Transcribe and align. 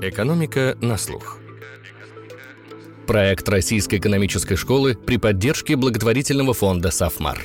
Экономика 0.00 0.78
на 0.80 0.96
слух. 0.96 1.38
Проект 3.08 3.48
Российской 3.48 3.96
экономической 3.96 4.54
школы 4.54 4.94
при 4.94 5.16
поддержке 5.16 5.74
благотворительного 5.74 6.54
фонда 6.54 6.92
«Сафмар». 6.92 7.44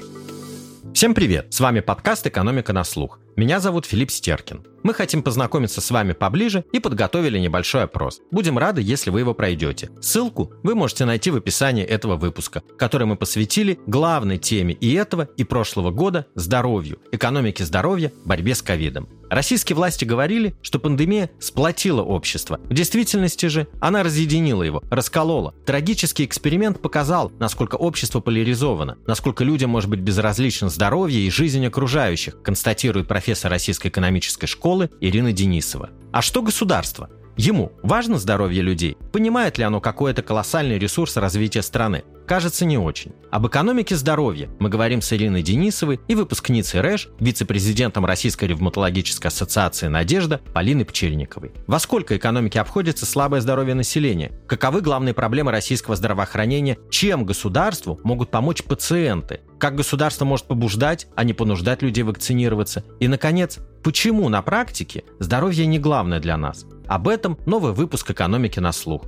Всем 0.93 1.15
привет! 1.15 1.47
С 1.51 1.59
вами 1.59 1.79
подкаст 1.79 2.27
«Экономика 2.27 2.71
на 2.71 2.83
слух». 2.83 3.19
Меня 3.35 3.59
зовут 3.59 3.87
Филипп 3.87 4.11
Стеркин. 4.11 4.63
Мы 4.83 4.93
хотим 4.93 5.23
познакомиться 5.23 5.81
с 5.81 5.89
вами 5.89 6.11
поближе 6.11 6.65
и 6.71 6.79
подготовили 6.79 7.39
небольшой 7.39 7.83
опрос. 7.83 8.19
Будем 8.31 8.59
рады, 8.59 8.81
если 8.81 9.09
вы 9.09 9.21
его 9.21 9.33
пройдете. 9.33 9.89
Ссылку 10.01 10.51
вы 10.61 10.75
можете 10.75 11.05
найти 11.05 11.31
в 11.31 11.37
описании 11.37 11.85
этого 11.85 12.15
выпуска, 12.15 12.61
который 12.77 13.07
мы 13.07 13.15
посвятили 13.15 13.79
главной 13.87 14.37
теме 14.37 14.73
и 14.73 14.93
этого, 14.93 15.29
и 15.37 15.45
прошлого 15.45 15.89
года– 15.89 16.27
здоровью, 16.35 16.99
экономике 17.11 17.65
здоровья, 17.65 18.11
борьбе 18.25 18.53
с 18.53 18.61
ковидом. 18.61 19.07
Российские 19.29 19.75
власти 19.75 20.05
говорили, 20.05 20.53
что 20.61 20.77
пандемия 20.77 21.31
сплотила 21.39 22.03
общество. 22.03 22.59
В 22.65 22.73
действительности 22.73 23.47
же 23.47 23.67
она 23.79 24.03
разъединила 24.03 24.61
его, 24.61 24.83
расколола. 24.91 25.55
Трагический 25.65 26.25
эксперимент 26.25 26.81
показал, 26.81 27.31
насколько 27.39 27.75
общество 27.75 28.19
поляризовано, 28.19 28.97
насколько 29.07 29.43
людям 29.43 29.71
может 29.71 29.89
быть 29.89 30.01
безразлично 30.01 30.69
здоровье 30.69 31.19
и 31.19 31.31
жизнь 31.31 31.65
окружающих, 31.65 32.43
констатирует 32.43 33.07
профессор 33.07 33.22
Российской 33.49 33.87
экономической 33.87 34.47
школы 34.47 34.89
Ирина 35.01 35.31
Денисова. 35.31 35.89
А 36.11 36.21
что 36.21 36.41
государство? 36.41 37.09
Ему 37.35 37.71
важно 37.81 38.19
здоровье 38.19 38.61
людей? 38.61 38.95
Понимает 39.11 39.57
ли 39.57 39.63
оно 39.63 39.81
какой-то 39.81 40.21
колоссальный 40.21 40.77
ресурс 40.77 41.17
развития 41.17 41.63
страны? 41.63 42.03
Кажется, 42.25 42.65
не 42.65 42.77
очень. 42.77 43.11
Об 43.31 43.47
экономике 43.47 43.95
здоровья 43.95 44.49
мы 44.59 44.69
говорим 44.69 45.01
с 45.01 45.11
Ириной 45.11 45.41
Денисовой 45.41 45.99
и 46.07 46.15
выпускницей 46.15 46.79
РЭШ, 46.79 47.09
вице-президентом 47.19 48.05
Российской 48.05 48.45
ревматологической 48.45 49.27
ассоциации 49.29 49.87
«Надежда» 49.87 50.39
Полиной 50.53 50.85
Пчельниковой. 50.85 51.51
Во 51.67 51.79
сколько 51.79 52.15
экономике 52.15 52.61
обходится 52.61 53.05
слабое 53.05 53.41
здоровье 53.41 53.73
населения? 53.75 54.31
Каковы 54.47 54.81
главные 54.81 55.13
проблемы 55.13 55.51
российского 55.51 55.95
здравоохранения? 55.95 56.77
Чем 56.89 57.25
государству 57.25 57.99
могут 58.03 58.31
помочь 58.31 58.63
пациенты? 58.63 59.41
Как 59.59 59.75
государство 59.75 60.25
может 60.25 60.45
побуждать, 60.45 61.07
а 61.15 61.23
не 61.23 61.33
понуждать 61.33 61.81
людей 61.81 62.03
вакцинироваться? 62.03 62.83
И, 62.99 63.07
наконец, 63.07 63.59
почему 63.83 64.29
на 64.29 64.41
практике 64.41 65.03
здоровье 65.19 65.65
не 65.65 65.79
главное 65.79 66.19
для 66.19 66.37
нас? 66.37 66.65
Об 66.87 67.07
этом 67.07 67.37
новый 67.45 67.73
выпуск 67.73 68.11
«Экономики 68.11 68.59
на 68.59 68.71
слух». 68.71 69.03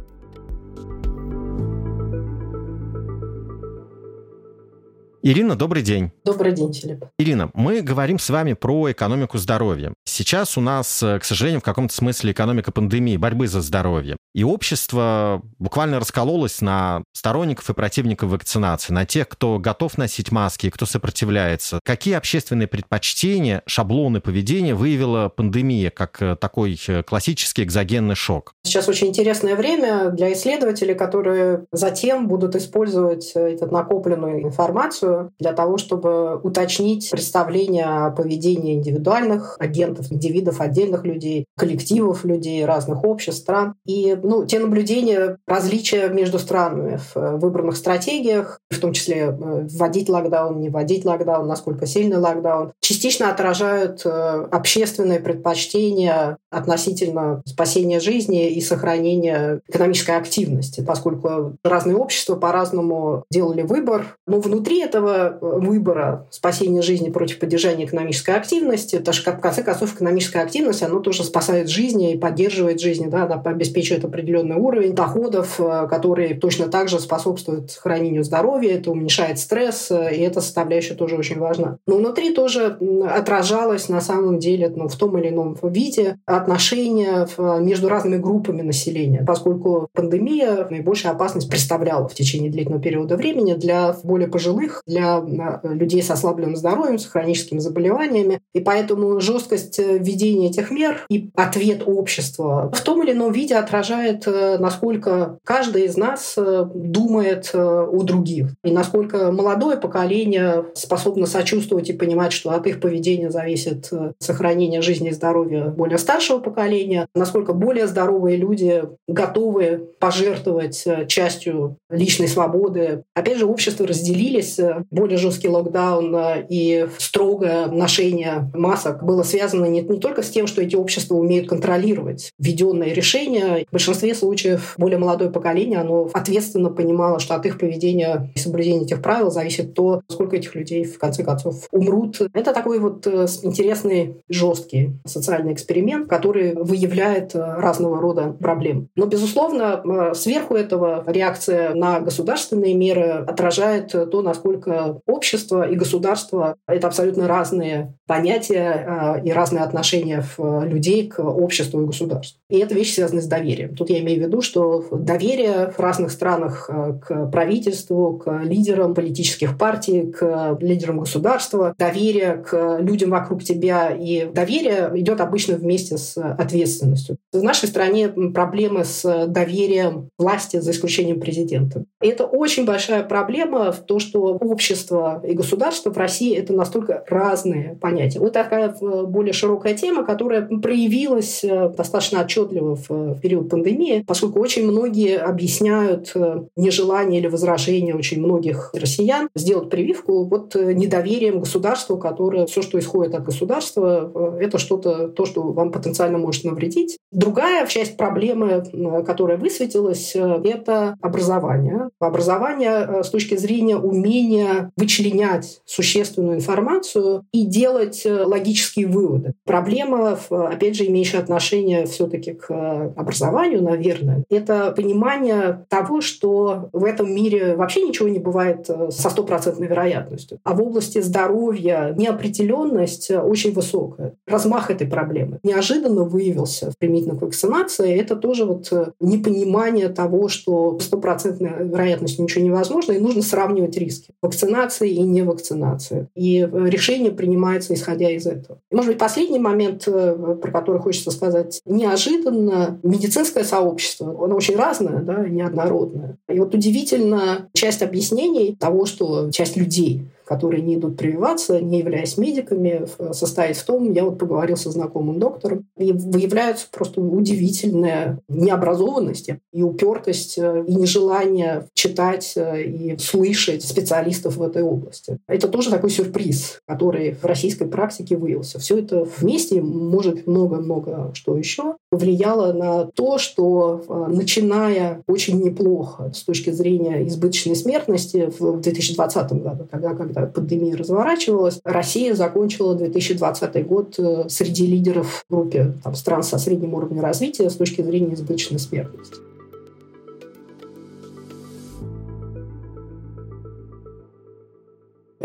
Ирина, 5.28 5.56
добрый 5.56 5.82
день. 5.82 6.12
Добрый 6.24 6.52
день, 6.52 6.72
Филипп. 6.72 7.06
Ирина, 7.18 7.50
мы 7.56 7.82
говорим 7.82 8.20
с 8.20 8.30
вами 8.30 8.54
про 8.54 8.92
экономику 8.92 9.40
здоровья. 9.40 9.92
Сейчас 10.06 10.56
у 10.56 10.62
нас, 10.62 11.02
э, 11.02 11.18
к 11.18 11.24
сожалению, 11.24 11.62
в 11.62 11.64
каком-то 11.64 11.96
смысле 11.96 12.32
экономика 12.32 12.72
пандемии, 12.72 13.18
борьбы 13.18 13.48
за 13.48 13.62
здоровье. 13.62 14.18
И 14.36 14.44
общество 14.44 15.42
буквально 15.58 16.00
раскололось 16.00 16.62
на 16.62 17.04
сторонников 17.12 17.68
и 17.72 17.74
противников 17.74 18.30
вакцинации, 18.30 18.94
на 18.94 19.08
тех, 19.08 19.28
кто 19.28 19.58
готов 19.58 19.98
носить 19.98 20.32
маски 20.32 20.68
и 20.68 20.70
кто 20.70 20.86
сопротивляется. 20.86 21.80
Какие 21.84 22.14
общественные 22.14 22.68
предпочтения, 22.68 23.64
шаблоны 23.66 24.22
поведения 24.22 24.76
выявила 24.76 25.30
пандемия 25.30 25.90
как 25.90 26.22
э, 26.22 26.36
такой 26.36 26.80
э, 26.88 27.02
классический 27.02 27.64
экзогенный 27.64 28.14
шок? 28.14 28.54
Сейчас 28.64 28.88
очень 28.88 29.08
интересное 29.08 29.56
время 29.56 30.10
для 30.10 30.32
исследователей, 30.34 30.94
которые 30.94 31.66
затем 31.72 32.28
будут 32.28 32.56
использовать 32.56 33.32
эту 33.32 33.66
накопленную 33.72 34.44
информацию 34.44 35.15
для 35.40 35.54
того, 35.54 35.78
чтобы 35.78 36.38
уточнить 36.38 37.10
представление 37.12 37.86
о 37.86 38.12
поведении 38.12 38.76
индивидуальных 38.76 39.58
агентов, 39.60 40.12
индивидов, 40.12 40.62
отдельных 40.62 41.04
людей, 41.06 41.46
коллективов 41.58 42.26
людей, 42.26 42.66
разных 42.66 43.04
обществ, 43.04 43.42
стран. 43.42 43.76
И 43.86 44.18
ну, 44.22 44.46
те 44.46 44.60
наблюдения, 44.60 45.38
различия 45.48 46.10
между 46.10 46.40
странами 46.40 46.98
в 46.98 47.18
э, 47.18 47.38
выбранных 47.38 47.78
стратегиях, 47.78 48.60
в 48.70 48.80
том 48.80 48.94
числе 48.94 49.18
э, 49.18 49.68
вводить 49.72 50.10
локдаун, 50.10 50.60
не 50.60 50.70
вводить 50.70 51.06
локдаун, 51.06 51.48
насколько 51.48 51.86
сильный 51.86 52.18
локдаун, 52.18 52.72
частично 52.82 53.30
отражают 53.30 54.02
э, 54.06 54.10
общественные 54.52 55.20
предпочтения 55.20 56.38
относительно 56.50 57.42
спасения 57.46 58.00
жизни 58.00 58.50
и 58.50 58.62
сохранения 58.62 59.62
экономической 59.68 60.18
активности, 60.18 60.84
поскольку 60.86 61.58
разные 61.64 61.98
общества 61.98 62.36
по-разному 62.36 63.24
делали 63.30 63.62
выбор. 63.62 64.18
Но 64.26 64.40
внутри 64.40 64.82
этого 64.82 65.05
этого 65.06 65.38
э, 65.42 65.60
выбора 65.60 66.28
спасения 66.32 66.82
жизни 66.82 67.10
против 67.10 67.40
поддержания 67.40 67.86
экономической 67.86 68.36
активности, 68.36 68.98
потому 68.98 69.14
что, 69.14 69.32
в 69.32 69.40
конце 69.40 69.64
концов, 69.64 69.96
экономическая 69.96 70.42
активность, 70.42 70.84
она 70.84 71.00
тоже 71.00 71.24
спасает 71.24 71.70
жизни 71.70 72.14
и 72.14 72.18
поддерживает 72.18 72.80
жизни, 72.80 73.08
да, 73.08 73.24
она 73.24 73.42
обеспечивает 73.44 74.06
определенный 74.06 74.56
уровень 74.56 74.94
доходов, 74.94 75.60
э, 75.60 75.88
который 75.90 76.34
точно 76.36 76.68
так 76.68 76.90
же 76.90 77.00
способствует 77.00 77.72
сохранению 77.72 78.24
здоровья, 78.24 78.76
это 78.76 78.92
уменьшает 78.92 79.40
стресс, 79.40 79.92
э, 79.92 80.16
и 80.16 80.22
эта 80.22 80.42
составляющая 80.42 80.96
тоже 80.96 81.16
очень 81.16 81.40
важна. 81.40 81.78
Но 81.88 81.98
внутри 81.98 82.34
тоже 82.34 82.78
отражалось 83.10 83.90
на 83.90 84.02
самом 84.02 84.40
деле 84.40 84.72
ну, 84.76 84.88
в 84.88 84.96
том 84.96 85.18
или 85.18 85.30
ином 85.30 85.58
виде 85.64 86.18
отношения 86.26 87.28
между 87.60 87.90
разными 87.90 88.18
группами 88.18 88.62
населения, 88.62 89.24
поскольку 89.26 89.90
пандемия 89.94 90.68
наибольшую 90.70 91.14
опасность 91.14 91.50
представляла 91.50 92.08
в 92.08 92.14
течение 92.14 92.52
длительного 92.52 92.82
периода 92.82 93.18
времени 93.18 93.54
для 93.54 93.96
более 94.04 94.28
пожилых, 94.28 94.84
для 94.96 95.60
людей 95.64 96.02
с 96.02 96.10
ослабленным 96.10 96.56
здоровьем, 96.56 97.00
с 97.00 97.06
хроническими 97.06 97.60
заболеваниями. 97.60 98.42
И 98.54 98.60
поэтому 98.60 99.20
жесткость 99.20 99.80
э, 99.80 99.98
введения 99.98 100.48
этих 100.48 100.72
мер 100.72 101.06
и 101.10 101.30
ответ 101.36 101.84
общества 101.86 102.72
в 102.74 102.82
том 102.82 103.04
или 103.04 103.12
ином 103.12 103.32
виде 103.32 103.56
отражает, 103.56 104.28
э, 104.28 104.58
насколько 104.60 105.38
каждый 105.44 105.86
из 105.86 105.98
нас 105.98 106.36
э, 106.38 106.66
думает 106.74 107.52
о 107.54 108.02
других. 108.04 108.50
И 108.64 108.72
насколько 108.72 109.32
молодое 109.32 109.78
поколение 109.78 110.66
способно 110.74 111.26
сочувствовать 111.26 111.90
и 111.90 111.94
понимать, 111.94 112.32
что 112.32 112.52
от 112.52 112.68
их 112.68 112.80
поведения 112.80 113.30
зависит 113.30 113.92
сохранение 114.20 114.82
жизни 114.82 115.10
и 115.10 115.14
здоровья 115.14 115.66
более 115.66 115.98
старшего 115.98 116.40
поколения, 116.40 117.08
насколько 117.16 117.54
более 117.54 117.88
здоровые 117.88 118.38
люди 118.38 118.84
готовы 119.08 119.90
пожертвовать 120.00 120.86
частью 121.08 121.78
личной 121.90 122.28
свободы. 122.28 123.04
Опять 123.14 123.38
же, 123.38 123.46
общество 123.46 123.88
разделились 123.88 124.60
более 124.92 125.18
жесткий 125.18 125.50
локдаун 125.50 126.16
э, 126.16 126.46
и 126.50 126.88
строгое 126.98 127.68
ношение 127.68 128.52
масок 128.54 129.04
было 129.04 129.24
связано 129.24 129.66
не, 129.66 129.82
не 129.82 130.00
только 130.00 130.24
с 130.24 130.30
тем, 130.30 130.48
что 130.48 130.62
эти 130.62 130.76
общества 130.76 131.16
умеют 131.16 131.50
контролировать 131.50 132.32
введенные 132.40 132.94
решения. 132.94 133.66
В 133.68 133.72
большинстве 133.72 134.16
случаев 134.16 134.76
более 134.78 134.98
молодое 134.98 135.30
поколение, 135.30 135.80
оно 135.80 136.10
ответственно 136.14 136.70
понимало, 136.70 137.20
что 137.20 137.36
от 137.36 137.46
их 137.46 137.58
поведения 137.58 138.32
и 138.36 138.40
соблюдения 138.40 138.84
этих 138.84 139.02
правил 139.02 139.32
зависит 139.32 139.74
то, 139.74 140.02
сколько 140.10 140.36
этих 140.36 140.56
людей 140.56 140.84
в 140.84 140.98
конце 140.98 141.24
концов 141.24 141.68
умрут. 141.72 142.20
Это 142.34 142.54
такой 142.54 142.80
вот 142.80 143.06
э, 143.08 143.28
интересный, 143.44 144.18
жесткий 144.30 145.00
социальный 145.06 145.54
эксперимент, 145.54 146.08
который 146.08 146.56
выявляет 146.56 147.36
э, 147.36 147.40
разного 147.40 148.00
рода 148.00 148.36
проблемы. 148.40 148.88
Но, 148.96 149.06
безусловно, 149.06 150.14
сверху 150.14 150.56
этого 150.56 151.04
реакция 151.08 151.74
на 151.74 152.00
государственные 152.00 152.74
меры 152.74 153.26
отражает 153.28 153.92
то, 153.92 154.22
насколько 154.22 154.65
поскольку 154.66 155.02
общество 155.06 155.68
и 155.68 155.76
государство— 155.76 156.58
это 156.68 156.88
абсолютно 156.88 157.28
разные 157.28 157.94
понятия 158.08 158.86
а, 158.88 159.22
и 159.24 159.32
разные 159.32 159.64
отношения 159.64 160.24
людей 160.38 161.08
к 161.08 161.20
обществу 161.24 161.82
и 161.82 161.86
государству. 161.86 162.40
И 162.50 162.58
эта 162.58 162.76
вещь 162.76 162.94
связана 162.94 163.22
с 163.22 163.28
доверием. 163.28 163.76
Тут 163.76 163.90
я 163.90 164.00
имею 164.00 164.22
в 164.22 164.24
виду, 164.26 164.42
что 164.42 164.86
доверие 164.92 165.72
в 165.76 165.80
разных 165.80 166.12
странах 166.12 166.70
а, 166.70 166.94
к 166.94 167.32
правительству, 167.32 168.18
к 168.18 168.42
лидерам 168.44 168.94
политических 168.94 169.58
партий, 169.58 170.12
к 170.12 170.58
лидерам 170.60 171.00
государства, 171.00 171.74
доверие 171.78 172.38
к 172.38 172.80
людям 172.80 173.12
вокруг 173.12 173.44
тебя 173.44 173.90
и 173.90 174.26
доверие 174.26 174.92
идет 174.96 175.22
обычно 175.22 175.56
вместе 175.56 175.98
с 175.98 176.18
ответственностью. 176.18 177.18
В 177.32 177.42
нашей 177.42 177.68
стране 177.68 178.10
проблемы 178.10 178.86
с 178.86 179.28
доверием 179.28 180.10
власти, 180.18 180.60
за 180.60 180.72
исключением 180.72 181.20
президента. 181.20 181.86
И 182.02 182.08
это 182.08 182.26
очень 182.26 182.66
большая 182.66 183.04
проблема 183.04 183.72
в 183.72 183.80
том, 183.80 184.00
что 184.00 184.38
общество 184.56 185.22
и 185.28 185.34
государство 185.34 185.92
в 185.92 185.98
России— 185.98 186.34
это 186.38 186.54
настолько 186.54 187.04
разные 187.10 187.78
понятия. 187.82 188.20
Вот 188.20 188.32
такая 188.32 188.70
э, 188.70 189.04
более 189.04 189.34
широкая 189.34 189.74
тема, 189.74 190.06
которая 190.06 190.48
проявилась 190.48 191.44
э, 191.44 191.70
достаточно 191.76 192.22
отчетливо 192.22 192.78
в 192.88 193.20
период 193.20 193.50
пандемии, 193.50 194.06
поскольку 194.08 194.40
очень 194.40 194.66
многие 194.66 195.18
объясняют 195.18 196.12
э, 196.16 196.44
нежелание 196.56 197.20
или 197.20 197.28
возражение 197.28 197.96
очень 197.96 198.22
многих 198.22 198.72
россиян 198.74 199.28
сделать 199.36 199.70
прививку 199.70 200.24
вот 200.24 200.56
недоверием 200.56 201.42
государству, 201.42 201.98
которое 201.98 202.46
все, 202.46 202.62
что 202.62 202.80
исходит 202.80 203.14
от 203.14 203.26
государства, 203.26 204.38
это 204.40 204.58
что-то, 204.58 205.10
то, 205.10 205.26
что 205.26 205.44
вам 205.52 205.72
потенциально 205.74 206.18
может 206.18 206.46
навредить. 206.46 206.98
Другая 207.12 207.68
часть 207.68 207.98
проблемы, 207.98 208.64
которая 209.06 209.38
высветилась, 209.38 210.16
это 210.16 210.96
образование. 211.02 211.90
Образование 212.00 213.04
с 213.04 213.10
точки 213.10 213.36
зрения 213.36 213.76
умения 213.76 214.45
вычленять 214.76 215.62
существенную 215.66 216.38
информацию 216.38 217.26
и 217.32 217.46
делать 217.46 218.06
э, 218.06 218.24
логические 218.24 218.88
выводы. 218.88 219.34
Проблема, 219.46 220.18
опять 220.30 220.76
же, 220.76 220.86
имеющая 220.88 221.20
отношение 221.20 221.86
все-таки 221.86 222.34
к 222.34 222.50
образованию, 222.96 223.64
наверное, 223.64 224.24
это 224.30 224.72
понимание 224.72 225.66
того, 225.70 226.02
что 226.02 226.70
в 226.74 226.84
этом 226.84 227.14
мире 227.14 227.56
вообще 227.56 227.82
ничего 227.82 228.10
не 228.10 228.20
бывает 228.20 228.66
э, 228.70 228.90
со 228.92 229.10
стопроцентной 229.10 229.68
вероятностью. 229.68 230.40
А 230.44 230.54
в 230.54 230.62
области 230.62 231.02
здоровья 231.02 231.94
неопределенность 231.98 233.12
очень 233.12 233.54
высокая. 233.54 234.14
Размах 234.28 234.72
этой 234.72 234.88
проблемы 234.88 235.40
неожиданно 235.44 236.04
выявился 236.04 236.72
применительно 236.80 237.16
к 237.16 237.22
вакцинации. 237.22 237.98
Это 238.00 238.16
тоже 238.16 238.46
вот 238.46 238.68
э, 238.72 238.92
непонимание 239.00 239.90
того, 239.90 240.28
что 240.28 240.78
стопроцентной 240.80 241.52
вероятностью 241.68 242.24
ничего 242.24 242.44
невозможно, 242.44 242.94
и 242.94 243.00
нужно 243.00 243.22
сравнивать 243.22 243.78
риски 243.78 244.12
вакцинации 244.36 244.92
и 244.92 245.02
невакцинации. 245.02 246.08
И 246.16 246.40
э, 246.42 246.70
решение 246.70 247.12
принимается 247.12 247.74
исходя 247.74 248.10
из 248.10 248.28
этого. 248.28 248.60
И, 248.70 248.76
может 248.76 248.92
быть, 248.92 249.00
последний 249.00 249.40
момент, 249.40 249.86
про 249.86 250.52
который 250.52 250.80
хочется 250.82 251.12
сказать. 251.12 251.62
Неожиданно 251.66 252.80
медицинское 252.84 253.44
сообщество, 253.44 254.10
оно 254.24 254.36
очень 254.36 254.56
разное, 254.56 255.02
да, 255.02 255.26
неоднородное. 255.28 256.18
И 256.30 256.40
вот 256.40 256.54
удивительно 256.54 257.50
часть 257.54 257.82
объяснений 257.82 258.56
того, 258.60 258.86
что 258.86 259.32
часть 259.32 259.58
людей 259.58 260.06
которые 260.26 260.62
не 260.62 260.76
идут 260.76 260.98
прививаться, 260.98 261.62
не 261.62 261.80
являясь 261.80 262.18
медиками, 262.18 262.86
состоит 263.14 263.58
в 263.58 263.66
том, 263.66 263.92
я 263.92 264.04
вот 264.04 264.18
поговорил 264.18 264.58
со 264.58 264.72
знакомым 264.72 265.20
доктором, 265.20 265.68
и 265.78 265.92
выявляется 265.92 266.68
просто 266.72 267.02
удивительная 267.02 268.20
необразованность 268.28 269.30
и 269.52 269.62
упертость, 269.62 270.38
э, 270.38 270.66
и 270.68 270.76
нежелание 270.76 271.68
читать 271.74 272.34
э, 272.36 272.64
и 272.64 272.98
слышать 272.98 273.64
специалистов 273.64 274.38
в 274.38 274.42
этой 274.42 274.64
области. 274.64 275.18
Это 275.28 275.48
тоже 275.48 275.70
такой 275.70 275.90
сюрприз, 275.90 276.60
который 276.68 277.14
в 277.14 277.26
российской 277.26 277.66
практике 277.66 278.18
выявился. 278.18 278.60
Все 278.60 278.80
это 278.80 279.08
вместе, 279.18 279.62
может 279.62 280.28
много-много 280.28 281.12
что 281.14 281.38
еще, 281.38 281.76
влияло 281.96 282.54
на 282.54 282.86
то, 282.86 283.18
что 283.18 283.84
э, 283.88 284.06
начиная 284.12 285.04
очень 285.08 285.42
неплохо 285.42 286.12
с 286.14 286.24
точки 286.24 286.50
зрения 286.50 287.08
избыточной 287.08 287.56
смертности 287.56 288.32
в 288.40 288.60
2020 288.62 289.32
году, 289.34 289.68
тогда, 289.70 289.94
когда 289.94 290.16
когда 290.16 290.32
пандемия 290.32 290.78
разворачивалась, 290.78 291.60
Россия 291.64 292.14
закончила 292.16 292.76
2020 292.76 293.68
год 293.68 293.96
э, 293.98 294.30
среди 294.30 294.66
лидеров 294.66 295.26
в 295.28 295.34
группе 295.34 295.74
там, 295.84 295.96
стран 295.96 296.24
со 296.24 296.38
средним 296.38 296.74
уровнем 296.74 297.02
развития 297.02 297.50
с 297.50 297.56
точки 297.56 297.82
зрения 297.82 298.14
избыточной 298.14 298.60
смертности. 298.60 299.18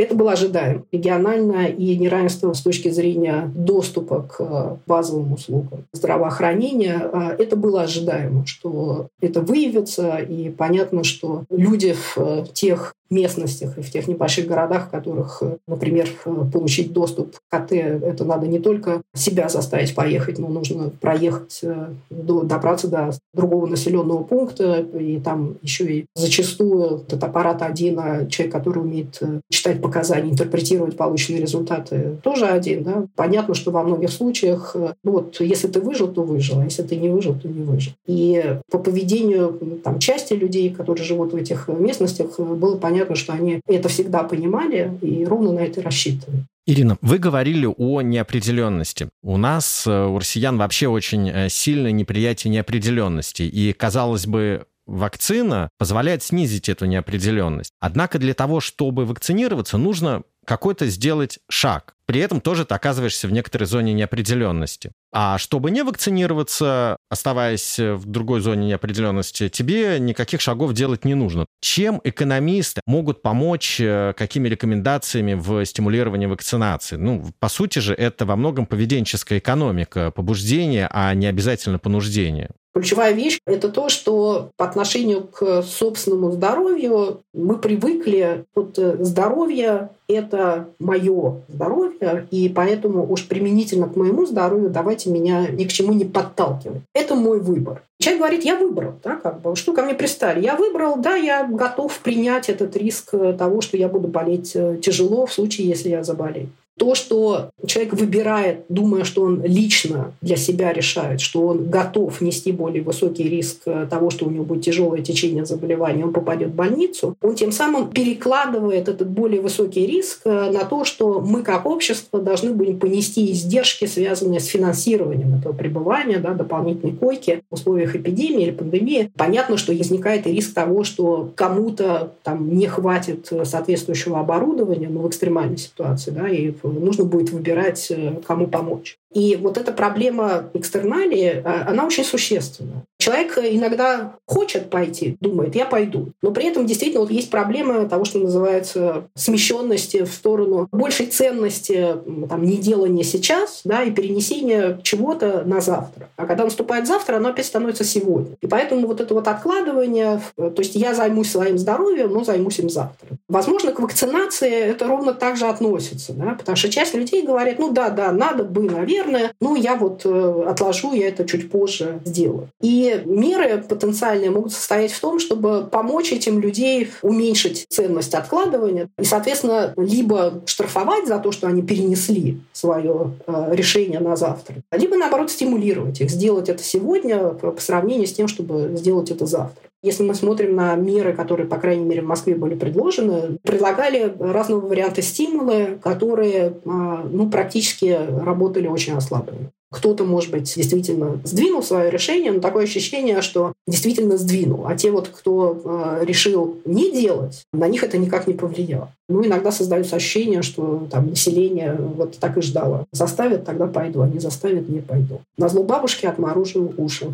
Это 0.00 0.14
было 0.14 0.32
ожидаемо. 0.32 0.85
Региональное 0.93 1.67
и 1.67 1.94
неравенство 1.94 2.55
с 2.55 2.62
точки 2.62 2.88
зрения 2.88 3.52
доступа 3.55 4.23
к 4.23 4.37
э, 4.41 4.76
базовым 4.87 5.35
услугам 5.35 5.85
здравоохранения, 5.93 6.99
э, 7.02 7.37
это 7.38 7.55
было 7.55 7.82
ожидаемо, 7.82 8.47
что 8.47 9.08
это 9.20 9.43
выявится, 9.43 10.17
и 10.17 10.49
понятно, 10.49 11.05
что 11.05 11.44
люди 11.50 11.94
в 12.14 12.47
тех 12.55 12.94
местностях 13.11 13.77
и 13.77 13.83
в 13.83 13.91
тех 13.91 14.07
небольших 14.07 14.47
городах, 14.47 14.87
в 14.87 14.91
которых, 14.91 15.39
э, 15.43 15.57
например, 15.67 16.09
э, 16.25 16.45
получить 16.53 16.93
доступ 16.93 17.37
к 17.37 17.41
КТ, 17.51 17.73
это 17.73 18.25
надо 18.25 18.47
не 18.47 18.61
только 18.61 19.03
себя 19.15 19.49
заставить 19.49 19.95
поехать, 19.95 20.39
но 20.39 20.49
нужно 20.49 20.91
проехать, 21.01 21.59
э, 21.62 21.89
до, 22.09 22.43
добраться 22.43 22.87
до 22.87 23.11
другого 23.35 23.67
населенного 23.67 24.23
пункта, 24.23 24.87
и 24.99 25.19
там 25.19 25.57
еще 25.62 25.93
и 25.93 26.07
зачастую 26.15 27.01
этот 27.09 27.23
аппарат 27.25 27.62
один, 27.62 27.99
а 27.99 28.27
человек, 28.27 28.55
который 28.55 28.79
умеет 28.79 29.21
читать 29.49 29.83
показания, 29.83 30.31
интерпретировать 30.31 30.97
полученные 30.97 31.43
результаты, 31.43 32.17
тоже 32.23 32.47
один. 32.47 32.85
Да? 32.85 33.07
Понятно, 33.17 33.55
что 33.55 33.73
во 33.73 33.83
многих 33.83 34.11
случаях, 34.11 34.77
ну 35.03 35.12
вот, 35.12 35.41
если 35.41 35.67
ты 35.67 35.81
выжил, 35.81 36.09
то 36.09 36.23
выжил, 36.23 36.61
а 36.61 36.65
если 36.65 36.83
ты 36.83 36.97
не 36.97 37.09
выжил, 37.09 37.35
то 37.35 37.49
не 37.49 37.62
выжил. 37.62 37.93
И 38.07 38.57
по 38.71 38.79
поведению 38.79 39.81
там, 39.83 39.99
части 39.99 40.35
людей, 40.35 40.71
которые 40.71 41.05
живут 41.05 41.33
в 41.33 41.37
этих 41.37 41.69
местностях, 41.69 42.39
было 42.39 42.77
понятно, 42.77 43.00
понятно, 43.00 43.17
что 43.17 43.32
они 43.32 43.61
это 43.67 43.88
всегда 43.88 44.23
понимали 44.23 44.99
и 45.00 45.25
ровно 45.25 45.52
на 45.52 45.61
это 45.61 45.82
рассчитывали. 45.82 46.44
Ирина, 46.67 46.99
вы 47.00 47.19
говорили 47.19 47.67
о 47.67 48.02
неопределенности. 48.02 49.08
У 49.23 49.37
нас, 49.37 49.87
э, 49.87 50.05
у 50.05 50.19
россиян, 50.19 50.58
вообще 50.58 50.88
очень 50.88 51.29
э, 51.29 51.49
сильное 51.49 51.91
неприятие 51.91 52.52
неопределенности. 52.52 53.43
И, 53.43 53.73
казалось 53.73 54.26
бы, 54.26 54.67
вакцина 54.87 55.70
позволяет 55.79 56.23
снизить 56.23 56.69
эту 56.69 56.85
неопределенность. 56.85 57.73
Однако 57.81 58.19
для 58.19 58.35
того, 58.35 58.61
чтобы 58.61 59.06
вакцинироваться, 59.06 59.79
нужно 59.79 60.23
какой-то 60.44 60.87
сделать 60.87 61.38
шаг. 61.49 61.94
При 62.11 62.19
этом 62.19 62.41
тоже 62.41 62.65
ты 62.65 62.75
оказываешься 62.75 63.29
в 63.29 63.33
некоторой 63.33 63.69
зоне 63.69 63.93
неопределенности. 63.93 64.91
А 65.12 65.39
чтобы 65.39 65.71
не 65.71 65.85
вакцинироваться, 65.85 66.97
оставаясь 67.09 67.79
в 67.79 68.05
другой 68.05 68.41
зоне 68.41 68.67
неопределенности, 68.67 69.49
тебе 69.49 70.01
никаких 70.01 70.41
шагов 70.41 70.73
делать 70.73 71.05
не 71.05 71.15
нужно. 71.15 71.47
Чем 71.61 72.01
экономисты 72.03 72.81
могут 72.85 73.23
помочь, 73.23 73.81
э, 73.81 74.12
какими 74.17 74.49
рекомендациями 74.49 75.35
в 75.35 75.65
стимулировании 75.65 76.27
вакцинации? 76.27 76.97
Ну, 76.97 77.31
по 77.39 77.49
сути 77.49 77.79
же, 77.79 77.95
это 77.95 78.27
во 78.27 78.35
многом 78.35 78.67
поведенческая 78.67 79.39
экономика, 79.39 80.11
побуждение, 80.11 80.89
а 80.91 81.15
не 81.15 81.29
обязательно 81.29 81.79
понуждение. 81.79 82.51
Ключевая 82.72 83.12
вещь– 83.12 83.40
это 83.46 83.69
то, 83.69 83.88
что 83.88 84.50
по 84.56 84.64
отношению 84.64 85.22
к 85.22 85.62
собственному 85.62 86.31
здоровью 86.31 87.20
мы 87.34 87.58
привыкли, 87.58 88.44
вот 88.55 88.78
э, 88.78 88.96
здоровье– 89.00 89.90
это 90.08 90.69
мое 90.78 91.43
здоровье, 91.49 92.28
и 92.31 92.49
поэтому 92.49 93.11
уж 93.11 93.26
применительно 93.26 93.88
к 93.88 93.96
моему 93.96 94.25
здоровью 94.25 94.70
давайте 94.70 95.11
меня 95.11 95.49
ни 95.49 95.64
к 95.64 95.72
чему 95.72 95.93
не 95.93 96.05
подталкивать. 96.05 96.82
Это 96.94 97.17
мой 97.17 97.40
выбор. 97.40 97.82
Человек 97.99 98.20
говорит, 98.20 98.44
я 98.44 98.56
выбрал, 98.56 98.94
да, 99.02 99.16
как 99.16 99.40
бы, 99.40 99.56
что 99.56 99.73
ко 99.73 99.82
мне 99.82 99.94
пристали. 99.94 100.40
Я 100.40 100.55
выбрал, 100.55 100.96
да, 100.96 101.16
я 101.16 101.44
готов 101.44 101.99
принять 101.99 102.49
этот 102.49 102.76
риск 102.76 103.11
того, 103.37 103.61
что 103.62 103.76
я 103.76 103.88
буду 103.88 104.06
болеть 104.06 104.52
э, 104.55 104.78
тяжело 104.81 105.26
в 105.26 105.32
случае, 105.32 105.66
если 105.69 105.88
я 105.88 106.05
заболею 106.05 106.50
то, 106.81 106.94
что 106.94 107.50
человек 107.67 107.93
выбирает, 107.93 108.65
думая, 108.71 109.05
что 109.05 109.21
он 109.21 109.44
лично 109.44 110.15
для 110.23 110.37
себя 110.37 110.73
решает, 110.73 111.21
что 111.21 111.47
он 111.47 111.69
готов 111.69 112.23
нести 112.23 112.53
более 112.53 112.82
высокий 112.82 113.25
риск 113.25 113.59
э, 113.67 113.87
того, 113.91 114.09
что 114.09 114.25
у 114.25 114.31
него 114.31 114.44
будет 114.44 114.65
тяжелое 114.65 115.03
течение 115.03 115.44
заболевания, 115.44 116.06
он 116.06 116.15
попадет 116.15 116.53
в 116.53 116.55
больницу, 116.55 117.19
он 117.21 117.35
тем 117.35 117.53
самым 117.53 117.91
перекладывает 117.91 118.88
этот 118.88 119.11
более 119.11 119.43
высокий 119.43 119.85
риск 119.85 120.23
э, 120.25 120.50
на 120.50 120.65
то, 120.65 120.87
что 120.87 121.21
мы 121.21 121.43
как 121.43 121.67
общество 121.67 122.19
должны 122.19 122.55
будем 122.55 122.79
понести 122.79 123.31
издержки, 123.31 123.85
связанные 123.85 124.41
с 124.41 124.47
финансированием 124.47 125.35
этого 125.35 125.53
пребывания, 125.53 126.17
да, 126.17 126.33
дополнительной 126.33 126.94
койки 126.94 127.43
в 127.50 127.55
условиях 127.56 127.94
эпидемии 127.94 128.44
или 128.44 128.53
пандемии. 128.53 129.12
Понятно, 129.19 129.59
что 129.59 129.75
возникает 129.75 130.26
и 130.26 130.33
риск 130.33 130.54
того, 130.54 130.85
что 130.85 131.31
кому-то 131.35 132.14
там 132.23 132.57
не 132.57 132.66
хватит 132.69 133.28
э, 133.33 133.45
соответствующего 133.45 134.19
оборудования, 134.19 134.88
ну, 134.88 135.00
в 135.00 135.09
экстремальной 135.09 135.59
ситуации, 135.59 136.11
да, 136.11 136.26
и 136.26 136.52
нужно 136.79 137.05
будет 137.05 137.31
выбирать, 137.31 137.91
э, 137.91 138.21
кому 138.27 138.47
помочь. 138.47 138.99
И 139.12 139.35
вот 139.35 139.59
эта 139.59 139.73
проблема 139.73 140.50
экстерналии, 140.55 141.43
а, 141.45 141.67
она 141.69 141.85
очень 141.85 142.05
существенна. 142.05 142.85
Человек 142.99 143.39
иногда 143.39 144.15
хочет 144.27 144.71
пойти, 144.71 145.17
думает, 145.21 145.57
я 145.57 145.65
пойду. 145.65 146.11
Но 146.23 146.31
при 146.31 146.47
этом 146.47 146.67
действительно 146.67 147.00
вот 147.00 147.11
есть 147.11 147.31
проблема 147.31 147.89
того, 147.89 148.05
что 148.05 148.21
называется 148.21 149.09
смещенности 149.17 150.05
в 150.05 150.12
сторону 150.12 150.69
большей 150.71 151.07
ценности 151.07 151.97
там, 152.29 152.45
не 152.45 152.59
делания 152.59 153.03
сейчас 153.03 153.62
да, 153.65 153.83
и 153.83 153.91
перенесения 153.91 154.79
чего-то 154.83 155.43
на 155.45 155.61
завтра. 155.61 156.09
А 156.17 156.27
когда 156.27 156.45
наступает 156.45 156.87
завтра, 156.87 157.17
оно 157.17 157.31
опять 157.31 157.47
становится 157.47 157.85
сегодня. 157.85 158.37
И 158.41 158.47
поэтому 158.47 158.87
вот 158.87 159.00
это 159.00 159.15
вот 159.15 159.27
откладывание, 159.27 160.21
то 160.37 160.55
есть 160.59 160.77
я 160.77 160.95
займусь 160.95 161.31
своим 161.31 161.59
здоровьем, 161.59 162.12
но 162.12 162.23
займусь 162.23 162.59
им 162.61 162.69
завтра. 162.69 163.09
Возможно, 163.30 163.72
к 163.72 163.80
вакцинации 163.80 164.52
это 164.52 164.87
ровно 164.87 165.14
так 165.14 165.37
же 165.37 165.46
относится, 165.46 166.12
да, 166.12 166.34
потому 166.38 166.56
что 166.56 166.68
часть 166.68 166.94
людей 166.94 167.22
говорит, 167.22 167.58
ну 167.58 167.72
да, 167.72 167.88
да, 167.90 168.12
надо 168.12 168.44
бы, 168.44 168.62
наверное, 168.62 168.90
наверное, 168.90 169.32
ну, 169.40 169.56
я 169.56 169.76
вот 169.76 170.02
э, 170.04 170.44
отложу, 170.46 170.92
я 170.94 171.08
это 171.08 171.25
чуть 171.25 171.50
позже 171.50 172.00
сделаю. 172.04 172.49
И 172.60 173.02
меры 173.04 173.62
потенциальные 173.62 174.30
могут 174.30 174.52
состоять 174.52 174.92
в 174.92 175.00
том, 175.00 175.18
чтобы 175.18 175.68
помочь 175.70 176.12
этим 176.12 176.40
людей 176.40 176.90
уменьшить 177.02 177.66
ценность 177.68 178.14
откладывания 178.14 178.88
и, 178.99 179.04
соответственно, 179.04 179.72
либо 179.76 180.42
штрафовать 180.46 181.06
за 181.06 181.18
то, 181.18 181.32
что 181.32 181.46
они 181.46 181.62
перенесли 181.62 182.40
свое 182.52 183.12
э, 183.26 183.49
решение 183.52 184.00
на 184.00 184.16
завтра, 184.16 184.56
либо, 184.72 184.96
наоборот, 184.96 185.30
стимулировать 185.30 186.00
их, 186.00 186.10
сделать 186.10 186.49
это 186.49 186.62
сегодня 186.62 187.30
по 187.30 187.60
сравнению 187.60 188.06
с 188.06 188.12
тем, 188.12 188.28
чтобы 188.28 188.72
сделать 188.75 189.10
это 189.10 189.26
завтра. 189.26 189.70
Если 189.82 190.02
мы 190.02 190.14
смотрим 190.14 190.54
на 190.54 190.75
меры, 190.75 191.14
которые, 191.14 191.46
по 191.46 191.56
крайней 191.56 191.84
мере, 191.84 192.02
в 192.02 192.06
Москве 192.06 192.34
были 192.34 192.54
предложены, 192.54 193.38
предлагали 193.42 194.14
разного 194.18 194.66
варианта 194.66 195.00
стимулы, 195.00 195.78
которые 195.82 196.54
а, 196.66 197.06
ну, 197.10 197.30
практически 197.30 197.99
работали 198.25 198.66
очень 198.66 198.92
ослабленно. 198.92 199.50
Кто-то, 199.72 200.02
может 200.02 200.32
быть, 200.32 200.52
действительно 200.54 201.20
сдвинул 201.22 201.62
свое 201.62 201.90
решение, 201.90 202.32
но 202.32 202.40
такое 202.40 202.64
ощущение, 202.64 203.22
что 203.22 203.52
действительно 203.68 204.18
сдвинул. 204.18 204.66
А 204.66 204.75
те 204.75 204.90
вот, 204.90 205.08
кто 205.08 205.62
э, 205.64 206.04
решил 206.04 206.58
не 206.64 206.90
делать, 206.90 207.44
на 207.52 207.68
них 207.68 207.84
это 207.84 207.96
никак 207.96 208.26
не 208.26 208.34
повлияло. 208.34 208.92
Ну, 209.08 209.25
иногда 209.25 209.52
создается 209.52 209.94
ощущение, 209.94 210.42
что 210.42 210.88
там 210.90 211.10
население 211.10 211.78
вот 211.78 212.18
так 212.18 212.37
и 212.37 212.42
ждало. 212.42 212.87
Заставят, 212.90 213.44
тогда 213.44 213.68
пойду, 213.68 214.00
а 214.00 214.08
не 214.08 214.18
заставят, 214.18 214.68
не 214.68 214.80
пойду. 214.80 215.20
На 215.38 215.49
зло 215.49 215.62
бабушки 215.62 216.04
отморожу 216.04 216.75
уши. 216.76 217.12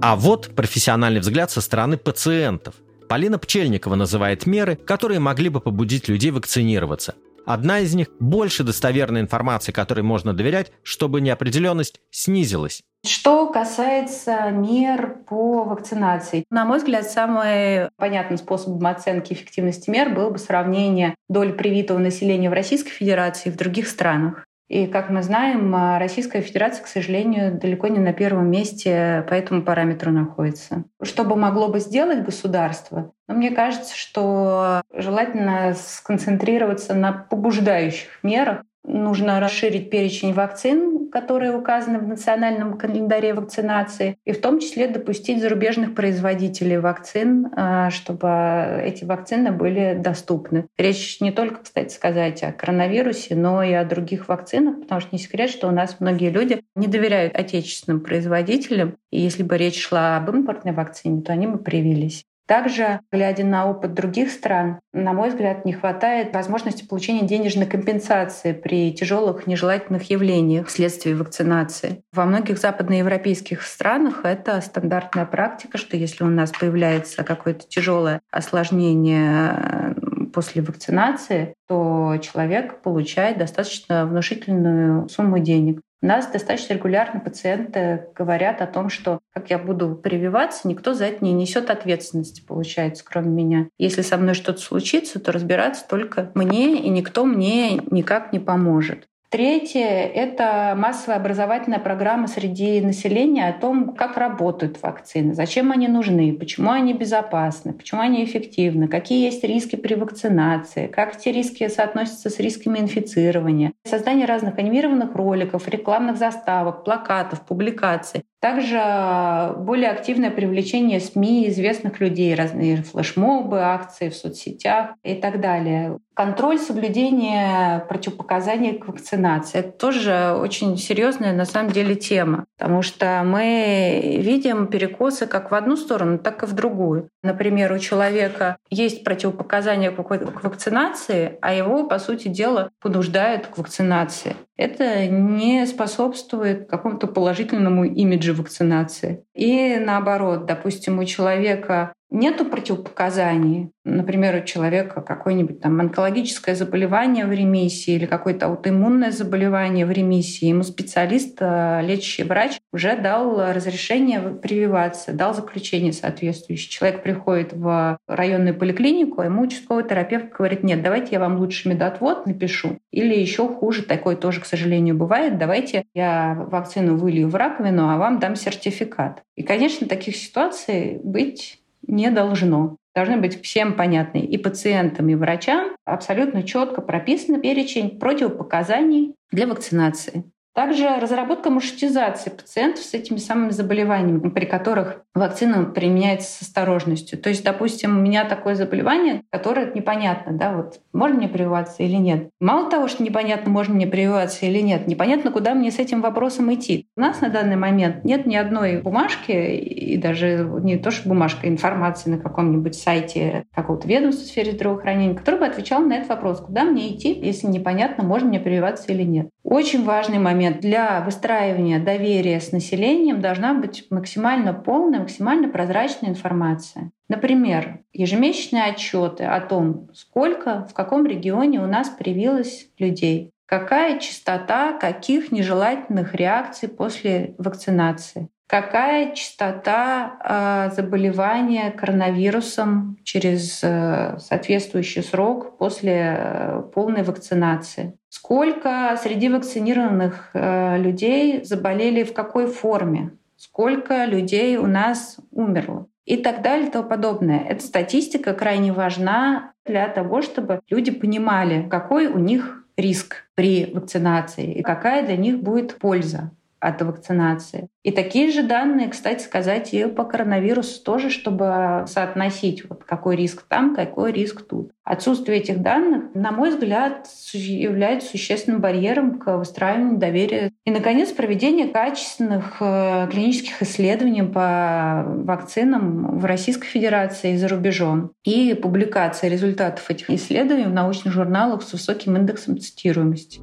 А 0.00 0.16
вот 0.16 0.54
профессиональный 0.54 1.20
взгляд 1.20 1.50
со 1.50 1.60
стороны 1.60 1.96
пациентов. 1.96 2.74
Полина 3.08 3.38
Пчельникова 3.38 3.94
называет 3.94 4.46
меры, 4.46 4.76
которые 4.76 5.18
могли 5.18 5.48
бы 5.48 5.60
побудить 5.60 6.08
людей 6.08 6.30
вакцинироваться. 6.30 7.14
Одна 7.46 7.78
из 7.78 7.94
них– 7.94 8.08
больше 8.20 8.62
достоверной 8.62 9.22
информации, 9.22 9.72
которой 9.72 10.02
можно 10.02 10.34
доверять, 10.34 10.70
чтобы 10.82 11.22
неопределенность 11.22 11.98
снизилась. 12.10 12.82
Что 13.06 13.46
касается 13.50 14.50
мер 14.50 15.20
по 15.26 15.64
вакцинации, 15.64 16.44
на 16.50 16.66
мой 16.66 16.78
взгляд, 16.78 17.08
самым 17.08 17.88
понятным 17.96 18.36
способом 18.36 18.86
оценки 18.86 19.32
эффективности 19.32 19.88
мер 19.88 20.10
было 20.10 20.28
бы 20.28 20.38
сравнение 20.38 21.14
доли 21.30 21.52
привитого 21.52 21.98
населения 21.98 22.50
в 22.50 22.52
Российской 22.52 22.90
Федерации 22.90 23.48
и 23.48 23.52
в 23.52 23.56
других 23.56 23.88
странах. 23.88 24.44
И, 24.68 24.86
как 24.86 25.08
мы 25.08 25.22
знаем, 25.22 25.74
Российская 25.98 26.42
Федерация, 26.42 26.84
к 26.84 26.88
сожалению, 26.88 27.58
далеко 27.58 27.88
не 27.88 27.98
на 27.98 28.12
первом 28.12 28.50
месте 28.50 29.24
по 29.28 29.34
этому 29.34 29.62
параметру 29.62 30.12
находится. 30.12 30.84
Что 31.02 31.24
бы 31.24 31.36
могло 31.36 31.68
бы 31.68 31.80
сделать 31.80 32.22
государство? 32.22 33.12
Но 33.26 33.34
ну, 33.34 33.36
мне 33.36 33.50
кажется, 33.50 33.96
что 33.96 34.82
желательно 34.92 35.74
сконцентрироваться 35.74 36.94
на 36.94 37.12
побуждающих 37.12 38.18
мерах, 38.22 38.62
Нужно 38.88 39.38
расширить 39.38 39.90
перечень 39.90 40.32
вакцин, 40.32 41.10
которые 41.10 41.54
указаны 41.54 41.98
в 41.98 42.08
национальном 42.08 42.78
календаре 42.78 43.34
вакцинации, 43.34 44.16
и 44.24 44.32
в 44.32 44.40
том 44.40 44.60
числе 44.60 44.88
допустить 44.88 45.42
зарубежных 45.42 45.94
производителей 45.94 46.78
вакцин, 46.78 47.48
а, 47.54 47.90
чтобы 47.90 48.80
эти 48.82 49.04
вакцины 49.04 49.52
были 49.52 49.94
доступны. 49.94 50.68
Речь 50.78 51.20
не 51.20 51.32
только, 51.32 51.64
кстати 51.64 51.92
сказать, 51.92 52.42
о 52.42 52.52
коронавирусе, 52.52 53.36
но 53.36 53.62
и 53.62 53.74
о 53.74 53.84
других 53.84 54.26
вакцинах, 54.28 54.80
потому 54.80 55.02
что 55.02 55.10
не 55.12 55.18
секрет, 55.18 55.50
что 55.50 55.68
у 55.68 55.70
нас 55.70 55.96
многие 56.00 56.30
люди 56.30 56.62
не 56.74 56.86
доверяют 56.86 57.36
отечественным 57.36 58.00
производителям, 58.00 58.96
и 59.10 59.20
если 59.20 59.42
бы 59.42 59.58
речь 59.58 59.82
шла 59.82 60.16
об 60.16 60.30
импортной 60.30 60.72
вакцине, 60.72 61.20
то 61.20 61.34
они 61.34 61.46
бы 61.46 61.58
привились. 61.58 62.24
Также, 62.48 63.00
глядя 63.12 63.44
на 63.44 63.68
опыт 63.68 63.92
других 63.92 64.30
стран, 64.30 64.80
на 64.94 65.12
мой 65.12 65.28
взгляд, 65.28 65.66
не 65.66 65.74
хватает 65.74 66.32
возможности 66.32 66.82
получения 66.82 67.26
денежной 67.26 67.66
компенсации 67.66 68.54
при 68.54 68.90
тяжелых 68.94 69.46
нежелательных 69.46 70.08
явлениях 70.08 70.66
вследствие 70.66 71.14
вакцинации. 71.14 72.02
Во 72.10 72.24
многих 72.24 72.56
западноевропейских 72.56 73.62
странах 73.62 74.24
это 74.24 74.62
стандартная 74.62 75.26
практика, 75.26 75.76
что 75.76 75.98
если 75.98 76.24
у 76.24 76.28
нас 76.28 76.50
появляется 76.50 77.22
какое-то 77.22 77.68
тяжелое 77.68 78.22
осложнение 78.32 79.52
э, 79.54 79.94
после 80.32 80.62
вакцинации, 80.62 81.52
то 81.68 82.16
человек 82.22 82.80
получает 82.80 83.36
достаточно 83.36 84.06
внушительную 84.06 85.10
сумму 85.10 85.38
денег. 85.38 85.80
У 86.00 86.06
нас 86.06 86.30
достаточно 86.30 86.74
регулярно 86.74 87.18
пациенты 87.18 88.06
говорят 88.14 88.62
о 88.62 88.68
том, 88.68 88.88
что 88.88 89.18
как 89.32 89.50
я 89.50 89.58
буду 89.58 89.96
прививаться, 89.96 90.68
никто 90.68 90.94
за 90.94 91.06
это 91.06 91.24
не 91.24 91.32
несет 91.32 91.70
ответственности, 91.70 92.40
получается, 92.40 93.04
кроме 93.04 93.30
меня. 93.30 93.68
Если 93.78 94.02
со 94.02 94.16
мной 94.16 94.34
что-то 94.34 94.60
случится, 94.60 95.18
то 95.18 95.32
разбираться 95.32 95.84
только 95.88 96.30
мне, 96.34 96.80
и 96.80 96.88
никто 96.88 97.24
мне 97.24 97.80
никак 97.90 98.32
не 98.32 98.38
поможет. 98.38 99.08
Третье— 99.30 99.84
это 100.14 100.74
массовая 100.74 101.18
образовательная 101.18 101.80
программа 101.80 102.28
среди 102.28 102.80
населения 102.80 103.48
о 103.48 103.52
том, 103.52 103.94
как 103.94 104.16
работают 104.16 104.80
вакцины, 104.80 105.34
зачем 105.34 105.70
они 105.70 105.86
нужны, 105.86 106.32
почему 106.32 106.70
они 106.70 106.94
безопасны, 106.94 107.74
почему 107.74 108.00
они 108.00 108.24
эффективны, 108.24 108.88
какие 108.88 109.26
есть 109.26 109.44
риски 109.44 109.76
при 109.76 109.96
вакцинации, 109.96 110.86
как 110.86 111.14
эти 111.14 111.28
риски 111.28 111.68
соотносятся 111.68 112.30
с 112.30 112.38
рисками 112.38 112.78
инфицирования. 112.78 113.74
Создание 113.84 114.24
разных 114.24 114.56
анимированных 114.56 115.14
роликов, 115.14 115.68
рекламных 115.68 116.16
заставок, 116.16 116.84
плакатов, 116.84 117.42
публикаций. 117.42 118.22
Также 118.40 119.54
более 119.56 119.90
активное 119.90 120.30
привлечение 120.30 121.00
СМИ, 121.00 121.48
известных 121.48 121.98
людей, 121.98 122.34
разные 122.34 122.76
флешмобы, 122.82 123.60
акции 123.60 124.10
в 124.10 124.14
соцсетях 124.14 124.90
и 125.02 125.14
так 125.14 125.40
далее. 125.40 125.98
Контроль 126.14 126.58
соблюдения 126.58 127.84
противопоказаний 127.88 128.78
к 128.78 128.88
вакцинации— 128.88 129.58
это 129.60 129.70
тоже 129.70 130.36
очень 130.36 130.76
серьезная 130.76 131.32
на 131.32 131.44
самом 131.44 131.70
деле 131.70 131.94
тема, 131.94 132.44
потому 132.56 132.82
что 132.82 133.22
мы 133.24 134.18
видим 134.20 134.66
перекосы 134.66 135.26
как 135.26 135.50
в 135.50 135.54
одну 135.54 135.76
сторону, 135.76 136.18
так 136.18 136.42
и 136.42 136.46
в 136.46 136.54
другую. 136.54 137.08
Например, 137.22 137.72
у 137.72 137.78
человека 137.78 138.56
есть 138.68 139.04
противопоказания 139.04 139.92
к 139.92 140.44
вакцинации, 140.44 141.38
а 141.40 141.54
его, 141.54 141.84
по 141.84 142.00
сути 142.00 142.26
дела, 142.26 142.70
понуждают 142.80 143.46
к 143.46 143.58
вакцинации 143.58 144.34
это 144.58 145.06
не 145.06 145.64
способствует 145.66 146.68
какому-то 146.68 147.06
положительному 147.06 147.84
имиджу 147.84 148.27
вакцинации. 148.32 149.24
И 149.34 149.76
наоборот, 149.76 150.46
допустим, 150.46 150.98
у 150.98 151.04
человека 151.04 151.92
нету 152.10 152.44
противопоказаний. 152.44 153.70
Например, 153.84 154.42
у 154.42 154.44
человека 154.44 155.00
какое-нибудь 155.00 155.60
там 155.60 155.80
онкологическое 155.80 156.54
заболевание 156.54 157.26
в 157.26 157.32
ремиссии 157.32 157.94
или 157.94 158.06
какое-то 158.06 158.46
аутоиммунное 158.46 159.10
заболевание 159.10 159.86
в 159.86 159.90
ремиссии. 159.90 160.46
Ему 160.46 160.62
специалист, 160.62 161.36
э, 161.40 161.80
лечащий 161.82 162.24
врач 162.24 162.58
уже 162.72 162.96
дал 162.96 163.52
разрешение 163.52 164.20
прививаться, 164.20 165.12
дал 165.12 165.34
заключение 165.34 165.92
соответствующее. 165.92 166.70
Человек 166.70 167.02
приходит 167.02 167.52
в 167.52 167.98
районную 168.06 168.54
поликлинику, 168.54 169.20
а 169.20 169.26
ему 169.26 169.42
участковый 169.42 169.84
терапевт 169.84 170.32
говорит, 170.32 170.62
нет, 170.62 170.82
давайте 170.82 171.12
я 171.12 171.20
вам 171.20 171.38
лучше 171.38 171.68
медотвод 171.68 172.26
напишу. 172.26 172.78
Или 172.90 173.14
еще 173.14 173.48
хуже, 173.48 173.82
такое 173.82 174.16
тоже, 174.16 174.40
к 174.40 174.46
сожалению, 174.46 174.96
бывает, 174.96 175.38
давайте 175.38 175.84
я 175.94 176.34
вакцину 176.50 176.96
вылью 176.96 177.28
в 177.28 177.34
раковину, 177.34 177.88
а 177.88 177.96
вам 177.96 178.18
дам 178.18 178.36
сертификат. 178.36 179.22
И, 179.36 179.42
конечно, 179.42 179.86
таких 179.86 180.16
ситуаций 180.16 181.00
быть 181.02 181.60
не 181.88 182.10
должно. 182.10 182.76
Должны 182.94 183.16
быть 183.16 183.42
всем 183.42 183.74
понятны 183.74 184.18
и 184.18 184.38
пациентам, 184.38 185.08
и 185.08 185.14
врачам 185.14 185.76
абсолютно 185.84 186.42
четко 186.42 186.82
прописан 186.82 187.40
перечень 187.40 187.98
противопоказаний 187.98 189.14
для 189.30 189.46
вакцинации. 189.46 190.24
Также 190.58 190.88
разработка 191.00 191.50
маршрутизации 191.50 192.30
пациентов 192.30 192.82
с 192.82 192.92
этими 192.92 193.18
самыми 193.18 193.50
заболеваниями, 193.50 194.28
при 194.28 194.44
которых 194.44 195.02
вакцина 195.14 195.62
применяется 195.62 196.32
с 196.32 196.42
осторожностью. 196.42 197.16
То 197.16 197.28
есть, 197.28 197.44
допустим, 197.44 197.96
у 197.96 198.00
меня 198.00 198.24
такое 198.24 198.56
заболевание, 198.56 199.22
которое 199.30 199.72
непонятно, 199.72 200.36
да, 200.36 200.52
вот 200.52 200.80
можно 200.92 201.18
мне 201.18 201.28
прививаться 201.28 201.84
или 201.84 201.94
нет. 201.94 202.30
Мало 202.40 202.68
того, 202.68 202.88
что 202.88 203.04
непонятно, 203.04 203.52
можно 203.52 203.74
мне 203.74 203.86
прививаться 203.86 204.46
или 204.46 204.58
нет, 204.58 204.88
непонятно, 204.88 205.30
куда 205.30 205.54
мне 205.54 205.70
с 205.70 205.78
этим 205.78 206.00
вопросом 206.00 206.52
идти. 206.52 206.88
У 206.96 207.02
нас 207.02 207.20
на 207.20 207.28
данный 207.28 207.54
момент 207.54 208.04
нет 208.04 208.26
ни 208.26 208.34
одной 208.34 208.82
бумажки, 208.82 209.30
и 209.30 209.96
даже 209.96 210.44
не 210.64 210.76
то, 210.76 210.90
что 210.90 211.08
бумажка, 211.08 211.48
информации 211.48 212.10
на 212.10 212.18
каком-нибудь 212.18 212.74
сайте 212.74 213.44
какого-то 213.54 213.86
ведомства 213.86 214.24
в 214.24 214.26
сфере 214.26 214.50
здравоохранения, 214.50 215.14
который 215.14 215.38
бы 215.38 215.46
отвечал 215.46 215.82
на 215.82 215.92
этот 215.92 216.08
вопрос, 216.08 216.40
куда 216.40 216.64
мне 216.64 216.92
идти, 216.92 217.12
если 217.12 217.46
непонятно, 217.46 218.02
можно 218.02 218.28
мне 218.28 218.40
прививаться 218.40 218.92
или 218.92 219.04
нет. 219.04 219.28
Очень 219.50 219.84
важный 219.84 220.18
момент 220.18 220.60
для 220.60 221.00
выстраивания 221.00 221.82
доверия 221.82 222.38
с 222.38 222.52
населением 222.52 223.22
должна 223.22 223.54
быть 223.54 223.86
максимально 223.88 224.52
полная, 224.52 225.00
максимально 225.00 225.48
прозрачная 225.48 226.10
информация. 226.10 226.90
Например, 227.08 227.80
ежемесячные 227.94 228.64
отчеты 228.64 229.24
о 229.24 229.40
том, 229.40 229.88
сколько 229.94 230.66
в 230.66 230.74
каком 230.74 231.06
регионе 231.06 231.60
у 231.60 231.66
нас 231.66 231.88
привилось 231.88 232.68
людей, 232.76 233.30
какая 233.46 233.98
частота 234.00 234.74
каких 234.74 235.32
нежелательных 235.32 236.14
реакций 236.14 236.68
после 236.68 237.34
вакцинации, 237.38 238.28
какая 238.48 239.14
частота 239.14 240.18
э, 240.24 240.74
заболевания 240.74 241.70
коронавирусом 241.70 242.96
через 243.04 243.60
э, 243.62 244.16
соответствующий 244.18 245.02
срок 245.02 245.58
после 245.58 246.16
э, 246.18 246.62
полной 246.74 247.02
вакцинации. 247.02 247.96
Сколько 248.08 248.98
среди 249.00 249.28
вакцинированных 249.28 250.30
э, 250.32 250.78
людей 250.78 251.44
заболели 251.44 252.02
в 252.04 252.14
какой 252.14 252.46
форме? 252.46 253.10
Сколько 253.36 254.06
людей 254.06 254.56
у 254.56 254.66
нас 254.66 255.18
умерло? 255.30 255.86
И 256.06 256.16
так 256.16 256.40
далее 256.40 256.68
и 256.68 256.70
тому 256.70 256.88
подобное. 256.88 257.40
Эта 257.40 257.62
статистика 257.62 258.32
крайне 258.32 258.72
важна 258.72 259.52
для 259.66 259.86
того, 259.88 260.22
чтобы 260.22 260.62
люди 260.70 260.90
понимали, 260.90 261.68
какой 261.68 262.06
у 262.06 262.18
них 262.18 262.64
риск 262.78 263.26
при 263.34 263.70
вакцинации 263.74 264.54
и 264.54 264.62
какая 264.62 265.04
для 265.04 265.18
них 265.18 265.42
будет 265.42 265.76
польза. 265.78 266.30
От 266.60 266.82
вакцинации. 266.82 267.68
И 267.82 267.92
такие 267.92 268.30
же 268.30 268.42
данные, 268.42 268.88
кстати 268.88 269.22
сказать, 269.22 269.72
и 269.72 269.86
по 269.86 270.04
коронавирусу 270.04 270.82
тоже, 270.82 271.10
чтобы 271.10 271.84
соотносить, 271.86 272.68
вот 272.68 272.84
какой 272.84 273.16
риск 273.16 273.44
там, 273.48 273.74
какой 273.74 274.12
риск 274.12 274.42
тут. 274.42 274.72
Отсутствие 274.84 275.38
этих 275.38 275.62
данных, 275.62 276.14
на 276.14 276.32
мой 276.32 276.50
взгляд, 276.50 277.06
является 277.32 278.08
существенным 278.08 278.60
барьером 278.60 279.18
к 279.18 279.36
выстраиванию 279.36 279.98
доверия. 279.98 280.52
И, 280.64 280.70
наконец, 280.70 281.10
проведение 281.12 281.68
качественных 281.68 282.56
э, 282.60 283.08
клинических 283.10 283.62
исследований 283.62 284.22
по 284.22 285.04
вакцинам 285.06 286.18
в 286.18 286.24
Российской 286.24 286.66
Федерации 286.66 287.34
и 287.34 287.36
за 287.36 287.48
рубежом. 287.48 288.12
И 288.24 288.54
публикация 288.54 289.30
результатов 289.30 289.90
этих 289.90 290.10
исследований 290.10 290.66
в 290.66 290.72
научных 290.72 291.14
журналах 291.14 291.62
с 291.62 291.72
высоким 291.72 292.16
индексом 292.16 292.58
цитируемости. 292.58 293.40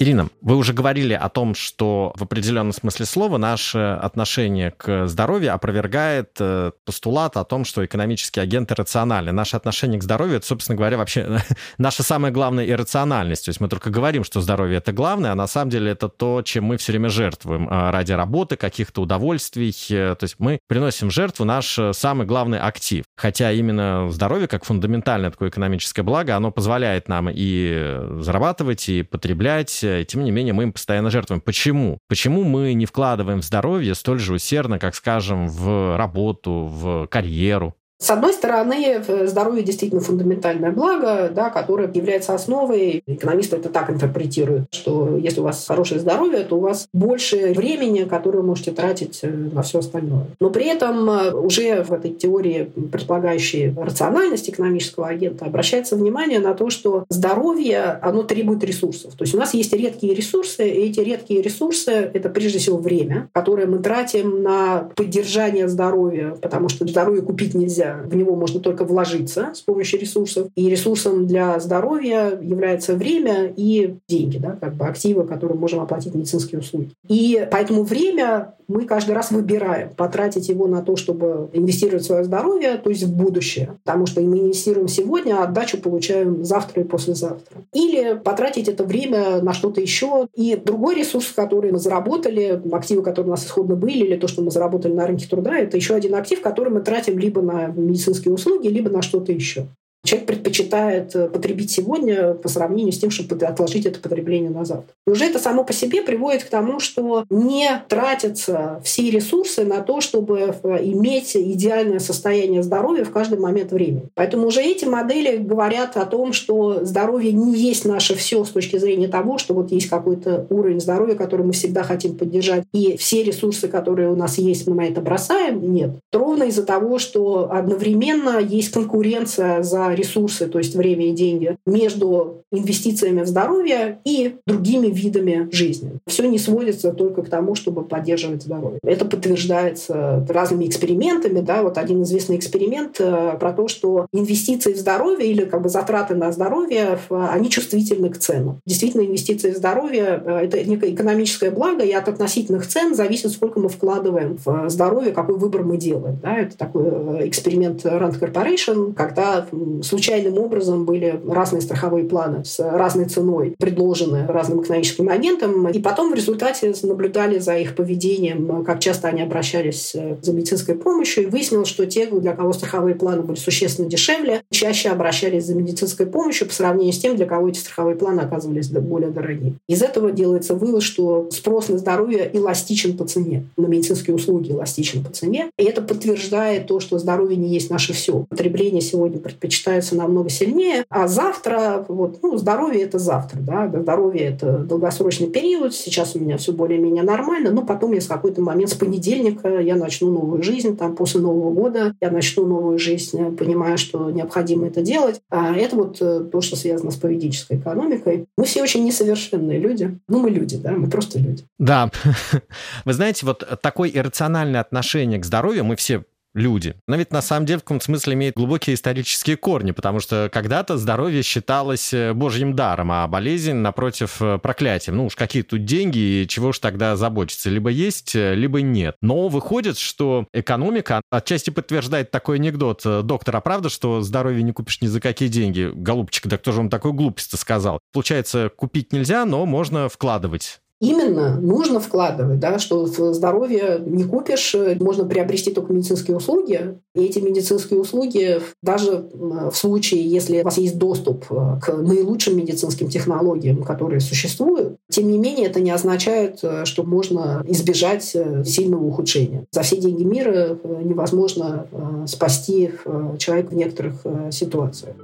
Ирина, 0.00 0.30
вы 0.40 0.56
уже 0.56 0.72
говорили 0.72 1.12
о 1.12 1.28
том, 1.28 1.54
что 1.54 2.14
в 2.16 2.22
определенном 2.22 2.72
смысле 2.72 3.04
слова 3.04 3.36
наше 3.36 3.98
отношение 4.00 4.70
к 4.70 5.06
здоровью 5.06 5.52
опровергает 5.52 6.30
э, 6.40 6.72
постулат 6.86 7.36
о 7.36 7.44
том, 7.44 7.66
что 7.66 7.84
экономические 7.84 8.44
агенты 8.44 8.74
рациональны. 8.74 9.30
Наше 9.32 9.58
отношение 9.58 10.00
к 10.00 10.02
здоровью, 10.02 10.38
это, 10.38 10.46
собственно 10.46 10.76
говоря, 10.76 10.96
вообще 10.96 11.42
наша 11.76 12.02
самая 12.02 12.32
главная 12.32 12.66
иррациональность. 12.66 13.44
То 13.44 13.50
есть 13.50 13.60
мы 13.60 13.68
только 13.68 13.90
говорим, 13.90 14.24
что 14.24 14.40
здоровье 14.40 14.78
это 14.78 14.92
главное, 14.92 15.32
а 15.32 15.34
на 15.34 15.46
самом 15.46 15.70
деле 15.70 15.90
это 15.90 16.08
то, 16.08 16.40
чем 16.40 16.64
мы 16.64 16.78
все 16.78 16.92
время 16.92 17.10
жертвуем 17.10 17.68
э, 17.68 17.90
ради 17.90 18.12
работы, 18.12 18.56
каких-то 18.56 19.02
удовольствий. 19.02 19.76
Э, 19.90 20.16
то 20.18 20.24
есть 20.24 20.36
мы 20.38 20.60
приносим 20.66 21.10
в 21.10 21.12
жертву 21.12 21.44
наш 21.44 21.78
самый 21.92 22.26
главный 22.26 22.58
актив. 22.58 23.04
Хотя 23.18 23.52
именно 23.52 24.08
здоровье, 24.10 24.48
как 24.48 24.64
фундаментальное 24.64 25.30
такое 25.30 25.50
экономическое 25.50 26.02
благо, 26.02 26.36
оно 26.36 26.50
позволяет 26.50 27.06
нам 27.06 27.28
и 27.30 27.98
зарабатывать, 28.20 28.88
и 28.88 29.02
потреблять, 29.02 29.84
и 29.98 30.04
тем 30.04 30.24
не 30.24 30.30
менее 30.30 30.52
мы 30.52 30.64
им 30.64 30.72
постоянно 30.72 31.10
жертвуем. 31.10 31.40
Почему? 31.40 31.98
Почему 32.08 32.44
мы 32.44 32.72
не 32.74 32.86
вкладываем 32.86 33.40
в 33.40 33.44
здоровье 33.44 33.94
столь 33.94 34.20
же 34.20 34.34
усердно, 34.34 34.78
как, 34.78 34.94
скажем, 34.94 35.48
в 35.48 35.96
работу, 35.96 36.68
в 36.70 37.06
карьеру? 37.08 37.74
С 38.00 38.08
одной 38.08 38.32
стороны, 38.32 39.04
здоровье 39.26 39.62
действительно 39.62 40.00
фундаментальное 40.00 40.72
благо, 40.72 41.30
да, 41.32 41.50
которое 41.50 41.90
является 41.92 42.34
основой. 42.34 43.02
Экономисты 43.06 43.56
это 43.56 43.68
так 43.68 43.90
интерпретируют, 43.90 44.68
что 44.72 45.18
если 45.18 45.40
у 45.40 45.42
вас 45.42 45.66
хорошее 45.68 46.00
здоровье, 46.00 46.44
то 46.44 46.56
у 46.56 46.60
вас 46.60 46.88
больше 46.94 47.52
времени, 47.52 48.04
которое 48.04 48.38
вы 48.38 48.46
можете 48.46 48.70
тратить 48.70 49.20
э, 49.22 49.28
на 49.28 49.60
все 49.60 49.80
остальное. 49.80 50.24
Но 50.40 50.48
при 50.48 50.64
этом 50.64 51.10
э, 51.10 51.32
уже 51.32 51.82
в 51.82 51.92
этой 51.92 52.10
теории, 52.10 52.72
предполагающей 52.90 53.74
рациональность 53.76 54.48
экономического 54.48 55.06
агента, 55.08 55.44
обращается 55.44 55.94
внимание 55.94 56.40
на 56.40 56.54
то, 56.54 56.70
что 56.70 57.04
здоровье, 57.10 57.98
оно 58.00 58.22
требует 58.22 58.64
ресурсов. 58.64 59.14
То 59.14 59.24
есть 59.24 59.34
у 59.34 59.38
нас 59.38 59.52
есть 59.52 59.74
редкие 59.74 60.14
ресурсы, 60.14 60.66
и 60.66 60.88
эти 60.88 61.00
редкие 61.00 61.42
ресурсы— 61.42 61.90
это 62.14 62.30
прежде 62.30 62.60
всего 62.60 62.78
время, 62.78 63.28
которое 63.34 63.66
мы 63.66 63.78
тратим 63.80 64.42
на 64.42 64.88
поддержание 64.96 65.68
здоровья, 65.68 66.30
потому 66.40 66.70
что 66.70 66.86
здоровье 66.86 67.20
купить 67.20 67.54
нельзя 67.54 67.89
в 68.04 68.14
него 68.14 68.36
можно 68.36 68.60
только 68.60 68.84
вложиться 68.84 69.50
с 69.54 69.60
помощью 69.60 70.00
ресурсов. 70.00 70.48
И 70.54 70.68
ресурсом 70.68 71.26
для 71.26 71.58
здоровья 71.60 72.38
является 72.40 72.94
время 72.94 73.52
и 73.56 73.96
деньги, 74.08 74.38
да, 74.38 74.56
как 74.60 74.74
бы 74.74 74.86
активы, 74.86 75.24
которые 75.24 75.58
можем 75.58 75.80
оплатить 75.80 76.14
медицинские 76.14 76.60
услуги. 76.60 76.90
И 77.08 77.46
поэтому 77.50 77.82
время 77.84 78.54
мы 78.70 78.84
каждый 78.84 79.16
раз 79.16 79.32
выбираем 79.32 79.90
потратить 79.90 80.48
его 80.48 80.68
на 80.68 80.82
то, 80.82 80.94
чтобы 80.94 81.50
инвестировать 81.52 82.04
в 82.04 82.06
свое 82.06 82.24
здоровье, 82.24 82.76
то 82.76 82.90
есть 82.90 83.02
в 83.02 83.14
будущее. 83.14 83.76
Потому 83.84 84.06
что 84.06 84.20
мы 84.20 84.38
инвестируем 84.38 84.86
сегодня, 84.86 85.40
а 85.40 85.44
отдачу 85.44 85.78
получаем 85.78 86.44
завтра 86.44 86.82
и 86.82 86.86
послезавтра. 86.86 87.62
Или 87.72 88.14
потратить 88.14 88.68
это 88.68 88.84
время 88.84 89.42
на 89.42 89.52
что-то 89.54 89.80
еще. 89.80 90.28
И 90.34 90.56
другой 90.56 90.94
ресурс, 90.94 91.32
который 91.34 91.72
мы 91.72 91.78
заработали, 91.78 92.62
активы, 92.72 93.02
которые 93.02 93.28
у 93.28 93.30
нас 93.32 93.44
исходно 93.44 93.74
были, 93.74 94.04
или 94.04 94.16
то, 94.16 94.28
что 94.28 94.42
мы 94.42 94.52
заработали 94.52 94.92
на 94.92 95.06
рынке 95.06 95.26
труда, 95.28 95.58
это 95.58 95.76
еще 95.76 95.94
один 95.94 96.14
актив, 96.14 96.40
который 96.40 96.72
мы 96.72 96.80
тратим 96.80 97.18
либо 97.18 97.42
на 97.42 97.72
медицинские 97.80 98.32
услуги, 98.32 98.68
либо 98.68 98.90
на 98.90 99.02
что-то 99.02 99.32
еще. 99.32 99.68
Человек 100.02 100.28
предпочитает 100.28 101.14
э, 101.14 101.28
потребить 101.28 101.70
сегодня 101.70 102.32
по 102.32 102.48
сравнению 102.48 102.92
с 102.92 102.98
тем, 102.98 103.10
чтобы 103.10 103.36
отложить 103.44 103.84
это 103.84 104.00
потребление 104.00 104.50
на 104.50 104.64
завтра. 104.64 104.94
И 105.06 105.10
уже 105.10 105.26
это 105.26 105.38
само 105.38 105.62
по 105.62 105.74
себе 105.74 106.00
приводит 106.00 106.44
к 106.44 106.48
тому, 106.48 106.80
что 106.80 107.24
не 107.28 107.68
тратятся 107.86 108.80
все 108.82 109.10
ресурсы 109.10 109.64
на 109.64 109.82
то, 109.82 110.00
чтобы 110.00 110.54
э, 110.62 110.78
иметь 110.84 111.36
идеальное 111.36 111.98
состояние 111.98 112.62
здоровья 112.62 113.04
в 113.04 113.10
каждый 113.10 113.38
момент 113.38 113.72
времени. 113.72 114.04
Поэтому 114.14 114.46
уже 114.46 114.62
эти 114.62 114.86
модели 114.86 115.36
говорят 115.36 115.98
о 115.98 116.06
том, 116.06 116.32
что 116.32 116.82
здоровье 116.82 117.32
не 117.32 117.54
есть 117.54 117.84
наше 117.84 118.14
все 118.14 118.42
с 118.44 118.48
точки 118.48 118.78
зрения 118.78 119.08
того, 119.08 119.36
что 119.36 119.52
вот 119.52 119.70
есть 119.70 119.90
какой-то 119.90 120.46
уровень 120.48 120.80
здоровья, 120.80 121.14
который 121.14 121.44
мы 121.44 121.52
всегда 121.52 121.82
хотим 121.82 122.16
поддержать, 122.16 122.64
и 122.72 122.96
все 122.96 123.22
ресурсы, 123.22 123.68
которые 123.68 124.10
у 124.10 124.16
нас 124.16 124.38
есть, 124.38 124.66
мы 124.66 124.76
на 124.76 124.86
это 124.86 125.02
бросаем. 125.02 125.74
Нет. 125.74 125.90
Ровно 126.10 126.44
из-за 126.44 126.64
того, 126.64 126.98
что 126.98 127.50
одновременно 127.52 128.38
есть 128.38 128.72
конкуренция 128.72 129.62
за 129.62 129.89
ресурсы, 129.94 130.46
то 130.46 130.58
есть 130.58 130.74
время 130.74 131.08
и 131.08 131.12
деньги, 131.12 131.56
между 131.66 132.42
инвестициями 132.52 133.22
в 133.22 133.26
здоровье 133.26 133.98
и 134.04 134.36
другими 134.46 134.88
видами 134.88 135.48
жизни. 135.52 135.92
Все 136.06 136.28
не 136.28 136.38
сводится 136.38 136.92
только 136.92 137.22
к 137.22 137.28
тому, 137.28 137.54
чтобы 137.54 137.84
поддерживать 137.84 138.42
здоровье. 138.42 138.80
Это 138.82 139.04
подтверждается 139.04 140.26
разными 140.28 140.66
экспериментами. 140.66 141.40
Да? 141.40 141.62
Вот 141.62 141.78
один 141.78 142.02
известный 142.02 142.36
эксперимент 142.36 142.96
э, 143.00 143.36
про 143.38 143.52
то, 143.52 143.68
что 143.68 144.06
инвестиции 144.12 144.72
в 144.72 144.78
здоровье 144.78 145.30
или 145.30 145.44
как 145.44 145.62
бы 145.62 145.68
затраты 145.68 146.14
на 146.14 146.32
здоровье, 146.32 146.98
они 147.08 147.50
чувствительны 147.50 148.10
к 148.10 148.18
ценам. 148.18 148.60
Действительно, 148.66 149.02
инвестиции 149.02 149.52
в 149.52 149.56
здоровье 149.56 150.22
э,— 150.24 150.38
это 150.44 150.62
некое 150.64 150.92
экономическое 150.92 151.50
благо, 151.50 151.84
и 151.84 151.92
от 151.92 152.08
относительных 152.08 152.66
цен 152.66 152.94
зависит, 152.94 153.32
сколько 153.32 153.60
мы 153.60 153.68
вкладываем 153.68 154.38
в 154.44 154.68
здоровье, 154.68 155.12
какой 155.12 155.36
выбор 155.36 155.64
мы 155.64 155.76
делаем. 155.76 156.18
Да? 156.22 156.38
Это 156.38 156.56
такой 156.56 156.84
э, 156.84 157.28
эксперимент 157.28 157.84
Rand 157.84 158.18
Corporation, 158.18 158.92
когда 158.94 159.46
случайным 159.82 160.38
образом 160.38 160.84
были 160.84 161.20
разные 161.26 161.62
страховые 161.62 162.04
планы 162.04 162.44
с 162.44 162.58
разной 162.58 163.06
ценой, 163.06 163.54
предложены 163.58 164.26
разным 164.26 164.62
экономическим 164.62 165.08
агентам, 165.08 165.68
и 165.68 165.78
потом 165.80 166.12
в 166.12 166.14
результате 166.14 166.72
наблюдали 166.82 167.38
за 167.38 167.56
их 167.56 167.74
поведением, 167.74 168.64
как 168.64 168.80
часто 168.80 169.08
они 169.08 169.22
обращались 169.22 169.92
э, 169.94 170.16
за 170.20 170.32
медицинской 170.32 170.74
помощью, 170.74 171.24
и 171.24 171.26
выяснилось, 171.26 171.68
что 171.68 171.86
те, 171.86 172.06
для 172.06 172.32
кого 172.32 172.52
страховые 172.52 172.94
планы 172.94 173.22
были 173.22 173.36
существенно 173.36 173.88
дешевле, 173.88 174.42
чаще 174.50 174.88
обращались 174.90 175.44
за 175.44 175.54
медицинской 175.54 176.06
помощью 176.06 176.48
по 176.48 176.54
сравнению 176.54 176.92
с 176.92 176.98
тем, 176.98 177.16
для 177.16 177.26
кого 177.26 177.48
эти 177.48 177.58
страховые 177.58 177.96
планы 177.96 178.20
оказывались 178.20 178.68
более 178.68 179.10
дорогими. 179.10 179.54
Из 179.68 179.82
этого 179.82 180.12
делается 180.12 180.54
вывод, 180.54 180.82
что 180.82 181.28
спрос 181.30 181.68
на 181.68 181.78
здоровье 181.78 182.30
эластичен 182.32 182.96
по 182.96 183.06
цене, 183.06 183.46
на 183.56 183.66
медицинские 183.66 184.14
услуги 184.14 184.52
эластичен 184.52 185.04
по 185.04 185.10
цене, 185.10 185.50
и 185.56 185.64
это 185.64 185.82
подтверждает 185.82 186.66
то, 186.66 186.80
что 186.80 186.98
здоровье 186.98 187.36
не 187.36 187.48
есть 187.48 187.70
наше 187.70 187.92
все. 187.92 188.26
Потребление 188.28 188.80
сегодня 188.80 189.18
предпочитает 189.18 189.69
считаются 189.70 189.94
намного 189.94 190.28
сильнее. 190.30 190.84
А 190.88 191.06
завтра, 191.06 191.84
вот, 191.88 192.18
ну, 192.22 192.36
здоровье 192.36 192.82
это 192.82 192.98
завтра, 192.98 193.38
да, 193.40 193.68
здоровье 193.68 194.22
это 194.22 194.58
долгосрочный 194.58 195.28
период, 195.28 195.74
сейчас 195.74 196.16
у 196.16 196.18
меня 196.18 196.36
все 196.38 196.52
более-менее 196.52 197.04
нормально, 197.04 197.50
но 197.50 197.62
потом 197.62 197.92
я 197.92 198.00
с 198.00 198.06
какой-то 198.06 198.42
момент, 198.42 198.70
с 198.70 198.74
понедельника 198.74 199.60
я 199.60 199.76
начну 199.76 200.10
новую 200.10 200.42
жизнь, 200.42 200.76
там, 200.76 200.96
после 200.96 201.20
Нового 201.20 201.52
года 201.52 201.94
я 202.00 202.10
начну 202.10 202.46
новую 202.46 202.78
жизнь, 202.78 203.36
понимая, 203.36 203.76
что 203.76 204.10
необходимо 204.10 204.66
это 204.66 204.82
делать. 204.82 205.20
А 205.30 205.54
это 205.54 205.76
вот 205.76 205.98
э, 206.00 206.24
то, 206.32 206.40
что 206.40 206.56
связано 206.56 206.90
с 206.90 206.96
поведенческой 206.96 207.58
экономикой. 207.58 208.26
Мы 208.36 208.44
все 208.44 208.62
очень 208.62 208.84
несовершенные 208.84 209.58
люди. 209.58 209.98
Ну, 210.08 210.20
мы 210.20 210.30
люди, 210.30 210.56
да, 210.56 210.72
мы 210.72 210.88
просто 210.88 211.18
люди. 211.18 211.44
Да. 211.58 211.90
Вы 212.84 212.92
знаете, 212.92 213.26
вот 213.26 213.44
такое 213.62 213.90
иррациональное 213.90 214.60
отношение 214.60 215.18
к 215.18 215.24
здоровью 215.24 215.64
мы 215.64 215.76
все 215.76 216.04
люди. 216.34 216.76
Но 216.86 216.96
ведь 216.96 217.12
на 217.12 217.22
самом 217.22 217.46
деле 217.46 217.58
в 217.58 217.62
каком-то 217.62 217.84
смысле 217.84 218.14
имеет 218.14 218.34
глубокие 218.34 218.74
исторические 218.74 219.36
корни, 219.36 219.72
потому 219.72 220.00
что 220.00 220.30
когда-то 220.32 220.76
здоровье 220.76 221.22
считалось 221.22 221.92
э, 221.92 222.12
божьим 222.12 222.54
даром, 222.54 222.92
а 222.92 223.06
болезнь, 223.08 223.54
напротив, 223.54 224.20
э, 224.20 224.38
проклятием. 224.38 224.96
Ну 224.96 225.06
уж 225.06 225.16
какие 225.16 225.42
тут 225.42 225.64
деньги, 225.64 225.98
и 225.98 226.28
чего 226.28 226.48
уж 226.48 226.58
тогда 226.58 226.96
заботиться? 226.96 227.50
Либо 227.50 227.70
есть, 227.70 228.14
э, 228.14 228.34
либо 228.34 228.60
нет. 228.60 228.96
Но 229.00 229.28
выходит, 229.28 229.78
что 229.78 230.26
экономика 230.32 231.02
отчасти 231.10 231.50
подтверждает 231.50 232.10
такой 232.10 232.36
анекдот. 232.36 232.82
Доктор, 232.84 233.36
а 233.36 233.40
правда, 233.40 233.68
что 233.68 234.00
здоровье 234.00 234.42
не 234.42 234.52
купишь 234.52 234.80
ни 234.80 234.86
за 234.86 235.00
какие 235.00 235.28
деньги? 235.28 235.70
Голубчик, 235.74 236.26
да 236.26 236.38
кто 236.38 236.52
же 236.52 236.58
вам 236.58 236.70
такую 236.70 236.94
глупость 236.94 237.36
сказал? 237.38 237.80
Получается, 237.92 238.50
купить 238.54 238.92
нельзя, 238.92 239.24
но 239.24 239.46
можно 239.46 239.88
вкладывать. 239.88 240.60
Именно 240.80 241.38
нужно 241.38 241.78
вкладывать, 241.78 242.40
да, 242.40 242.58
что 242.58 242.86
в 242.86 243.12
здоровье 243.12 243.82
не 243.84 244.04
купишь, 244.04 244.56
можно 244.80 245.04
приобрести 245.04 245.50
только 245.52 245.74
медицинские 245.74 246.16
услуги. 246.16 246.78
И 246.94 247.02
эти 247.02 247.18
медицинские 247.18 247.78
услуги, 247.78 248.40
даже 248.62 249.10
в 249.12 249.54
случае, 249.54 250.08
если 250.08 250.40
у 250.40 250.44
вас 250.44 250.56
есть 250.56 250.78
доступ 250.78 251.26
э, 251.30 251.60
к 251.60 251.76
наилучшим 251.76 252.34
медицинским 252.34 252.88
технологиям, 252.88 253.62
которые 253.62 254.00
существуют, 254.00 254.76
тем 254.88 255.10
не 255.10 255.18
менее 255.18 255.48
это 255.48 255.60
не 255.60 255.70
означает, 255.70 256.38
э, 256.42 256.64
что 256.64 256.82
можно 256.82 257.44
избежать 257.46 258.12
э, 258.14 258.42
сильного 258.46 258.82
ухудшения. 258.84 259.44
За 259.50 259.60
все 259.60 259.76
деньги 259.76 260.02
мира 260.02 260.56
невозможно 260.82 261.66
спасти 262.06 262.70
человека 263.18 263.50
в 263.50 263.54
некоторых 263.54 263.94
ситуациях. 264.30 264.96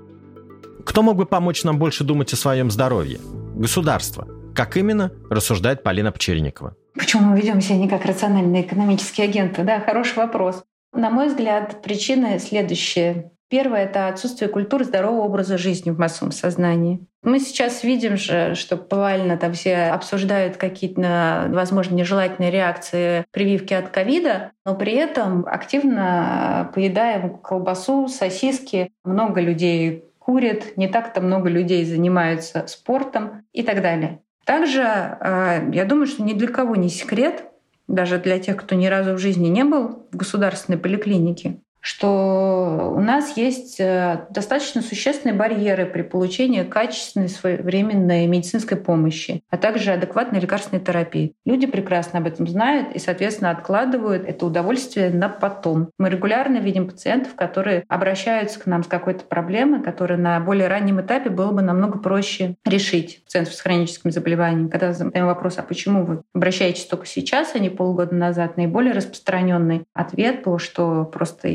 Кто 0.84 1.02
мог 1.02 1.16
бы 1.16 1.26
помочь 1.26 1.64
нам 1.64 1.78
больше 1.78 2.02
думать 2.02 2.32
о 2.32 2.36
своем 2.36 2.70
здоровье? 2.70 3.18
Государство– 3.56 4.26
Как 4.56 4.78
именно, 4.78 5.12
рассуждает 5.28 5.82
Полина 5.82 6.10
Пчельникова. 6.10 6.74
Почему 6.94 7.24
мы 7.24 7.36
ведем 7.38 7.60
себя 7.60 7.76
не 7.76 7.90
как 7.90 8.06
рациональные 8.06 8.62
экономические 8.62 9.28
агенты? 9.28 9.64
Да, 9.64 9.80
хороший 9.80 10.16
вопрос. 10.16 10.64
На 10.94 11.10
мой 11.10 11.28
взгляд, 11.28 11.82
причины 11.82 12.38
следующие. 12.38 13.32
Первое— 13.50 13.84
это 13.84 14.08
отсутствие 14.08 14.48
культуры 14.48 14.86
здорового 14.86 15.26
образа 15.26 15.58
жизни 15.58 15.90
в 15.90 15.98
массовом 15.98 16.32
сознании. 16.32 17.06
Мы 17.22 17.38
сейчас 17.38 17.84
видим 17.84 18.16
же, 18.16 18.54
что 18.54 18.78
повально 18.78 19.36
там 19.36 19.52
все 19.52 19.88
обсуждают 19.88 20.56
какие-то, 20.56 21.50
возможно, 21.50 21.94
нежелательные 21.94 22.50
реакции 22.50 23.26
прививки 23.32 23.74
от 23.74 23.90
ковида, 23.90 24.52
но 24.64 24.74
при 24.74 24.94
этом 24.94 25.44
активно 25.46 26.70
поедаем 26.74 27.36
колбасу, 27.36 28.08
сосиски. 28.08 28.90
Много 29.04 29.42
людей 29.42 30.04
курят, 30.18 30.76
не 30.76 30.88
так-то 30.88 31.20
много 31.20 31.50
людей 31.50 31.84
занимаются 31.84 32.66
спортом 32.66 33.44
и 33.52 33.62
так 33.62 33.82
далее. 33.82 34.22
Также 34.46 34.80
э, 34.80 35.70
я 35.72 35.84
думаю, 35.84 36.06
что 36.06 36.22
ни 36.22 36.32
для 36.32 36.46
кого 36.46 36.76
не 36.76 36.88
секрет, 36.88 37.50
даже 37.88 38.18
для 38.18 38.38
тех, 38.38 38.56
кто 38.56 38.76
ни 38.76 38.86
разу 38.86 39.14
в 39.14 39.18
жизни 39.18 39.48
не 39.48 39.64
был 39.64 40.06
в 40.12 40.16
государственной 40.16 40.78
поликлинике, 40.78 41.60
что 41.86 42.94
у 42.96 43.00
нас 43.00 43.36
есть 43.36 43.78
э, 43.78 44.26
достаточно 44.30 44.82
существенные 44.82 45.36
барьеры 45.36 45.86
при 45.86 46.02
получении 46.02 46.64
качественной 46.64 47.28
своевременной 47.28 48.26
медицинской 48.26 48.76
помощи, 48.76 49.44
а 49.50 49.56
также 49.56 49.92
адекватной 49.92 50.40
лекарственной 50.40 50.82
терапии. 50.82 51.34
Люди 51.44 51.68
прекрасно 51.68 52.18
об 52.18 52.26
этом 52.26 52.48
знают 52.48 52.92
и, 52.92 52.98
соответственно, 52.98 53.52
откладывают 53.52 54.26
это 54.26 54.46
удовольствие 54.46 55.10
на 55.10 55.28
потом. 55.28 55.90
Мы 55.96 56.10
регулярно 56.10 56.56
видим 56.56 56.88
пациентов, 56.88 57.36
которые 57.36 57.84
обращаются 57.86 58.58
к 58.58 58.66
нам 58.66 58.82
с 58.82 58.88
какой-то 58.88 59.22
проблемой, 59.22 59.80
которую 59.80 60.18
на 60.20 60.40
более 60.40 60.66
раннем 60.66 61.00
этапе 61.00 61.30
было 61.30 61.52
бы 61.52 61.62
намного 61.62 61.98
проще 61.98 62.56
решить 62.64 63.22
пациентов 63.22 63.54
с 63.54 63.60
хроническими 63.60 64.10
заболеваниями. 64.10 64.70
Когда 64.70 64.92
задаем 64.92 65.26
вопрос, 65.26 65.58
а 65.58 65.62
почему 65.62 66.04
вы 66.04 66.22
обращаетесь 66.34 66.86
только 66.86 67.06
сейчас, 67.06 67.54
а 67.54 67.60
не 67.60 67.70
полгода 67.70 68.12
назад, 68.16 68.56
наиболее 68.56 68.92
распространенный 68.92 69.84
ответ 69.94 70.42
был, 70.42 70.58
что 70.58 71.04
просто 71.04 71.46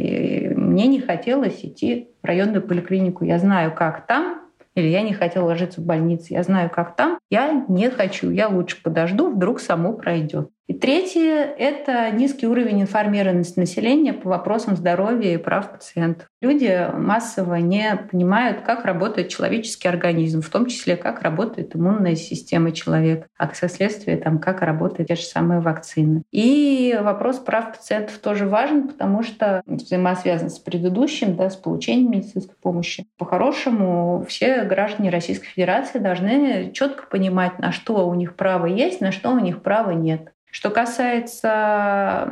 мне 0.56 0.88
не 0.88 1.00
хотелось 1.00 1.64
идти 1.64 2.10
в 2.22 2.26
районную 2.26 2.62
поликлинику. 2.62 3.24
Я 3.24 3.40
знаю, 3.40 3.74
как 3.74 4.06
там, 4.08 4.42
или 4.76 4.88
я 4.88 5.02
не 5.02 5.14
хотела 5.14 5.46
ложиться 5.46 5.82
в 5.82 5.86
больницу, 5.86 6.28
я 6.30 6.44
знаю, 6.44 6.70
как 6.70 6.96
там, 6.96 7.20
я 7.30 7.66
не 7.68 7.90
хочу, 7.90 8.30
я 8.30 8.48
лучше 8.48 8.82
подожду, 8.82 9.30
вдруг 9.30 9.60
само 9.60 9.94
пройдет. 9.94 10.50
Третье— 10.82 11.54
это 11.60 12.10
низкий 12.10 12.48
уровень 12.48 12.82
информированности 12.82 13.60
населения 13.60 14.13
по 14.13 14.30
вопросам 14.30 14.76
здоровья 14.76 15.32
и 15.32 15.38
прав 15.38 15.74
пациентов. 15.74 16.28
Люди 16.41 16.89
массово 16.91 17.56
не 17.58 17.96
понимают, 18.10 18.62
как 18.62 18.84
работает 18.84 19.30
человеческий 19.30 19.88
организм, 19.88 20.41
в 20.41 20.50
том 20.50 20.65
числе, 20.65 20.98
как 20.98 21.22
работает 21.22 21.76
иммунная 21.76 22.15
система 22.15 22.72
человека, 22.72 23.28
а 23.38 23.46
как 23.46 23.56
следствие, 23.58 24.17
там, 24.17 24.39
как 24.39 24.63
работают 24.63 25.10
те 25.10 25.15
же 25.15 25.22
самые 25.22 25.62
вакцины. 25.62 26.24
И 26.32 26.98
вопрос 27.00 27.38
прав 27.38 27.78
пациентов 27.78 28.17
тоже 28.17 28.48
важен, 28.48 28.88
потому 28.88 29.22
что 29.22 29.62
взаимосвязан 29.67 30.50
с 30.50 30.58
предыдущим, 30.58 31.36
да, 31.36 31.52
с 31.52 31.56
получением 31.58 32.10
медицинской 32.10 32.56
помощи. 32.60 33.06
По-хорошему, 33.20 34.26
все 34.28 34.63
граждане 34.63 35.12
Российской 35.12 35.46
Федерации 35.46 36.00
должны 36.00 36.72
четко 36.74 37.06
понимать, 37.06 37.60
на 37.60 37.72
что 37.72 38.10
у 38.10 38.15
них 38.15 38.36
право 38.36 38.65
есть, 38.65 39.00
на 39.00 39.12
что 39.12 39.30
у 39.30 39.39
них 39.39 39.62
права 39.62 39.91
нет. 39.91 40.32
Что 40.52 40.70
касается 40.70 42.30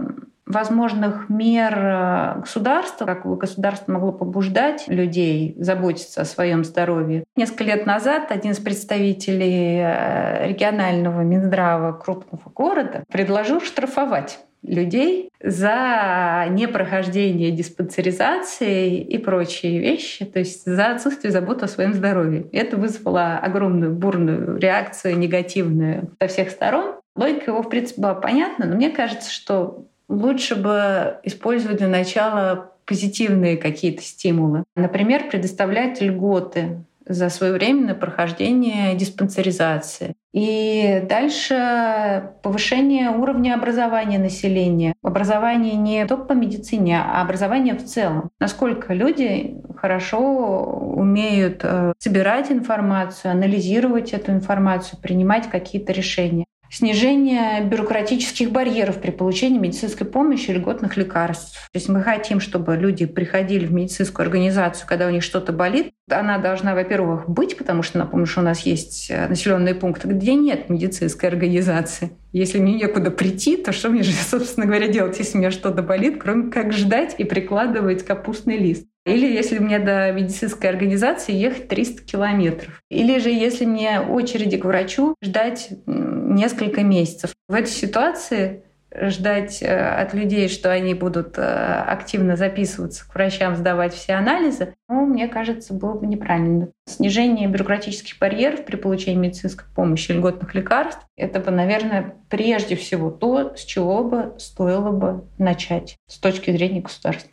возможных 0.49 1.29
мер 1.29 1.73
э, 1.77 2.39
государства, 2.41 3.05
как 3.05 3.25
бы 3.25 3.37
государство 3.37 3.91
могло 3.91 4.11
побуждать 4.11 4.87
людей 4.87 5.55
заботиться 5.59 6.21
о 6.21 6.25
своем 6.25 6.65
здоровье. 6.65 7.23
Несколько 7.35 7.65
лет 7.65 7.85
назад 7.85 8.31
один 8.31 8.51
из 8.51 8.57
представителей 8.59 9.79
э, 9.79 10.47
регионального 10.49 11.21
Минздрава 11.21 11.93
крупного 11.93 12.49
города 12.49 13.03
предложил 13.11 13.61
штрафовать 13.61 14.39
людей 14.63 15.29
за 15.41 16.47
непрохождение 16.49 17.51
диспансеризации 17.51 18.99
и 18.99 19.17
прочие 19.17 19.79
вещи, 19.79 20.25
то 20.25 20.39
есть 20.39 20.65
за 20.65 20.91
отсутствие 20.91 21.31
заботы 21.31 21.65
о 21.65 21.69
своем 21.69 21.93
здоровье. 21.93 22.47
Это 22.51 22.75
вызвало 22.75 23.37
огромную 23.37 23.93
бурную 23.93 24.57
реакцию 24.57 25.17
негативную 25.17 26.11
со 26.19 26.27
всех 26.27 26.49
сторон. 26.49 26.95
Логика 27.15 27.51
его, 27.51 27.61
в 27.61 27.69
принципе, 27.69 28.01
была 28.01 28.15
понятна, 28.15 28.65
но 28.65 28.75
мне 28.75 28.89
кажется, 28.89 29.31
что 29.31 29.85
лучше 30.07 30.55
бы 30.55 31.19
использовать 31.23 31.77
для 31.77 31.87
начала 31.87 32.71
позитивные 32.85 33.57
какие-то 33.57 34.01
стимулы. 34.01 34.63
Например, 34.75 35.29
предоставлять 35.29 36.01
льготы 36.01 36.83
за 37.05 37.29
своевременное 37.29 37.95
прохождение 37.95 38.95
диспансеризации. 38.95 40.15
И 40.31 41.03
дальше 41.09 42.31
повышение 42.43 43.09
уровня 43.09 43.55
образования 43.55 44.19
населения. 44.19 44.93
Образование 45.01 45.75
не 45.75 46.05
только 46.05 46.25
по 46.25 46.33
медицине, 46.33 46.99
а 47.01 47.21
образование 47.21 47.73
в 47.73 47.83
целом. 47.83 48.29
Насколько 48.39 48.93
люди 48.93 49.57
хорошо 49.75 50.19
умеют 50.19 51.61
э, 51.63 51.93
собирать 51.97 52.51
информацию, 52.51 53.31
анализировать 53.31 54.13
эту 54.13 54.31
информацию, 54.31 54.99
принимать 55.01 55.49
какие-то 55.49 55.93
решения 55.93 56.45
снижение 56.71 57.61
бюрократических 57.63 58.51
барьеров 58.51 59.01
при 59.01 59.11
получении 59.11 59.59
медицинской 59.59 60.05
помощи 60.05 60.51
и 60.51 60.53
льготных 60.53 60.97
лекарств. 60.97 61.53
То 61.71 61.77
есть 61.77 61.89
мы 61.89 62.01
хотим, 62.01 62.39
чтобы 62.39 62.75
люди 62.75 63.05
приходили 63.05 63.65
в 63.65 63.73
медицинскую 63.73 64.25
организацию, 64.25 64.87
когда 64.87 65.07
у 65.07 65.09
них 65.09 65.23
что-то 65.23 65.51
болит. 65.51 65.91
Она 66.09 66.37
должна, 66.37 66.73
во-первых, 66.73 67.29
быть, 67.29 67.57
потому 67.57 67.83
что, 67.83 67.97
напомню, 67.97 68.25
что 68.25 68.41
у 68.41 68.43
нас 68.43 68.61
есть 68.61 69.09
э, 69.09 69.27
населенные 69.27 69.75
пункты, 69.75 70.07
где 70.07 70.35
нет 70.35 70.69
медицинской 70.69 71.29
организации. 71.29 72.11
Если 72.31 72.59
мне 72.59 72.73
некуда 72.73 73.11
прийти, 73.11 73.57
то 73.57 73.71
что 73.71 73.89
мне 73.89 74.03
же, 74.03 74.11
собственно 74.29 74.65
говоря, 74.65 74.87
делать, 74.87 75.17
если 75.17 75.37
у 75.37 75.39
меня 75.39 75.51
что-то 75.51 75.81
болит, 75.81 76.21
кроме 76.21 76.51
как 76.51 76.73
ждать 76.73 77.15
и 77.17 77.23
прикладывать 77.23 78.03
капустный 78.03 78.57
лист? 78.57 78.85
Или 79.05 79.25
если 79.25 79.57
мне 79.57 79.79
до 79.79 80.11
медицинской 80.11 80.69
организации 80.69 81.33
ехать 81.33 81.67
300 81.67 82.03
километров. 82.03 82.81
Или 82.91 83.17
же 83.19 83.29
если 83.29 83.65
мне 83.65 84.01
очереди 84.01 84.57
к 84.57 84.65
врачу 84.65 85.15
ждать 85.23 85.69
несколько 85.87 86.83
месяцев. 86.83 87.31
В 87.47 87.53
этой 87.53 87.71
ситуации 87.71 88.63
ждать 88.93 89.61
э, 89.61 89.67
от 89.67 90.13
людей, 90.13 90.49
что 90.49 90.71
они 90.71 90.93
будут 90.93 91.37
э, 91.37 91.41
активно 91.41 92.35
записываться 92.35 93.07
к 93.07 93.13
врачам, 93.13 93.55
сдавать 93.55 93.93
все 93.93 94.13
анализы, 94.13 94.75
ну, 94.87 95.05
мне 95.05 95.27
кажется, 95.27 95.73
было 95.73 95.93
бы 95.93 96.07
неправильно. 96.07 96.69
Снижение 96.85 97.47
бюрократических 97.47 98.17
барьеров 98.19 98.65
при 98.65 98.75
получении 98.75 99.19
медицинской 99.19 99.67
помощи, 99.75 100.11
льготных 100.11 100.55
лекарств, 100.55 101.05
это 101.15 101.39
бы, 101.39 101.51
наверное, 101.51 102.15
прежде 102.29 102.75
всего 102.75 103.11
то, 103.11 103.55
с 103.55 103.63
чего 103.63 104.03
бы 104.03 104.33
стоило 104.37 104.91
бы 104.91 105.25
начать 105.37 105.97
с 106.07 106.17
точки 106.17 106.51
зрения 106.51 106.81
государства. 106.81 107.29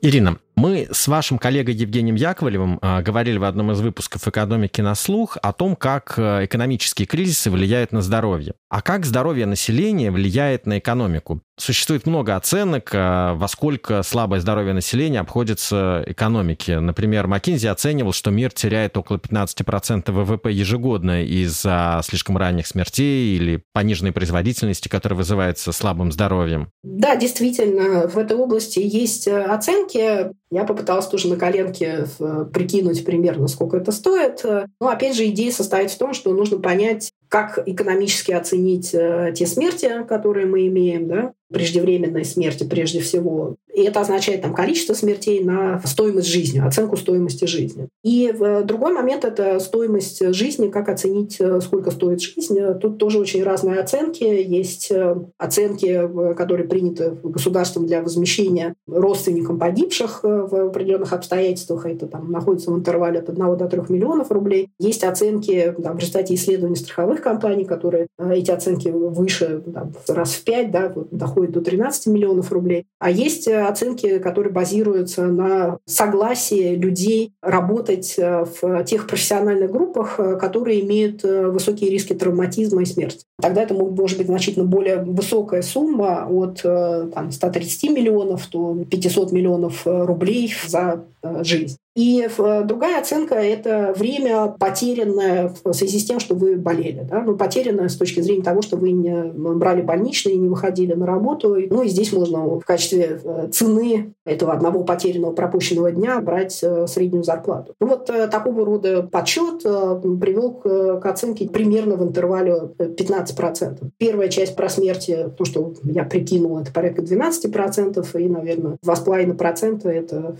Ирина, 0.00 0.38
мы 0.56 0.88
с 0.92 1.08
вашим 1.08 1.38
коллегой 1.38 1.74
Евгением 1.74 2.14
Яковлевым 2.14 2.78
э, 2.80 3.02
говорили 3.02 3.38
в 3.38 3.44
одном 3.44 3.72
из 3.72 3.80
выпусков 3.80 4.26
«Экономики 4.28 4.80
на 4.80 4.94
слух» 4.94 5.36
о 5.42 5.52
том, 5.52 5.74
как 5.76 6.14
э, 6.16 6.44
экономические 6.44 7.06
кризисы 7.06 7.50
влияют 7.50 7.92
на 7.92 8.02
здоровье. 8.02 8.54
А 8.68 8.80
как 8.80 9.04
здоровье 9.04 9.46
населения 9.46 10.10
влияет 10.10 10.66
на 10.66 10.78
экономику? 10.78 11.40
Существует 11.56 12.04
много 12.04 12.34
оценок, 12.34 12.90
э, 12.92 13.32
во 13.34 13.46
сколько 13.46 14.02
слабое 14.02 14.40
здоровье 14.40 14.72
населения 14.72 15.20
обходится 15.20 16.02
экономике. 16.06 16.80
Например, 16.80 17.28
Маккинзи 17.28 17.68
оценивал, 17.68 18.12
что 18.12 18.32
мир 18.32 18.50
теряет 18.50 18.96
около 18.96 19.18
15% 19.18 20.10
ВВП 20.10 20.50
ежегодно 20.50 21.22
из-за 21.24 22.00
слишком 22.04 22.36
ранних 22.36 22.66
смертей 22.66 23.36
или 23.36 23.62
пониженной 23.72 24.10
производительности, 24.10 24.88
которая 24.88 25.16
вызывается 25.16 25.70
слабым 25.70 26.10
здоровьем. 26.10 26.70
Да, 26.82 27.14
действительно, 27.14 28.08
в 28.08 28.18
этой 28.18 28.36
области 28.36 28.80
есть 28.80 29.28
оценки. 29.28 30.32
Я 30.50 30.64
попыталась 30.64 31.06
тоже 31.06 31.28
на 31.28 31.36
коленке 31.36 32.06
э, 32.18 32.46
прикинуть 32.52 33.04
примерно, 33.04 33.46
сколько 33.46 33.76
это 33.76 33.92
стоит. 33.92 34.44
Но 34.44 34.88
опять 34.88 35.16
же, 35.16 35.26
идея 35.26 35.52
состоит 35.52 35.92
в 35.92 35.98
том, 35.98 36.14
что 36.14 36.32
нужно 36.32 36.58
понять, 36.58 37.12
как 37.34 37.58
экономически 37.66 38.30
оценить 38.30 38.90
э, 38.94 39.34
те 39.36 39.46
смерти, 39.46 40.04
которые 40.08 40.46
мы 40.46 40.68
имеем, 40.68 41.08
да, 41.08 41.32
преждевременной 41.54 42.24
смерти 42.24 42.64
прежде 42.64 43.00
всего. 43.00 43.56
И 43.72 43.82
это 43.82 44.00
означает 44.00 44.42
там, 44.42 44.54
количество 44.54 44.94
смертей 44.94 45.42
на 45.42 45.80
стоимость 45.84 46.28
жизни, 46.28 46.60
оценку 46.60 46.96
стоимости 46.96 47.46
жизни. 47.46 47.88
И 48.04 48.32
другой 48.64 48.92
момент— 48.92 49.24
это 49.26 49.58
стоимость 49.58 50.34
жизни, 50.34 50.68
как 50.68 50.88
оценить, 50.88 51.36
э, 51.40 51.60
сколько 51.60 51.90
стоит 51.90 52.20
жизнь. 52.20 52.58
Тут 52.80 52.98
тоже 52.98 53.18
очень 53.18 53.42
разные 53.42 53.80
оценки. 53.80 54.22
Есть 54.22 54.90
э, 54.90 55.16
оценки, 55.38 56.08
которые 56.36 56.68
приняты 56.68 57.16
государством 57.22 57.86
для 57.86 58.02
возмещения 58.02 58.74
родственникам 58.86 59.58
погибших 59.58 60.20
в 60.22 60.68
определенных 60.68 61.12
обстоятельствах. 61.12 61.86
Это 61.86 62.06
там 62.06 62.30
находится 62.30 62.70
в 62.70 62.76
интервале 62.76 63.20
от 63.20 63.28
1 63.28 63.56
до 63.56 63.66
3 63.66 63.80
миллионов 63.88 64.30
рублей. 64.30 64.68
Есть 64.78 65.04
оценки 65.04 65.74
там, 65.82 65.96
в 65.96 66.00
результате 66.00 66.34
исследований 66.34 66.76
страховых 66.76 67.22
компаний, 67.22 67.64
которые 67.64 68.06
э, 68.18 68.34
эти 68.34 68.50
оценки 68.50 68.88
выше 68.88 69.62
там, 69.72 69.92
раз 70.08 70.34
в 70.34 70.44
пять 70.44 70.70
да, 70.70 70.92
доходят 71.10 71.43
доходит 71.44 71.52
до 71.52 71.60
13 71.60 72.06
миллионов 72.06 72.52
рублей. 72.52 72.86
А 72.98 73.10
есть 73.10 73.48
оценки, 73.48 74.18
которые 74.18 74.52
базируются 74.52 75.26
на 75.26 75.78
согласии 75.86 76.74
людей 76.74 77.32
работать 77.42 78.16
в 78.16 78.84
тех 78.84 79.06
профессиональных 79.06 79.70
группах, 79.70 80.16
которые 80.40 80.80
имеют 80.84 81.22
высокие 81.22 81.90
риски 81.90 82.14
травматизма 82.14 82.82
и 82.82 82.86
смерти. 82.86 83.24
Тогда 83.40 83.62
это 83.62 83.74
может 83.74 84.18
быть 84.18 84.26
значительно 84.26 84.64
более 84.64 85.02
высокая 85.02 85.62
сумма 85.62 86.26
от 86.28 86.62
там, 86.62 87.30
130 87.30 87.90
миллионов 87.90 88.48
до 88.50 88.84
500 88.84 89.32
миллионов 89.32 89.82
рублей 89.84 90.52
за 90.66 91.04
жизнь. 91.42 91.76
И 91.94 92.28
другая 92.64 93.00
оценка– 93.00 93.34
это 93.36 93.94
время 93.96 94.48
потерянное 94.58 95.52
в 95.62 95.72
связи 95.72 96.00
с 96.00 96.04
тем, 96.04 96.18
что 96.18 96.34
вы 96.34 96.56
болели. 96.56 97.06
Да? 97.08 97.22
Ну, 97.22 97.36
потерянное 97.36 97.88
с 97.88 97.96
точки 97.96 98.20
зрения 98.20 98.42
того, 98.42 98.62
что 98.62 98.76
вы 98.76 98.90
не 98.90 99.32
брали 99.32 99.80
больничные, 99.82 100.36
не 100.36 100.48
выходили 100.48 100.94
на 100.94 101.06
работу. 101.06 101.56
Ну 101.70 101.82
и 101.82 101.88
здесь 101.88 102.12
можно 102.12 102.58
в 102.58 102.64
качестве 102.64 103.20
э, 103.22 103.48
цены 103.52 104.14
этого 104.24 104.52
одного 104.52 104.82
потерянного 104.82 105.32
пропущенного 105.32 105.92
дня 105.92 106.20
брать 106.20 106.58
э, 106.62 106.86
среднюю 106.88 107.22
зарплату. 107.22 107.74
Ну 107.80 107.86
вот 107.86 108.10
э, 108.10 108.26
такого 108.26 108.64
рода 108.64 109.02
подсчет 109.02 109.62
привел 109.62 110.52
к 110.52 111.04
оценке 111.04 111.48
примерно 111.48 111.96
в 111.96 112.02
интервале 112.02 112.70
15%. 112.78 113.78
Первая 113.98 114.28
часть 114.28 114.56
про 114.56 114.68
смерти, 114.68 115.30
то, 115.36 115.44
что 115.44 115.74
я 115.84 116.04
прикинул, 116.04 116.58
это 116.58 116.72
порядка 116.72 117.02
12%, 117.02 118.20
и, 118.20 118.28
наверное, 118.28 118.78
2,5% 118.84 119.88
это 119.88 120.36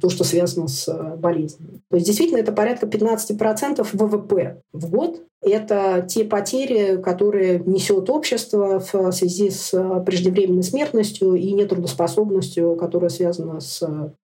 то, 0.00 0.08
что 0.10 0.24
связано 0.24 0.68
с 0.68 0.89
болезнью. 1.16 1.80
То 1.90 1.96
есть 1.96 2.06
действительно 2.06 2.38
это 2.38 2.52
порядка 2.52 2.86
15% 2.86 3.86
ВВП 3.92 4.62
в 4.72 4.90
год. 4.90 5.22
Это 5.42 6.04
те 6.06 6.24
потери, 6.24 7.00
которые 7.00 7.60
несет 7.60 8.10
общество 8.10 8.78
в 8.78 9.12
связи 9.12 9.50
с 9.50 9.70
преждевременной 10.04 10.62
смертностью 10.62 11.34
и 11.34 11.52
нетрудоспособностью, 11.52 12.76
которая 12.76 13.08
связана 13.08 13.60
с 13.60 13.82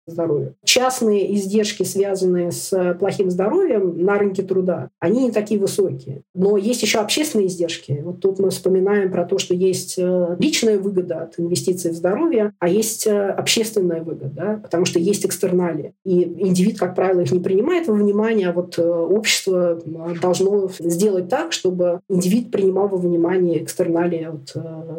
здоровья. 0.06 0.54
Частные 0.64 1.34
издержки, 1.34 1.82
связанные 1.82 2.52
с 2.52 2.96
плохим 2.98 3.30
здоровьем 3.30 4.04
на 4.04 4.18
рынке 4.18 4.42
труда, 4.42 4.90
они 4.98 5.24
не 5.24 5.32
такие 5.32 5.60
высокие. 5.60 6.22
Но 6.34 6.56
есть 6.56 6.82
еще 6.82 6.98
общественные 6.98 7.48
издержки. 7.48 8.00
Вот 8.04 8.20
тут 8.20 8.38
мы 8.38 8.50
вспоминаем 8.50 9.10
про 9.10 9.24
то, 9.24 9.38
что 9.38 9.54
есть 9.54 9.96
э, 9.98 10.36
личная 10.38 10.78
выгода 10.78 11.22
от 11.22 11.38
инвестиций 11.38 11.90
в 11.90 11.94
здоровье, 11.94 12.52
а 12.58 12.68
есть 12.68 13.06
э, 13.06 13.28
общественная 13.30 14.02
выгода, 14.02 14.30
да? 14.34 14.60
потому 14.62 14.84
что 14.84 14.98
есть 14.98 15.24
экстерналии. 15.24 15.94
И 16.04 16.22
индивид, 16.22 16.78
как 16.78 16.94
правило, 16.94 17.20
их 17.20 17.32
не 17.32 17.40
принимает 17.40 17.88
во 17.88 17.94
внимание, 17.94 18.48
а 18.48 18.52
вот 18.52 18.78
э, 18.78 18.82
общество 18.82 19.80
должно 20.20 20.70
сделать 20.78 21.28
так, 21.28 21.52
чтобы 21.52 22.00
индивид 22.08 22.50
принимал 22.50 22.88
во 22.88 22.98
внимание 22.98 23.62
экстерналии 23.62 24.24
от 24.24 24.52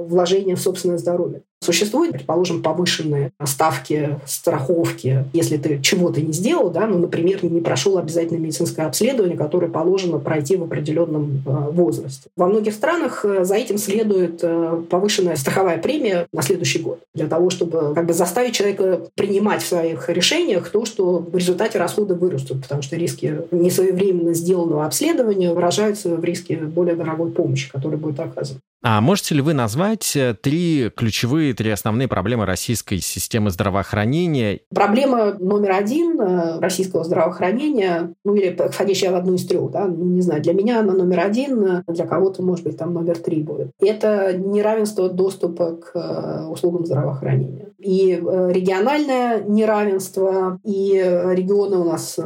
вложения 0.07 0.55
в 0.55 0.61
собственное 0.61 0.97
здоровье. 0.97 1.43
Существуют, 1.63 2.13
предположим, 2.13 2.63
повышенные 2.63 3.33
ставки 3.43 4.19
страховки, 4.25 4.90
если 5.33 5.57
ты 5.57 5.79
чего-то 5.81 6.21
не 6.21 6.33
сделал, 6.33 6.69
да, 6.69 6.87
ну, 6.87 6.97
например, 6.97 7.43
не 7.43 7.61
прошел 7.61 7.97
обязательное 7.97 8.39
медицинское 8.39 8.83
обследование, 8.83 9.37
которое 9.37 9.67
положено 9.67 10.19
пройти 10.19 10.55
в 10.55 10.63
определенном 10.63 11.41
э, 11.45 11.49
возрасте. 11.71 12.29
Во 12.35 12.47
многих 12.47 12.73
странах 12.73 13.25
э, 13.25 13.43
за 13.43 13.55
этим 13.55 13.77
следует 13.77 14.39
э, 14.43 14.81
повышенная 14.89 15.35
страховая 15.35 15.77
премия 15.77 16.27
на 16.31 16.41
следующий 16.41 16.79
год 16.79 16.99
для 17.13 17.27
того, 17.27 17.49
чтобы 17.49 17.93
как 17.93 18.05
бы 18.05 18.13
заставить 18.13 18.53
человека 18.53 19.01
принимать 19.15 19.61
в 19.61 19.67
своих 19.67 20.09
решениях 20.09 20.69
то, 20.69 20.85
что 20.85 21.19
в 21.19 21.35
результате 21.35 21.79
расходы 21.79 22.15
вырастут, 22.15 22.61
потому 22.61 22.81
что 22.81 22.95
риски 22.95 23.41
несвоевременно 23.51 24.33
сделанного 24.33 24.85
обследования 24.85 25.53
выражаются 25.53 26.15
в 26.15 26.23
риске 26.23 26.55
более 26.57 26.95
дорогой 26.95 27.31
помощи, 27.31 27.71
которая 27.71 27.97
будет 27.97 28.19
оказана. 28.19 28.59
А 28.83 28.99
можете 28.99 29.35
ли 29.35 29.41
вы 29.41 29.53
назвать 29.53 30.15
э, 30.15 30.33
три 30.33 30.89
ключевые, 30.95 31.53
три 31.53 31.69
основные 31.69 32.07
проблемы 32.07 32.47
российской 32.47 32.97
системы 32.97 33.51
здравоохранения? 33.51 34.61
Проблема 34.73 35.35
номер 35.39 35.73
один 35.73 36.19
э, 36.19 36.59
российского 36.59 37.03
здравоохранения, 37.03 38.13
ну 38.25 38.33
или 38.33 38.55
входящая 38.71 39.11
в 39.11 39.15
одну 39.15 39.35
из 39.35 39.45
трех, 39.45 39.69
да, 39.69 39.85
ну, 39.85 40.05
не 40.05 40.21
знаю, 40.21 40.41
для 40.41 40.53
меня 40.53 40.79
она 40.79 40.93
номер 40.93 41.19
один, 41.19 41.63
э, 41.63 41.83
для 41.87 42.07
кого-то, 42.07 42.41
может 42.41 42.65
быть, 42.65 42.77
там 42.77 42.93
номер 42.93 43.19
три 43.19 43.43
будет. 43.43 43.69
Это 43.79 44.35
неравенство 44.35 45.09
доступа 45.09 45.75
к 45.75 46.47
услугам 46.49 46.85
здравоохранения. 46.85 47.67
И 47.77 48.13
региональное 48.13 49.43
неравенство, 49.43 50.59
и 50.63 50.93
регионы 50.93 51.77
у 51.77 51.83
нас 51.83 52.19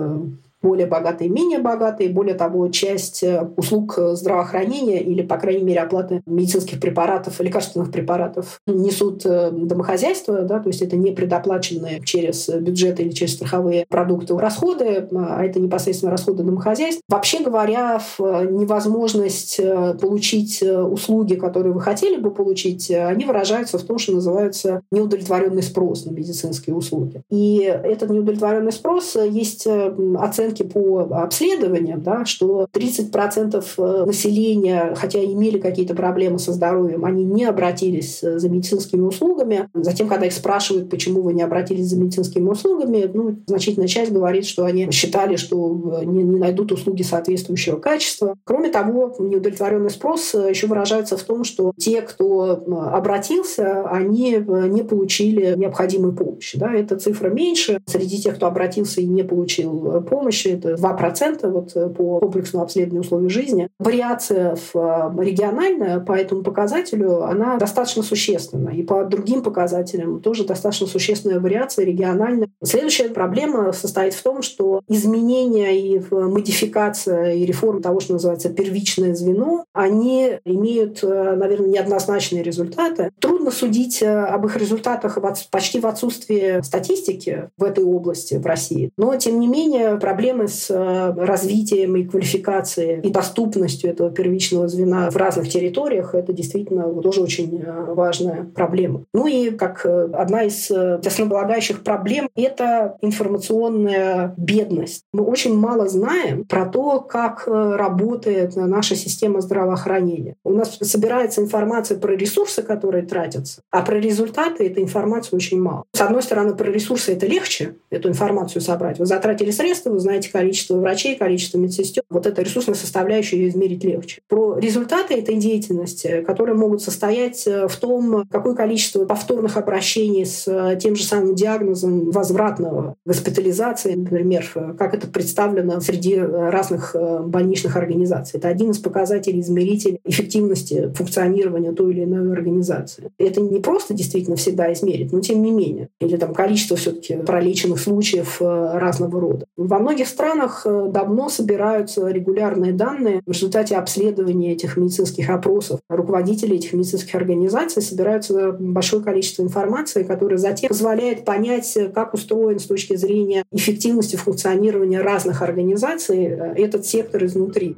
более 0.66 0.88
богатые, 0.88 1.30
менее 1.30 1.60
богатые. 1.60 2.10
Более 2.10 2.34
того, 2.34 2.68
часть 2.70 3.22
э, 3.22 3.48
услуг 3.56 4.00
здравоохранения 4.14 5.00
или, 5.00 5.22
по 5.22 5.38
крайней 5.38 5.64
мере, 5.64 5.80
оплаты 5.80 6.24
медицинских 6.26 6.80
препаратов, 6.80 7.40
лекарственных 7.40 7.92
препаратов 7.92 8.60
несут 8.66 9.24
э, 9.26 9.52
домохозяйства, 9.52 10.42
да, 10.42 10.60
то 10.60 10.70
есть 10.70 10.82
это 10.82 10.98
не 10.98 11.12
предоплаченные 11.12 12.02
через 12.04 12.50
бюджет 12.50 13.00
или 13.00 13.12
через 13.12 13.34
страховые 13.34 13.86
продукты 13.88 14.36
расходы, 14.36 15.08
а 15.14 15.46
это 15.46 15.60
непосредственно 15.60 16.12
расходы 16.12 16.42
домохозяйств. 16.44 17.02
Вообще 17.08 17.44
говоря, 17.44 18.02
невозможность 18.18 19.60
э, 19.60 19.94
получить 20.02 20.64
услуги, 20.64 21.36
которые 21.36 21.74
вы 21.74 21.82
хотели 21.82 22.18
бы 22.18 22.32
получить, 22.32 22.90
они 22.90 23.26
выражаются 23.26 23.78
в 23.78 23.84
том, 23.84 24.00
что 24.00 24.14
называется 24.14 24.82
неудовлетворенный 24.92 25.62
спрос 25.62 26.06
на 26.06 26.10
медицинские 26.10 26.76
услуги. 26.76 27.22
И 27.30 27.58
этот 27.60 28.10
неудовлетворенный 28.10 28.72
спрос 28.72 29.16
есть 29.16 29.68
оценка 29.68 30.55
оценки 30.56 30.64
по 30.64 31.02
обследованиям, 31.24 32.02
да, 32.02 32.26
что 32.26 32.68
30% 32.72 33.64
э, 33.78 34.06
населения, 34.06 34.94
хотя 34.96 35.24
имели 35.24 35.60
какие-то 35.60 35.96
проблемы 35.96 36.40
со 36.40 36.54
здоровьем, 36.54 37.06
они 37.06 37.24
не 37.24 37.46
обратились 37.46 38.24
э, 38.24 38.40
за 38.40 38.50
медицинскими 38.50 39.02
услугами. 39.02 39.70
Затем, 39.74 40.08
когда 40.08 40.26
их 40.26 40.34
спрашивают, 40.34 40.90
почему 40.90 41.22
вы 41.22 41.34
не 41.34 41.44
обратились 41.44 41.88
за 41.88 41.98
медицинскими 41.98 42.48
услугами, 42.48 43.10
ну, 43.14 43.38
значительная 43.48 43.88
часть 43.88 44.12
говорит, 44.12 44.46
что 44.46 44.66
они 44.66 44.90
считали, 44.92 45.36
что 45.36 46.00
э, 46.02 46.06
не, 46.06 46.24
не 46.24 46.40
найдут 46.40 46.72
услуги 46.72 47.02
соответствующего 47.02 47.78
качества. 47.78 48.36
Кроме 48.44 48.70
того, 48.70 49.16
неудовлетворенный 49.20 49.90
спрос 49.90 50.34
еще 50.34 50.68
выражается 50.68 51.18
в 51.18 51.24
том, 51.24 51.44
что 51.44 51.74
те, 51.78 52.02
кто 52.02 52.64
обратился, 52.94 53.88
они 53.90 54.38
не 54.70 54.84
получили 54.84 55.56
необходимую 55.58 56.14
помощь. 56.14 56.54
Да, 56.56 56.74
эта 56.74 56.98
цифра 56.98 57.30
меньше. 57.30 57.82
Среди 57.86 58.18
тех, 58.22 58.36
кто 58.36 58.48
обратился 58.48 59.02
и 59.02 59.06
не 59.06 59.24
получил 59.24 60.02
помощь, 60.02 60.45
помощи, 60.46 60.58
это 60.58 60.74
2% 60.74 61.50
вот 61.50 61.72
э, 61.76 61.90
по 61.90 62.20
комплексному 62.20 62.64
обследованию 62.64 63.02
условий 63.02 63.30
жизни. 63.30 63.70
Вариация 63.80 64.56
в 64.56 64.76
э, 64.76 65.24
региональная 65.24 66.00
по 66.00 66.14
этому 66.14 66.44
показателю, 66.44 67.24
она 67.24 67.58
достаточно 67.58 68.04
существенна. 68.04 68.70
И 68.70 68.84
по 68.84 69.04
другим 69.06 69.42
показателям 69.44 70.22
тоже 70.22 70.46
достаточно 70.46 70.88
существенная 70.88 71.40
вариация 71.40 71.86
региональная. 71.86 72.50
Следующая 72.64 73.10
проблема 73.10 73.72
состоит 73.74 74.14
в 74.14 74.24
том, 74.24 74.42
что 74.42 74.82
изменения 74.88 75.78
и 75.80 76.02
модификация 76.12 77.34
и 77.34 77.46
реформа 77.46 77.82
того, 77.82 78.00
что 78.00 78.14
называется 78.14 78.50
первичное 78.50 79.16
звено, 79.16 79.66
они 79.74 80.40
имеют, 80.46 81.04
э, 81.04 81.36
наверное, 81.36 81.70
неоднозначные 81.70 82.44
результаты. 82.44 83.12
Трудно 83.20 83.52
судить 83.52 84.02
об 84.04 84.46
их 84.46 84.58
результатах 84.58 85.18
почти 85.52 85.80
в 85.80 85.86
отсутствии 85.86 86.62
статистики 86.62 87.50
в 87.58 87.64
этой 87.64 87.84
области 87.84 88.36
в 88.36 88.46
России. 88.46 88.92
Но, 88.98 89.16
тем 89.16 89.40
не 89.40 89.48
менее, 89.48 89.98
проблема 89.98 90.25
проблемы 90.26 90.48
с 90.48 90.72
э, 90.72 91.14
развитием 91.18 91.96
и 91.96 92.04
квалификацией 92.04 93.02
и 93.02 93.10
доступностью 93.10 93.92
этого 93.92 94.10
первичного 94.10 94.68
звена 94.68 95.10
в 95.12 95.18
разных 95.18 95.50
территориях, 95.50 96.16
это 96.16 96.34
действительно 96.34 96.92
тоже 97.02 97.22
очень 97.22 97.62
э, 97.62 97.94
важная 97.94 98.48
проблема. 98.56 99.04
Ну 99.14 99.28
и 99.28 99.52
как 99.52 99.86
э, 99.86 100.10
одна 100.14 100.44
из 100.44 100.72
основополагающих 100.72 101.84
проблем— 101.84 102.30
это 102.36 102.98
информационная 103.02 104.34
бедность. 104.38 105.04
Мы 105.14 105.24
очень 105.24 105.56
мало 105.56 105.88
знаем 105.88 106.46
про 106.46 106.66
то, 106.66 107.02
как 107.02 107.44
работает 107.48 108.56
наша 108.56 108.96
система 108.96 109.42
здравоохранения. 109.42 110.36
У 110.44 110.54
нас 110.54 110.78
собирается 110.82 111.42
информация 111.42 112.00
про 112.00 112.16
ресурсы, 112.16 112.64
которые 112.64 113.04
тратятся, 113.04 113.62
а 113.72 113.82
про 113.82 114.00
результаты 114.00 114.66
этой 114.66 114.82
информации 114.82 115.36
очень 115.36 115.62
мало. 115.62 115.84
С 115.94 116.02
одной 116.02 116.24
стороны, 116.24 116.56
про 116.56 116.72
ресурсы 116.72 117.14
это 117.14 117.28
легче, 117.28 117.76
эту 117.92 118.10
информацию 118.10 118.62
собрать. 118.62 118.98
Вы 119.00 119.06
затратили 119.06 119.52
средства, 119.52 119.92
вы 119.92 120.00
знаете, 120.00 120.15
знаете 120.16 120.32
количество 120.32 120.76
врачей, 120.78 121.16
количество 121.16 121.58
медсестер. 121.58 122.04
Вот 122.10 122.26
эта 122.26 122.42
ресурсная 122.42 122.76
составляющая 122.76 123.38
ее 123.38 123.50
измерить 123.50 123.84
легче. 123.84 124.22
Про 124.30 124.58
результаты 124.58 125.16
этой 125.16 125.36
деятельности, 125.36 126.24
которые 126.26 126.56
могут 126.56 126.82
состоять 126.82 127.46
э, 127.46 127.68
в 127.68 127.76
том, 127.76 128.26
какое 128.30 128.56
количество 128.56 129.04
повторных 129.06 129.58
обращений 129.58 130.26
с 130.26 130.48
э, 130.48 130.78
тем 130.82 130.96
же 130.96 131.04
самым 131.04 131.36
диагнозом 131.36 132.12
возвратного 132.12 132.96
госпитализации, 133.06 133.96
например, 133.96 134.50
как 134.78 134.94
это 134.94 135.08
представлено 135.08 135.82
среди 135.82 136.18
разных 136.18 136.96
э, 136.96 137.20
больничных 137.26 137.76
организаций. 137.76 138.38
Это 138.38 138.48
один 138.48 138.72
из 138.72 138.80
показателей 138.80 139.42
измерителей 139.42 140.00
эффективности 140.06 140.94
функционирования 140.96 141.74
той 141.74 141.92
или 141.92 142.06
иной 142.06 142.32
организации. 142.32 143.12
Это 143.18 143.42
не 143.42 143.60
просто 143.60 143.94
действительно 143.94 144.38
всегда 144.38 144.72
измерить, 144.72 145.12
но 145.12 145.20
тем 145.20 145.42
не 145.42 145.52
менее. 145.52 145.90
Или 146.00 146.16
там 146.16 146.34
количество 146.34 146.78
все-таки 146.78 147.16
пролеченных 147.18 147.80
случаев 147.80 148.38
разного 148.40 149.20
рода. 149.20 149.46
Во 149.58 149.80
многих 149.80 150.05
многих 150.06 150.08
странах 150.08 150.62
э, 150.66 150.88
давно 150.90 151.30
собираются 151.30 152.08
регулярные 152.08 152.74
данные. 152.74 153.22
В 153.26 153.32
результате 153.32 153.76
обследования 153.76 154.54
этих 154.54 154.78
медицинских 154.78 155.30
опросов 155.30 155.80
руководители 155.90 156.56
этих 156.56 156.74
медицинских 156.74 157.16
организаций 157.16 157.82
собираются 157.82 158.52
большое 158.52 159.04
количество 159.04 159.44
информации, 159.44 160.04
которая 160.04 160.38
затем 160.38 160.70
позволяет 160.70 161.26
понять, 161.26 161.78
как 161.94 162.14
устроен 162.14 162.60
с 162.60 162.66
точки 162.66 162.96
зрения 162.96 163.44
эффективности 163.52 164.16
функционирования 164.16 165.02
разных 165.02 165.42
организаций 165.42 166.26
э, 166.26 166.54
этот 166.56 166.86
сектор 166.86 167.24
изнутри. 167.26 167.76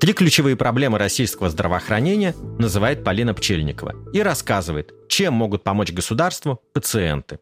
Три 0.00 0.14
ключевые 0.14 0.56
проблемы 0.56 0.98
российского 0.98 1.50
здравоохранения 1.50 2.34
называет 2.58 3.04
Полина 3.04 3.34
Пчельникова 3.34 3.94
и 4.14 4.22
рассказывает, 4.22 4.94
чем 5.08 5.34
могут 5.34 5.62
помочь 5.62 5.92
государству 5.92 6.58
пациенты. 6.72 7.38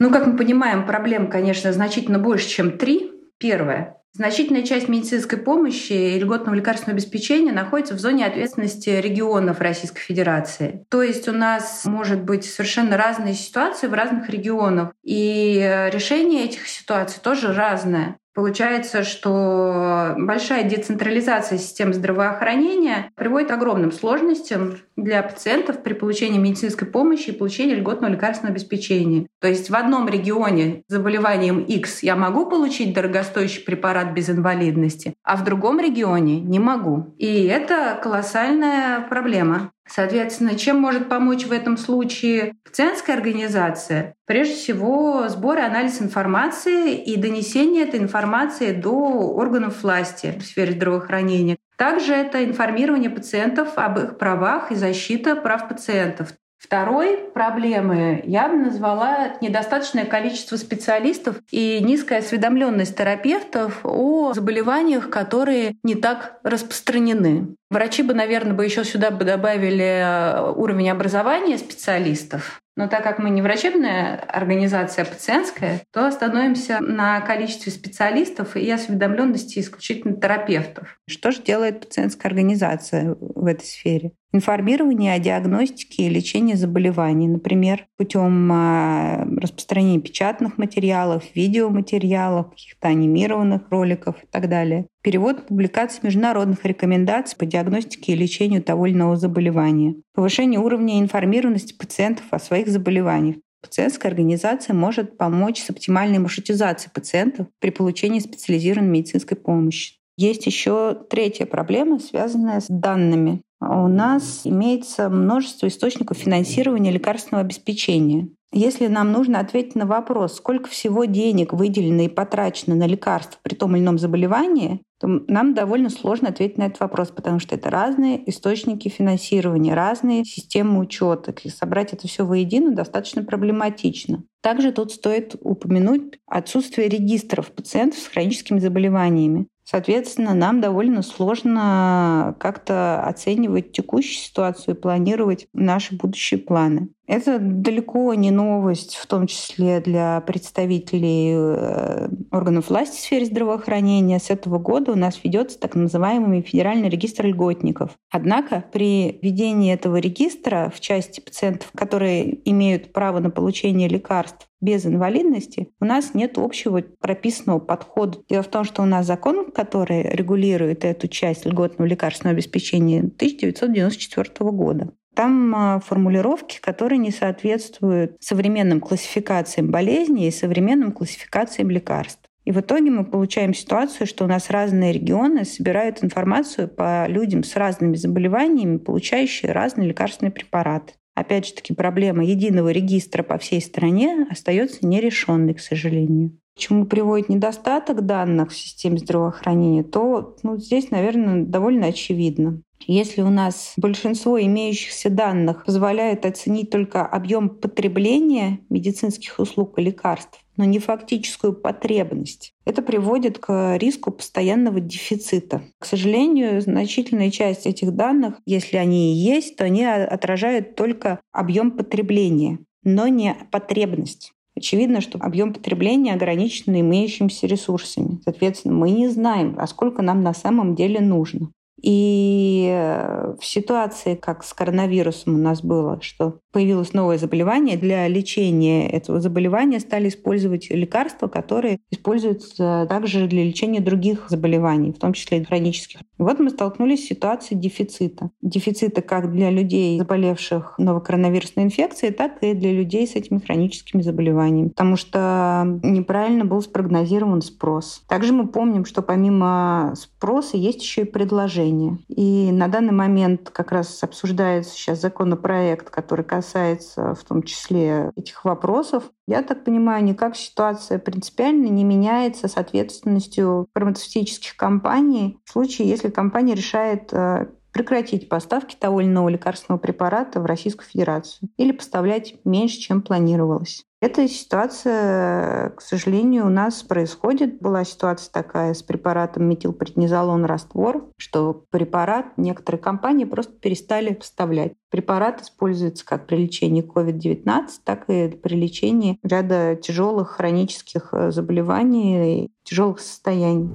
Ну, 0.00 0.10
как 0.10 0.26
мы 0.26 0.36
понимаем, 0.36 0.84
проблем, 0.84 1.30
конечно, 1.30 1.72
значительно 1.72 2.18
больше, 2.18 2.48
чем 2.48 2.76
три. 2.76 3.11
Первое. 3.42 3.96
Значительная 4.14 4.62
часть 4.62 4.88
медицинской 4.88 5.38
помощи 5.38 5.92
и 5.92 6.18
льготного 6.18 6.54
лекарственного 6.54 6.98
обеспечения 6.98 7.50
находится 7.50 7.94
в 7.94 7.98
зоне 7.98 8.26
ответственности 8.26 8.90
регионов 8.90 9.60
Российской 9.60 10.00
Федерации. 10.00 10.84
То 10.90 11.02
есть 11.02 11.28
у 11.28 11.32
нас 11.32 11.84
может 11.86 12.22
быть 12.22 12.44
совершенно 12.44 12.96
разные 12.96 13.34
ситуации 13.34 13.88
в 13.88 13.94
разных 13.94 14.30
регионах, 14.30 14.92
и 15.02 15.88
решение 15.92 16.44
этих 16.44 16.68
ситуаций 16.68 17.20
тоже 17.20 17.52
разное. 17.52 18.16
Получается, 18.34 19.02
что 19.02 20.14
большая 20.16 20.64
децентрализация 20.64 21.58
системы 21.58 21.92
здравоохранения 21.92 23.10
приводит 23.14 23.48
к 23.48 23.52
огромным 23.52 23.92
сложностям 23.92 24.78
для 24.96 25.22
пациентов 25.22 25.82
при 25.82 25.92
получении 25.92 26.38
медицинской 26.38 26.88
помощи 26.88 27.28
и 27.30 27.36
получении 27.36 27.74
льготного 27.74 28.12
лекарственного 28.12 28.54
обеспечения. 28.54 29.26
То 29.40 29.48
есть 29.48 29.68
в 29.68 29.74
одном 29.74 30.08
регионе 30.08 30.82
с 30.88 30.92
заболеванием 30.92 31.60
X 31.60 32.02
я 32.02 32.16
могу 32.16 32.46
получить 32.46 32.94
дорогостоящий 32.94 33.64
препарат 33.64 34.12
без 34.14 34.30
инвалидности, 34.30 35.14
а 35.22 35.36
в 35.36 35.44
другом 35.44 35.78
регионе 35.78 36.40
не 36.40 36.58
могу. 36.58 37.14
И 37.18 37.44
это 37.44 37.98
колоссальная 38.02 39.00
проблема. 39.00 39.72
Соответственно, 39.94 40.56
чем 40.56 40.80
может 40.80 41.10
помочь 41.10 41.44
в 41.44 41.52
этом 41.52 41.76
случае 41.76 42.54
пациентская 42.64 43.14
организация? 43.14 44.14
Прежде 44.24 44.54
всего, 44.54 45.28
сбор 45.28 45.58
и 45.58 45.62
анализ 45.62 46.00
информации 46.00 46.96
и 46.96 47.16
донесение 47.16 47.84
этой 47.84 48.00
информации 48.00 48.72
до 48.72 48.94
органов 48.94 49.82
власти 49.82 50.34
в 50.38 50.44
сфере 50.44 50.72
здравоохранения. 50.72 51.58
Также 51.76 52.14
это 52.14 52.42
информирование 52.42 53.10
пациентов 53.10 53.72
об 53.76 53.98
их 53.98 54.16
правах 54.16 54.72
и 54.72 54.76
защита 54.76 55.36
прав 55.36 55.68
пациентов. 55.68 56.32
Второй 56.62 57.18
проблемой 57.34 58.22
я 58.24 58.48
бы 58.48 58.54
назвала 58.54 59.34
недостаточное 59.40 60.04
количество 60.04 60.56
специалистов 60.56 61.36
и 61.50 61.80
низкая 61.82 62.20
осведомленность 62.20 62.96
терапевтов 62.96 63.80
о 63.82 64.32
заболеваниях, 64.32 65.10
которые 65.10 65.74
не 65.82 65.96
так 65.96 66.38
распространены. 66.44 67.56
Врачи 67.72 68.02
бы, 68.02 68.12
наверное, 68.12 68.52
бы 68.52 68.66
еще 68.66 68.84
сюда 68.84 69.10
бы 69.10 69.24
добавили 69.24 69.82
э, 69.82 70.52
уровень 70.52 70.90
образования 70.90 71.56
специалистов. 71.56 72.60
Но 72.76 72.86
так 72.86 73.02
как 73.02 73.18
мы 73.18 73.30
не 73.30 73.40
врачебная 73.40 74.16
организация, 74.16 75.04
а 75.04 75.06
пациентская, 75.06 75.80
то 75.90 76.06
остановимся 76.06 76.80
на 76.80 77.20
количестве 77.22 77.72
специалистов 77.72 78.56
и 78.56 78.70
осведомленности 78.70 79.58
исключительно 79.58 80.16
терапевтов. 80.16 80.98
Что 81.08 81.32
же 81.32 81.42
делает 81.42 81.80
пациентская 81.80 82.30
организация 82.30 83.16
в 83.18 83.46
этой 83.46 83.64
сфере? 83.64 84.12
Информирование 84.34 85.12
о 85.12 85.18
диагностике 85.18 86.04
и 86.04 86.08
лечении 86.08 86.54
заболеваний, 86.54 87.28
например, 87.28 87.86
путем 87.98 88.50
а, 88.50 89.26
распространения 89.36 90.00
печатных 90.00 90.56
материалов, 90.56 91.24
видеоматериалов, 91.34 92.50
каких-то 92.50 92.88
анимированных 92.88 93.62
роликов 93.70 94.16
и 94.22 94.26
так 94.26 94.48
далее. 94.48 94.86
Перевод 95.02 95.46
публикаций 95.46 95.98
международных 96.04 96.64
рекомендаций 96.64 97.36
по 97.36 97.44
диагностике 97.44 98.12
и 98.12 98.16
лечению 98.16 98.62
того 98.62 98.86
или 98.86 98.94
иного 98.94 99.16
заболевания. 99.16 99.96
Повышение 100.14 100.60
уровня 100.60 101.00
информированности 101.00 101.74
пациентов 101.74 102.26
о 102.30 102.38
своих 102.38 102.68
заболеваниях. 102.68 103.36
Пациентская 103.62 104.12
организация 104.12 104.74
может 104.74 105.16
помочь 105.16 105.60
с 105.60 105.70
оптимальной 105.70 106.20
маршрутизацией 106.20 106.92
пациентов 106.92 107.48
при 107.58 107.70
получении 107.70 108.20
специализированной 108.20 108.90
медицинской 108.90 109.36
помощи. 109.36 109.94
Есть 110.16 110.46
еще 110.46 110.96
третья 111.10 111.46
проблема, 111.46 111.98
связанная 111.98 112.60
с 112.60 112.66
данными. 112.68 113.42
У 113.60 113.88
нас 113.88 114.42
имеется 114.44 115.08
множество 115.08 115.66
источников 115.66 116.18
финансирования 116.18 116.92
лекарственного 116.92 117.44
обеспечения. 117.44 118.28
Если 118.54 118.86
нам 118.86 119.12
нужно 119.12 119.40
ответить 119.40 119.76
на 119.76 119.86
вопрос, 119.86 120.34
сколько 120.34 120.68
всего 120.68 121.06
денег 121.06 121.54
выделено 121.54 122.02
и 122.02 122.08
потрачено 122.08 122.74
на 122.74 122.86
лекарства 122.86 123.40
при 123.42 123.54
том 123.54 123.74
или 123.74 123.82
ином 123.82 123.98
заболевании, 123.98 124.82
то 125.00 125.08
нам 125.26 125.54
довольно 125.54 125.88
сложно 125.88 126.28
ответить 126.28 126.58
на 126.58 126.64
этот 126.64 126.80
вопрос, 126.80 127.08
потому 127.08 127.38
что 127.38 127.54
это 127.54 127.70
разные 127.70 128.28
источники 128.30 128.88
финансирования, 128.88 129.74
разные 129.74 130.24
системы 130.24 130.80
учета. 130.80 131.34
И 131.42 131.48
собрать 131.48 131.94
это 131.94 132.06
все 132.06 132.26
воедино 132.26 132.72
достаточно 132.72 133.24
проблематично. 133.24 134.22
Также 134.42 134.70
тут 134.70 134.92
стоит 134.92 135.34
упомянуть 135.40 136.18
отсутствие 136.26 136.88
регистров 136.88 137.52
пациентов 137.52 138.00
с 138.00 138.06
хроническими 138.06 138.58
заболеваниями. 138.58 139.46
Соответственно, 139.72 140.34
нам 140.34 140.60
довольно 140.60 141.00
сложно 141.00 142.36
как-то 142.38 143.02
оценивать 143.06 143.72
текущую 143.72 144.18
ситуацию 144.18 144.74
и 144.74 144.78
планировать 144.78 145.46
наши 145.54 145.96
будущие 145.96 146.40
планы. 146.40 146.90
Это 147.06 147.38
далеко 147.40 148.12
не 148.12 148.30
новость, 148.30 148.96
в 148.96 149.06
том 149.06 149.26
числе 149.26 149.80
для 149.80 150.20
представителей 150.20 151.32
э, 151.34 152.08
органов 152.30 152.68
власти 152.68 152.98
в 152.98 153.00
сфере 153.00 153.24
здравоохранения. 153.24 154.18
С 154.18 154.28
этого 154.28 154.58
года 154.58 154.92
у 154.92 154.94
нас 154.94 155.18
ведется 155.24 155.58
так 155.58 155.74
называемый 155.74 156.42
федеральный 156.42 156.90
регистр 156.90 157.24
льготников. 157.24 157.92
Однако 158.10 158.64
при 158.72 159.18
ведении 159.22 159.72
этого 159.72 159.96
регистра 159.96 160.70
в 160.74 160.80
части 160.80 161.20
пациентов, 161.20 161.70
которые 161.74 162.46
имеют 162.50 162.92
право 162.92 163.20
на 163.20 163.30
получение 163.30 163.88
лекарств 163.88 164.46
без 164.62 164.86
инвалидности, 164.86 165.68
у 165.80 165.84
нас 165.84 166.14
нет 166.14 166.38
общего 166.38 166.82
прописанного 167.00 167.58
подхода. 167.58 168.20
Дело 168.30 168.42
в 168.42 168.48
том, 168.48 168.64
что 168.64 168.80
у 168.82 168.86
нас 168.86 169.06
закон, 169.06 169.50
который 169.50 170.02
регулирует 170.02 170.84
эту 170.84 171.08
часть 171.08 171.44
льготного 171.44 171.86
лекарственного 171.86 172.36
обеспечения 172.36 173.00
1994 173.00 174.50
года. 174.50 174.92
Там 175.14 175.54
а, 175.54 175.80
формулировки, 175.80 176.58
которые 176.60 176.98
не 176.98 177.10
соответствуют 177.10 178.16
современным 178.20 178.80
классификациям 178.80 179.70
болезней 179.70 180.28
и 180.28 180.30
современным 180.30 180.92
классификациям 180.92 181.68
лекарств. 181.68 182.22
И 182.44 182.50
в 182.50 182.60
итоге 182.60 182.90
мы 182.90 183.04
получаем 183.04 183.54
ситуацию, 183.54 184.06
что 184.06 184.24
у 184.24 184.26
нас 184.26 184.50
разные 184.50 184.92
регионы 184.92 185.44
собирают 185.44 186.02
информацию 186.02 186.68
по 186.68 187.06
людям 187.06 187.44
с 187.44 187.54
разными 187.56 187.94
заболеваниями, 187.94 188.78
получающие 188.78 189.52
разные 189.52 189.88
лекарственные 189.88 190.32
препараты. 190.32 190.94
Опять 191.14 191.46
же 191.46 191.54
таки, 191.54 191.74
проблема 191.74 192.24
единого 192.24 192.70
регистра 192.70 193.22
по 193.22 193.38
всей 193.38 193.60
стране 193.60 194.26
остается 194.30 194.86
нерешенной, 194.86 195.54
к 195.54 195.60
сожалению. 195.60 196.38
К 196.56 196.58
чему 196.58 196.86
приводит 196.86 197.28
недостаток 197.28 198.04
данных 198.04 198.50
в 198.50 198.56
системе 198.56 198.98
здравоохранения, 198.98 199.84
то 199.84 200.36
ну, 200.42 200.56
здесь, 200.56 200.90
наверное, 200.90 201.44
довольно 201.44 201.86
очевидно. 201.86 202.62
Если 202.86 203.22
у 203.22 203.30
нас 203.30 203.74
большинство 203.76 204.40
имеющихся 204.40 205.08
данных 205.08 205.64
позволяет 205.64 206.26
оценить 206.26 206.70
только 206.70 207.06
объем 207.06 207.48
потребления 207.48 208.60
медицинских 208.68 209.38
услуг 209.38 209.78
и 209.78 209.82
лекарств, 209.82 210.41
но 210.56 210.64
не 210.64 210.78
фактическую 210.78 211.52
потребность. 211.52 212.52
Это 212.64 212.82
приводит 212.82 213.38
к 213.38 213.76
риску 213.76 214.10
постоянного 214.10 214.80
дефицита. 214.80 215.62
К 215.78 215.84
сожалению, 215.84 216.60
значительная 216.60 217.30
часть 217.30 217.66
этих 217.66 217.94
данных, 217.94 218.36
если 218.46 218.76
они 218.76 219.12
и 219.12 219.16
есть, 219.16 219.56
то 219.56 219.64
они 219.64 219.84
отражают 219.84 220.76
только 220.76 221.20
объем 221.32 221.70
потребления, 221.70 222.58
но 222.84 223.08
не 223.08 223.34
потребность. 223.50 224.32
Очевидно, 224.54 225.00
что 225.00 225.18
объем 225.18 225.54
потребления 225.54 226.12
ограничен 226.12 226.78
имеющимися 226.78 227.46
ресурсами. 227.46 228.20
Соответственно, 228.22 228.74
мы 228.74 228.90
не 228.90 229.08
знаем, 229.08 229.56
а 229.58 229.66
сколько 229.66 230.02
нам 230.02 230.22
на 230.22 230.34
самом 230.34 230.74
деле 230.74 231.00
нужно. 231.00 231.50
И 231.82 232.68
э, 232.72 233.34
в 233.38 233.44
ситуации, 233.44 234.14
как 234.14 234.44
с 234.44 234.54
коронавирусом 234.54 235.34
у 235.34 235.38
нас 235.38 235.62
было, 235.62 236.00
что 236.00 236.38
появилось 236.52 236.92
новое 236.92 237.18
заболевание, 237.18 237.76
для 237.76 238.06
лечения 238.06 238.88
этого 238.88 239.20
заболевания 239.20 239.80
стали 239.80 240.08
использовать 240.08 240.70
лекарства, 240.70 241.26
которые 241.26 241.78
используются 241.90 242.86
также 242.88 243.26
для 243.26 243.44
лечения 243.44 243.80
других 243.80 244.26
заболеваний, 244.28 244.92
в 244.92 244.98
том 244.98 245.12
числе 245.12 245.38
и 245.38 245.44
хронических. 245.44 246.00
И 246.00 246.22
вот 246.22 246.38
мы 246.38 246.50
столкнулись 246.50 247.04
с 247.04 247.08
ситуацией 247.08 247.58
дефицита. 247.58 248.30
Дефицита 248.42 249.02
как 249.02 249.32
для 249.32 249.50
людей, 249.50 249.98
заболевших 249.98 250.74
новой 250.78 251.02
коронавирусной 251.02 251.64
инфекцией, 251.64 252.12
так 252.12 252.42
и 252.42 252.54
для 252.54 252.72
людей 252.72 253.06
с 253.06 253.16
этими 253.16 253.38
хроническими 253.38 254.02
заболеваниями, 254.02 254.68
потому 254.68 254.96
что 254.96 255.80
неправильно 255.82 256.44
был 256.44 256.62
спрогнозирован 256.62 257.42
спрос. 257.42 258.04
Также 258.08 258.32
мы 258.32 258.46
помним, 258.46 258.84
что 258.84 259.02
помимо 259.02 259.94
спроса 259.96 260.56
есть 260.56 260.82
еще 260.82 261.02
и 261.02 261.04
предложение 261.04 261.71
населения. 261.72 261.98
И 262.08 262.50
на 262.52 262.68
данный 262.68 262.92
момент 262.92 263.50
как 263.50 263.72
раз 263.72 264.02
обсуждается 264.02 264.74
сейчас 264.74 265.00
законопроект, 265.00 265.90
который 265.90 266.24
касается 266.24 267.14
в 267.14 267.24
том 267.24 267.42
числе 267.42 268.10
этих 268.16 268.44
вопросов. 268.44 269.04
Я 269.26 269.42
так 269.42 269.64
понимаю, 269.64 270.04
никак 270.04 270.36
ситуация 270.36 270.98
принципиально 270.98 271.66
не 271.66 271.84
меняется 271.84 272.48
с 272.48 272.56
ответственностью 272.56 273.68
фармацевтических 273.74 274.56
компаний 274.56 275.38
в 275.44 275.50
случае, 275.50 275.88
если 275.88 276.10
компания 276.10 276.54
решает 276.54 277.12
э, 277.12 277.46
прекратить 277.72 278.28
поставки 278.28 278.76
того 278.76 279.00
или 279.00 279.08
иного 279.08 279.28
лекарственного 279.28 279.80
препарата 279.80 280.40
в 280.40 280.46
Российскую 280.46 280.86
Федерацию 280.86 281.48
или 281.56 281.72
поставлять 281.72 282.34
меньше, 282.44 282.78
чем 282.78 283.02
планировалось. 283.02 283.84
Эта 284.02 284.26
ситуация, 284.28 285.70
к 285.70 285.80
сожалению, 285.80 286.46
у 286.46 286.48
нас 286.48 286.82
происходит. 286.82 287.60
Была 287.60 287.84
ситуация 287.84 288.32
такая 288.32 288.74
с 288.74 288.82
препаратом 288.82 289.44
метилпреднизолон 289.44 290.44
раствор, 290.44 291.08
что 291.16 291.64
препарат 291.70 292.36
некоторые 292.36 292.82
компании 292.82 293.24
просто 293.24 293.52
перестали 293.52 294.14
поставлять. 294.14 294.72
Препарат 294.90 295.42
используется 295.42 296.04
как 296.04 296.26
при 296.26 296.36
лечении 296.36 296.84
COVID-19, 296.84 297.68
так 297.84 298.10
и 298.10 298.26
при 298.26 298.56
лечении 298.56 299.20
ряда 299.22 299.76
тяжелых 299.76 300.30
хронических 300.30 301.14
заболеваний 301.28 302.46
и 302.46 302.50
тяжелых 302.64 302.98
состояний. 302.98 303.70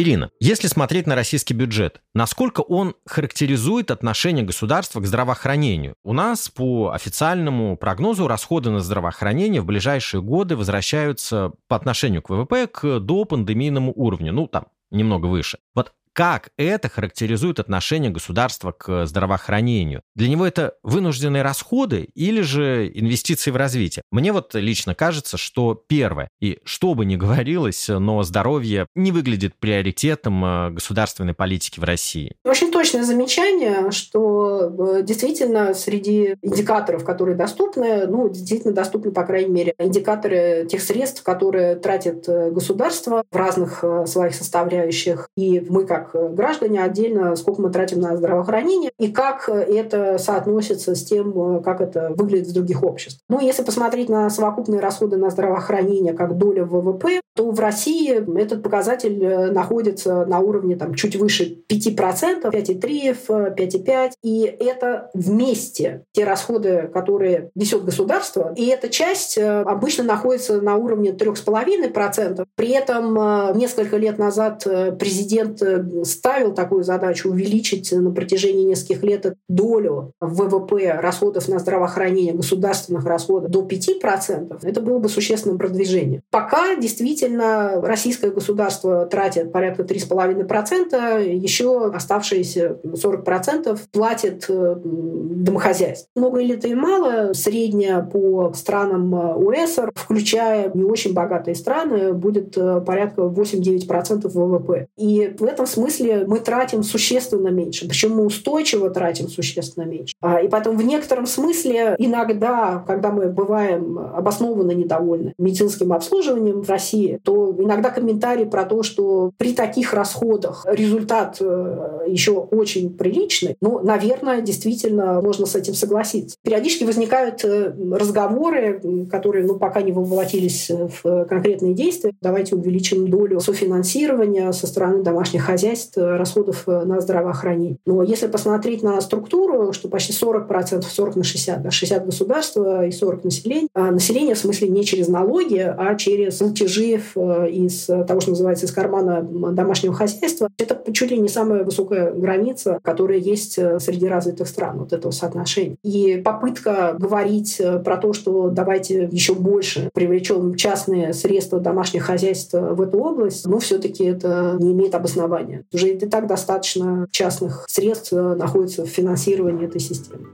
Ирина, 0.00 0.30
если 0.38 0.68
смотреть 0.68 1.08
на 1.08 1.16
российский 1.16 1.54
бюджет, 1.54 2.02
насколько 2.14 2.60
он 2.60 2.94
характеризует 3.04 3.90
отношение 3.90 4.44
государства 4.44 5.00
к 5.00 5.06
здравоохранению? 5.06 5.96
У 6.04 6.12
нас 6.12 6.48
по 6.48 6.92
официальному 6.92 7.76
прогнозу 7.76 8.28
расходы 8.28 8.70
на 8.70 8.78
здравоохранение 8.78 9.60
в 9.60 9.64
ближайшие 9.66 10.22
годы 10.22 10.54
возвращаются 10.54 11.52
по 11.66 11.74
отношению 11.74 12.22
к 12.22 12.30
ВВП 12.30 12.68
к 12.68 13.00
допандемийному 13.00 13.92
уровню, 13.96 14.32
ну 14.32 14.46
там 14.46 14.66
немного 14.92 15.26
выше. 15.26 15.58
Вот 15.74 15.92
как 16.18 16.50
это 16.56 16.88
характеризует 16.88 17.60
отношение 17.60 18.10
государства 18.10 18.72
к 18.72 19.06
здравоохранению? 19.06 20.02
Для 20.16 20.28
него 20.28 20.44
это 20.44 20.74
вынужденные 20.82 21.44
расходы 21.44 22.08
или 22.16 22.40
же 22.40 22.90
инвестиции 22.92 23.52
в 23.52 23.56
развитие? 23.56 24.02
Мне 24.10 24.32
вот 24.32 24.56
лично 24.56 24.96
кажется, 24.96 25.36
что 25.36 25.80
первое, 25.86 26.28
и 26.40 26.58
что 26.64 26.94
бы 26.94 27.04
ни 27.04 27.14
говорилось, 27.14 27.86
но 27.86 28.24
здоровье 28.24 28.88
не 28.96 29.12
выглядит 29.12 29.54
приоритетом 29.60 30.44
э, 30.44 30.70
государственной 30.70 31.34
политики 31.34 31.78
в 31.78 31.84
России. 31.84 32.34
Очень 32.44 32.72
точное 32.72 33.04
замечание, 33.04 33.92
что 33.92 34.96
э, 34.96 35.02
действительно 35.04 35.72
среди 35.72 36.34
индикаторов, 36.42 37.04
которые 37.04 37.36
доступны, 37.36 38.08
ну, 38.08 38.28
действительно 38.28 38.74
доступны, 38.74 39.12
по 39.12 39.22
крайней 39.22 39.52
мере, 39.52 39.74
индикаторы 39.78 40.66
тех 40.68 40.82
средств, 40.82 41.22
которые 41.22 41.76
тратит 41.76 42.28
э, 42.28 42.50
государство 42.50 43.22
в 43.30 43.36
разных 43.36 43.84
своих 44.06 44.34
составляющих. 44.34 45.28
И 45.36 45.60
мы 45.60 45.86
как 45.86 46.07
как 46.12 46.34
граждане 46.34 46.82
отдельно, 46.82 47.36
сколько 47.36 47.62
мы 47.62 47.70
тратим 47.70 48.00
на 48.00 48.16
здравоохранение 48.16 48.90
и 48.98 49.08
как 49.08 49.48
это 49.48 50.18
соотносится 50.18 50.94
с 50.94 51.04
тем, 51.04 51.62
как 51.62 51.80
это 51.80 52.12
выглядит 52.16 52.48
в 52.48 52.54
других 52.54 52.82
обществах. 52.82 53.22
Ну, 53.28 53.40
если 53.40 53.62
посмотреть 53.62 54.08
на 54.08 54.30
совокупные 54.30 54.80
расходы 54.80 55.16
на 55.16 55.30
здравоохранение 55.30 56.12
как 56.12 56.36
доля 56.36 56.64
ВВП, 56.64 57.20
то 57.38 57.52
в 57.52 57.60
России 57.60 58.36
этот 58.36 58.64
показатель 58.64 59.22
э, 59.22 59.52
находится 59.52 60.26
на 60.26 60.40
уровне 60.40 60.74
там, 60.74 60.94
чуть 60.94 61.14
выше 61.14 61.58
5%, 61.68 62.50
5,3, 62.50 63.54
5,5. 63.54 64.10
И 64.24 64.42
это 64.42 65.10
вместе 65.14 66.02
те 66.10 66.24
расходы, 66.24 66.90
которые 66.92 67.50
несет 67.54 67.84
государство. 67.84 68.52
И 68.56 68.66
эта 68.66 68.88
часть 68.88 69.38
э, 69.38 69.60
обычно 69.62 70.02
находится 70.02 70.60
на 70.60 70.74
уровне 70.74 71.12
3,5%. 71.12 72.44
При 72.56 72.70
этом 72.70 73.16
э, 73.16 73.52
несколько 73.54 73.96
лет 73.98 74.18
назад 74.18 74.66
президент 74.98 75.62
ставил 76.04 76.54
такую 76.54 76.84
задачу 76.84 77.30
увеличить 77.30 77.92
на 77.92 78.10
протяжении 78.10 78.64
нескольких 78.64 79.02
лет 79.02 79.34
долю 79.48 80.12
ВВП 80.20 80.98
расходов 81.00 81.48
на 81.48 81.58
здравоохранение, 81.58 82.34
государственных 82.34 83.04
расходов 83.04 83.50
до 83.50 83.62
5%. 83.66 84.58
Это 84.62 84.80
было 84.80 84.98
бы 84.98 85.08
существенным 85.08 85.58
продвижением. 85.58 86.22
Пока 86.30 86.76
действительно 86.76 87.80
российское 87.82 88.30
государство 88.30 89.06
тратит 89.06 89.52
порядка 89.52 89.82
3,5%, 89.82 91.34
еще 91.34 91.86
оставшиеся 91.88 92.78
40% 92.84 93.78
платит 93.92 94.46
э, 94.48 94.76
домохозяйство. 94.82 96.08
Много 96.14 96.40
или 96.40 96.56
это 96.56 96.68
и 96.68 96.74
мало, 96.74 97.32
средняя 97.32 98.02
по 98.02 98.52
странам 98.54 99.14
э, 99.14 99.34
УЭСР, 99.34 99.92
включая 99.94 100.70
не 100.74 100.84
очень 100.84 101.12
богатые 101.12 101.54
страны, 101.54 102.12
будет 102.12 102.56
э, 102.56 102.80
порядка 102.80 103.22
8-9% 103.22 104.28
ВВП. 104.28 104.86
И 104.96 105.34
в 105.38 105.44
этом 105.44 105.66
смысле 105.66 105.77
мы 106.26 106.40
тратим 106.40 106.82
существенно 106.82 107.48
меньше. 107.48 107.88
Причем 107.88 108.16
мы 108.16 108.24
устойчиво 108.24 108.90
тратим 108.90 109.28
существенно 109.28 109.84
меньше. 109.84 110.14
А, 110.20 110.40
и 110.40 110.48
потом 110.48 110.76
в 110.76 110.82
некотором 110.82 111.26
смысле 111.26 111.94
иногда, 111.98 112.84
когда 112.86 113.10
мы 113.10 113.28
бываем 113.28 113.98
обоснованно 113.98 114.72
недовольны 114.72 115.34
медицинским 115.38 115.92
обслуживанием 115.92 116.62
в 116.62 116.68
России, 116.68 117.20
то 117.22 117.54
иногда 117.58 117.90
комментарии 117.90 118.44
про 118.44 118.64
то, 118.64 118.82
что 118.82 119.32
при 119.36 119.54
таких 119.54 119.94
расходах 119.94 120.66
результат 120.68 121.38
э, 121.40 122.00
еще 122.06 122.32
очень 122.32 122.94
приличный, 122.94 123.56
ну, 123.60 123.80
наверное, 123.80 124.40
действительно 124.40 125.20
можно 125.20 125.46
с 125.46 125.54
этим 125.54 125.74
согласиться. 125.74 126.36
Периодически 126.42 126.84
возникают 126.84 127.44
э, 127.44 127.72
разговоры, 127.92 128.80
которые 129.10 129.46
ну, 129.46 129.58
пока 129.58 129.82
не 129.82 129.92
воплотились 129.92 130.70
в 130.70 131.24
конкретные 131.24 131.74
действия. 131.74 132.12
Давайте 132.20 132.56
увеличим 132.56 133.08
долю 133.08 133.40
софинансирования 133.40 134.52
со 134.52 134.66
стороны 134.66 135.02
домашних 135.02 135.48
хозяйств 135.68 135.96
расходов 135.96 136.66
на 136.66 137.00
здравоохранение. 137.00 137.76
Но 137.86 138.02
если 138.02 138.26
посмотреть 138.26 138.82
на 138.82 139.00
структуру, 139.00 139.72
что 139.72 139.88
почти 139.88 140.12
40%, 140.12 140.82
40 140.82 141.16
на 141.16 141.24
60, 141.24 141.62
да, 141.62 141.70
60 141.70 142.06
государства 142.06 142.86
и 142.86 142.90
40 142.90 143.24
населения, 143.24 143.68
а 143.74 143.90
население 143.90 144.34
в 144.34 144.38
смысле 144.38 144.68
не 144.68 144.84
через 144.84 145.08
налоги, 145.08 145.58
а 145.58 145.94
через 145.94 146.38
платежи 146.38 146.98
Э, 147.16 147.48
из 147.50 147.86
того, 147.86 148.20
что 148.20 148.30
называется 148.30 148.66
из 148.66 148.72
кармана 148.72 149.22
домашнего 149.22 149.94
хозяйства, 149.94 150.48
это 150.58 150.80
чуть 150.92 151.10
ли 151.10 151.18
не 151.18 151.28
самая 151.28 151.64
высокая 151.64 152.12
граница, 152.12 152.78
которая 152.82 153.18
есть 153.18 153.58
э, 153.58 153.78
среди 153.80 154.06
развитых 154.06 154.48
стран, 154.48 154.78
вот 154.78 154.92
этого 154.92 155.12
соотношения. 155.12 155.76
И 155.82 156.20
попытка 156.24 156.96
говорить 156.98 157.56
э, 157.60 157.78
про 157.78 157.96
то, 157.96 158.12
что 158.12 158.50
давайте 158.50 159.08
еще 159.10 159.34
больше 159.34 159.90
привлечем 159.92 160.54
частные 160.54 161.12
средства 161.12 161.60
домашних 161.60 162.04
хозяйств 162.04 162.52
в 162.54 162.80
эту 162.80 162.98
область, 162.98 163.46
ну, 163.46 163.58
все-таки 163.58 164.04
это 164.04 164.56
не 164.58 164.72
имеет 164.72 164.94
обоснования. 164.94 165.57
Уже 165.72 165.90
и 165.90 165.98
так 166.06 166.26
достаточно 166.26 167.06
частных 167.10 167.64
средств 167.68 168.12
находится 168.12 168.84
в 168.84 168.88
финансировании 168.88 169.66
этой 169.66 169.80
системы. 169.80 170.26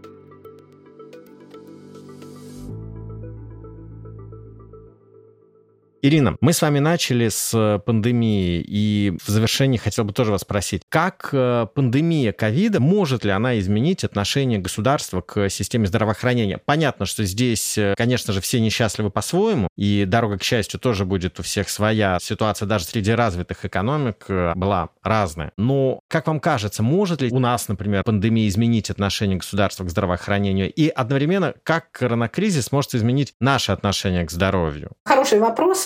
Ирина, 6.04 6.36
мы 6.42 6.52
с 6.52 6.60
вами 6.60 6.80
начали 6.80 7.30
с 7.30 7.54
э, 7.54 7.78
пандемии, 7.78 8.62
и 8.62 9.16
в 9.24 9.30
завершении 9.30 9.78
хотел 9.78 10.04
бы 10.04 10.12
тоже 10.12 10.32
вас 10.32 10.42
спросить, 10.42 10.82
как 10.90 11.30
э, 11.32 11.66
пандемия 11.74 12.32
ковида, 12.32 12.78
может 12.78 13.24
ли 13.24 13.30
она 13.30 13.58
изменить 13.58 14.04
отношение 14.04 14.58
государства 14.58 15.22
к 15.22 15.48
системе 15.48 15.86
здравоохранения? 15.86 16.58
Понятно, 16.58 17.06
что 17.06 17.24
здесь, 17.24 17.78
э, 17.78 17.94
конечно 17.96 18.34
же, 18.34 18.42
все 18.42 18.60
несчастливы 18.60 19.08
по-своему, 19.08 19.68
и 19.78 20.04
дорога 20.06 20.36
к 20.36 20.42
счастью 20.42 20.78
тоже 20.78 21.06
будет 21.06 21.40
у 21.40 21.42
всех 21.42 21.70
своя. 21.70 22.18
Ситуация 22.20 22.66
даже 22.66 22.84
среди 22.84 23.12
развитых 23.12 23.64
экономик 23.64 24.26
была 24.28 24.90
разная. 25.02 25.52
Но, 25.56 26.00
как 26.08 26.26
вам 26.26 26.38
кажется, 26.38 26.82
может 26.82 27.22
ли 27.22 27.30
у 27.30 27.38
нас, 27.38 27.66
например, 27.68 28.02
пандемия 28.04 28.46
изменить 28.48 28.90
отношение 28.90 29.38
государства 29.38 29.84
к 29.84 29.88
здравоохранению? 29.88 30.70
И 30.70 30.88
одновременно, 30.88 31.54
как 31.62 31.92
коронакризис 31.92 32.72
может 32.72 32.94
изменить 32.94 33.32
наше 33.40 33.72
отношение 33.72 34.26
к 34.26 34.30
здоровью? 34.30 34.90
Хороший 35.06 35.38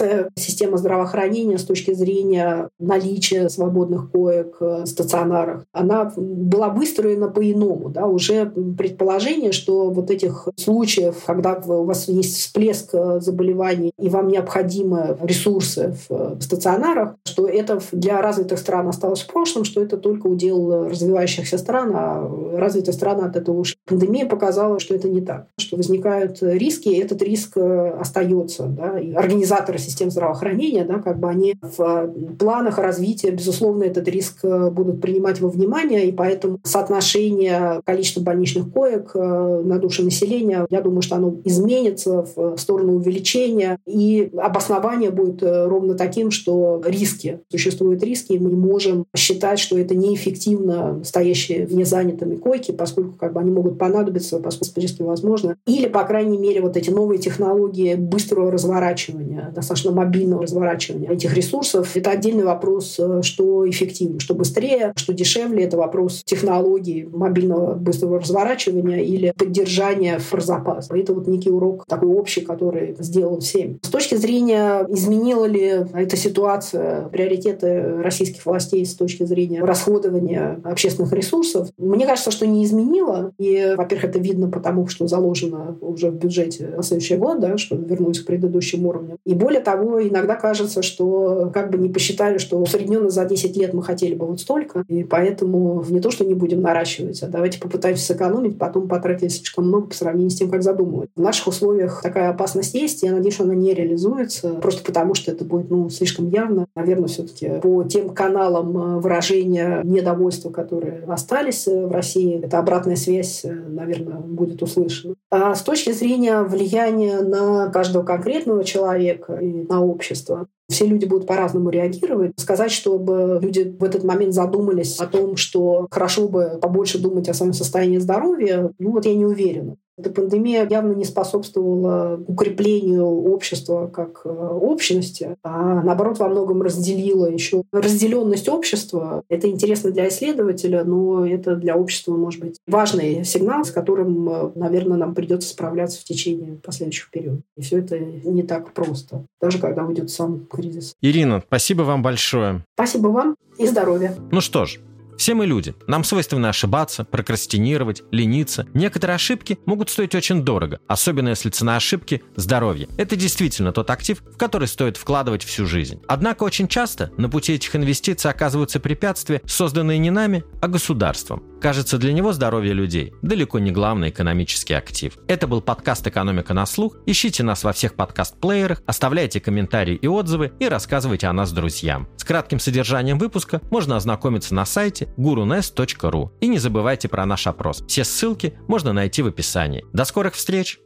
вопрос 0.09 0.33
система 0.37 0.77
здравоохранения 0.77 1.59
с 1.59 1.65
точки 1.65 1.93
зрения 1.93 2.69
наличия 2.79 3.49
свободных 3.49 4.11
коек 4.11 4.57
в 4.61 4.87
стационарах, 4.87 5.65
она 5.73 6.13
была 6.17 6.69
выстроена 6.69 7.29
по-иному. 7.29 7.89
Да? 7.91 8.07
Уже 8.07 8.47
предположение, 8.47 9.53
что 9.53 9.91
вот 9.91 10.11
этих 10.11 10.49
случаев, 10.57 11.23
когда 11.27 11.55
у 11.67 11.85
вас 11.85 12.09
есть 12.09 12.37
всплеск 12.39 12.93
заболеваний 13.21 13.93
и 13.99 14.09
вам 14.09 14.29
необходимы 14.29 15.17
ресурсы 15.23 15.97
в 16.09 16.41
стационарах, 16.41 17.15
что 17.25 17.47
это 17.47 17.81
для 17.93 18.23
развитых 18.23 18.59
стран 18.59 18.89
осталось 18.89 19.21
в 19.21 19.27
прошлом, 19.27 19.65
что 19.65 19.83
это 19.83 19.97
только 19.97 20.27
удел 20.27 20.89
развивающихся 20.89 21.59
стран, 21.59 21.93
а 21.95 22.31
развитые 22.55 22.95
страны 22.95 23.23
от 23.23 23.37
этого 23.37 23.59
ушли. 23.59 23.77
Пандемия 23.87 24.27
показала, 24.27 24.81
что 24.81 24.95
это 24.95 25.09
не 25.09 25.21
так, 25.21 25.49
что 25.59 25.77
возникают 25.77 26.39
риски, 26.41 26.89
и 26.89 26.99
этот 26.99 27.23
риск 27.23 27.57
остается. 27.57 28.65
Да? 28.65 28.99
И 28.99 29.13
организаторы 29.13 29.79
системы 29.79 29.98
систем 29.99 30.11
здравоохранения, 30.11 30.85
да, 30.85 30.99
как 30.99 31.19
бы 31.19 31.29
они 31.29 31.57
в 31.61 32.13
планах 32.39 32.79
развития, 32.79 33.31
безусловно, 33.31 33.85
этот 33.85 34.07
риск 34.09 34.45
будут 34.45 35.01
принимать 35.01 35.41
во 35.41 35.49
внимание, 35.49 36.07
и 36.09 36.13
поэтому 36.13 36.61
соотношение 36.63 37.81
количества 37.85 38.21
больничных 38.21 38.73
коек 38.73 39.15
на 39.15 39.79
душу 39.79 40.05
населения, 40.05 40.67
я 40.71 40.81
думаю, 40.81 41.03
что 41.03 41.17
оно 41.17 41.35
изменится 41.45 42.25
в 42.37 42.57
сторону 42.59 42.95
увеличения, 42.95 43.79
и 43.87 44.31
обоснование 44.37 45.11
будет 45.11 45.43
ровно 45.43 45.95
таким, 45.95 46.31
что 46.31 46.81
риски, 46.85 47.41
существуют 47.51 48.03
риски, 48.03 48.35
и 48.35 48.39
мы 48.39 48.51
не 48.51 48.57
можем 48.57 49.07
считать, 49.17 49.59
что 49.59 49.77
это 49.79 49.97
неэффективно 49.97 51.01
стоящие 51.05 51.67
незанятыми 51.67 52.37
койки, 52.37 52.71
поскольку 52.71 53.17
как 53.19 53.33
бы 53.33 53.41
они 53.41 53.51
могут 53.51 53.79
понадобиться, 53.79 54.39
поскольку 54.39 54.81
риски 54.81 55.03
возможны. 55.03 55.57
Или, 55.67 55.89
по 55.89 56.05
крайней 56.05 56.39
мере, 56.39 56.61
вот 56.61 56.77
эти 56.77 56.91
новые 56.91 57.19
технологии 57.19 57.95
быстрого 57.95 58.53
разворачивания, 58.53 59.53
достаточно 59.55 59.88
мобильного 59.93 60.43
разворачивания 60.43 61.11
этих 61.11 61.35
ресурсов, 61.35 61.97
это 61.97 62.11
отдельный 62.11 62.45
вопрос, 62.45 62.97
э, 62.99 63.23
что 63.23 63.69
эффективнее, 63.69 64.21
что 64.21 64.35
быстрее, 64.35 64.93
что 64.97 65.13
дешевле. 65.13 65.65
Это 65.65 65.77
вопрос 65.77 66.23
технологии 66.25 67.09
мобильного 67.11 67.75
быстрого 67.75 68.21
разворачивания 68.21 68.99
или 68.99 69.33
поддержания 69.37 70.19
в 70.19 70.41
запас. 70.41 70.89
Это 70.91 71.13
вот 71.13 71.27
некий 71.27 71.51
урок 71.51 71.85
такой 71.87 72.09
общий, 72.09 72.41
который 72.41 72.97
сделан 72.99 73.41
всем. 73.41 73.79
С 73.83 73.89
точки 73.89 74.15
зрения, 74.15 74.87
изменила 74.89 75.45
ли 75.45 75.85
эта 75.95 76.17
ситуация 76.17 77.09
приоритеты 77.09 78.03
российских 78.03 78.45
властей 78.47 78.85
с 78.85 78.95
точки 78.95 79.25
зрения 79.25 79.63
расходования 79.63 80.61
общественных 80.65 81.13
ресурсов, 81.13 81.69
мне 81.79 82.07
кажется, 82.07 82.31
что 82.31 82.47
не 82.47 82.65
изменила. 82.65 83.33
И, 83.39 83.75
во-первых, 83.77 84.11
это 84.11 84.19
видно 84.19 84.49
потому, 84.51 84.87
что 84.89 85.07
заложено 85.07 85.77
уже 85.81 86.11
в 86.11 86.15
бюджете 86.15 86.73
на 86.77 86.83
следующий 86.83 87.17
год, 87.17 87.41
да, 87.41 87.57
что 87.59 87.77
вернусь 87.77 88.21
к 88.21 88.27
предыдущим 88.27 88.87
уровням. 88.87 89.19
И 89.25 89.35
более 89.35 89.61
того, 89.61 89.78
иногда 89.79 90.35
кажется, 90.35 90.83
что 90.83 91.51
как 91.53 91.71
бы 91.71 91.79
не 91.79 91.89
посчитали, 91.89 92.39
что 92.39 92.59
усредненно 92.59 93.11
за 93.11 93.25
10 93.25 93.57
лет 93.57 93.75
мы 93.75 93.83
хотели 93.83 94.15
бы 94.15 94.27
вот 94.27 94.41
столько, 94.41 94.85
и 94.89 95.05
поэтому 95.05 95.85
не 95.89 96.01
то, 96.01 96.11
что 96.11 96.25
не 96.25 96.35
будем 96.35 96.61
наращивать, 96.61 97.23
а 97.23 97.29
давайте 97.29 97.61
попытаемся 97.61 98.07
сэкономить, 98.07 98.59
потом 98.59 98.89
потратить 98.89 99.33
слишком 99.33 99.69
много 99.69 99.89
по 99.89 99.95
сравнению 99.95 100.31
с 100.31 100.37
тем, 100.37 100.51
как 100.51 100.63
задумывают. 100.63 101.11
В 101.15 101.21
наших 101.21 101.49
условиях 101.49 102.03
такая 102.03 102.31
опасность 102.31 102.75
есть, 102.75 103.03
я 103.03 103.13
надеюсь, 103.13 103.35
что 103.35 103.45
она 103.45 103.55
не 103.55 103.75
реализуется, 103.75 104.51
просто 104.55 104.85
потому 104.85 105.15
что 105.15 105.31
это 105.31 105.45
будет 105.45 105.71
ну, 105.71 105.89
слишком 105.91 106.29
явно. 106.29 106.67
Наверное, 106.75 107.09
все-таки 107.09 107.61
по 107.61 107.85
тем 107.85 108.11
каналам 108.11 108.77
э, 108.77 109.01
выражения 109.01 109.81
недовольства, 109.85 110.51
которые 110.51 111.05
остались 111.07 111.67
э, 111.67 111.87
в 111.87 111.93
России, 111.93 112.41
эта 112.45 112.59
обратная 112.59 112.97
связь, 112.97 113.45
э, 113.45 113.53
наверное, 113.53 114.19
будет 114.19 114.63
услышана. 114.63 115.15
А 115.31 115.55
с 115.55 115.63
точки 115.63 115.93
зрения 115.93 116.43
влияния 116.43 117.21
на 117.21 117.69
каждого 117.69 118.03
конкретного 118.03 118.65
человека 118.65 119.35
и 119.35 119.58
на 119.69 119.85
общество, 119.85 120.49
все 120.69 120.87
люди 120.87 121.07
будут 121.07 121.27
по-разному 121.27 121.71
реагировать. 121.71 122.33
Сказать, 122.37 122.71
чтобы 122.71 123.39
люди 123.43 123.77
в 123.79 123.85
этот 123.85 124.05
момент 124.05 124.35
задумались 124.35 124.99
о 124.99 125.07
том, 125.07 125.37
что 125.37 125.89
хорошо 125.91 126.29
бы 126.29 126.59
побольше 126.61 126.99
думать 126.99 127.29
о 127.29 127.35
своем 127.35 127.53
состоянии 127.53 127.99
здоровья, 127.99 128.71
ну 128.79 128.93
вот 128.93 129.07
я 129.07 129.15
не 129.15 129.25
уверена. 129.25 129.77
Эта 129.99 130.11
пандемия 130.11 130.67
явно 130.69 130.93
не 130.93 131.05
способствовала 131.05 132.23
укреплению 132.27 133.07
общества 133.07 133.89
как 133.93 134.23
э, 134.25 134.29
общности, 134.29 135.37
а 135.43 135.83
наоборот 135.83 136.19
во 136.19 136.29
многом 136.29 136.63
разделила 136.63 137.27
еще 137.27 137.65
разделенность 137.73 138.49
общества. 138.49 139.25
Это 139.29 139.49
интересно 139.49 139.91
для 139.91 140.09
исследователя, 140.09 140.85
но 140.85 141.27
это 141.27 141.57
для 141.57 141.77
общества 141.77 142.17
может 142.17 142.41
быть 142.41 142.57
важный 142.67 143.25
сигнал, 143.25 143.65
с 143.65 143.73
которым, 143.73 144.29
э, 144.29 144.51
наверное, 144.55 144.97
нам 144.97 145.15
придется 145.15 145.49
справляться 145.49 146.01
в 146.01 146.05
течение 146.05 146.55
последующих 146.55 147.11
периодов. 147.11 147.43
И 147.57 147.63
все 147.63 147.79
это 147.79 147.99
не 147.99 148.45
так 148.45 148.73
просто, 148.73 149.25
даже 149.41 149.59
когда 149.59 149.85
уйдет 149.85 150.11
сам 150.11 150.47
кризис. 150.47 150.95
Ирина, 151.03 151.43
спасибо 151.45 151.83
вам 151.83 152.03
большое. 152.03 152.63
Спасибо 152.75 153.09
вам 153.09 153.37
и 153.59 153.67
здоровья. 153.67 154.15
Ну 154.31 154.41
что 154.41 154.65
ж, 154.65 154.81
все 155.19 155.35
мы 155.35 155.47
люди. 155.47 155.75
Нам 155.89 156.05
свойственно 156.05 156.49
ошибаться, 156.49 157.05
прокрастинировать, 157.05 158.05
лениться. 158.13 158.67
Некоторые 158.73 159.17
ошибки 159.17 159.59
могут 159.67 159.91
стоить 159.91 160.15
очень 160.15 160.43
дорого, 160.43 160.79
особенно 160.87 161.31
если 161.31 161.51
цена 161.51 161.75
ошибки– 161.77 162.23
здоровье. 162.37 162.89
Это 162.97 163.17
действительно 163.17 163.73
тот 163.73 163.91
актив, 163.91 164.21
в 164.21 164.39
который 164.39 164.69
стоит 164.69 164.97
вкладывать 164.97 165.43
всю 165.43 165.67
жизнь. 165.67 166.01
Однако 166.07 166.45
очень 166.45 166.69
часто 166.69 167.11
на 167.17 167.29
пути 167.29 167.55
этих 167.55 167.75
инвестиций 167.75 168.31
оказываются 168.31 168.79
препятствия, 168.79 169.43
созданные 169.45 169.99
не 169.99 170.11
нами, 170.11 170.45
а 170.63 170.69
государством. 170.69 171.43
Кажется, 171.61 171.99
для 171.99 172.13
него 172.13 172.33
здоровье 172.33 172.73
людей 172.73 173.13
далеко 173.23 173.59
не 173.59 173.71
главный 173.71 174.11
экономический 174.11 174.75
актив. 174.75 175.17
Это 175.27 175.47
был 175.47 175.61
подкаст 175.61 176.07
«Экономика 176.07 176.55
на 176.55 176.67
слух». 176.67 176.97
Ищите 177.07 177.43
нас 177.43 177.65
во 177.65 177.73
всех 177.73 177.95
подкаст-плеерах, 177.95 178.83
оставляйте 178.87 179.41
комментарии 179.41 179.97
и 179.97 180.07
отзывы 180.07 180.53
и 180.61 180.69
рассказывайте 180.69 181.27
о 181.27 181.33
нас 181.33 181.53
друзьям. 181.53 182.09
С 182.17 182.25
кратким 182.25 182.61
содержанием 182.61 183.19
выпуска 183.19 183.61
можно 183.71 183.97
ознакомиться 183.97 184.55
на 184.55 184.65
сайте 184.65 185.09
gurunest.ru. 185.17 186.31
И 186.41 186.49
не 186.49 186.59
забывайте 186.59 187.09
про 187.09 187.27
наш 187.27 187.47
опрос. 187.47 187.83
Все 187.89 188.05
ссылки 188.05 188.55
можно 188.69 188.93
найти 188.93 189.23
в 189.23 189.27
описании. 189.27 189.85
До 189.93 190.05
скорых 190.05 190.35
встреч! 190.35 190.79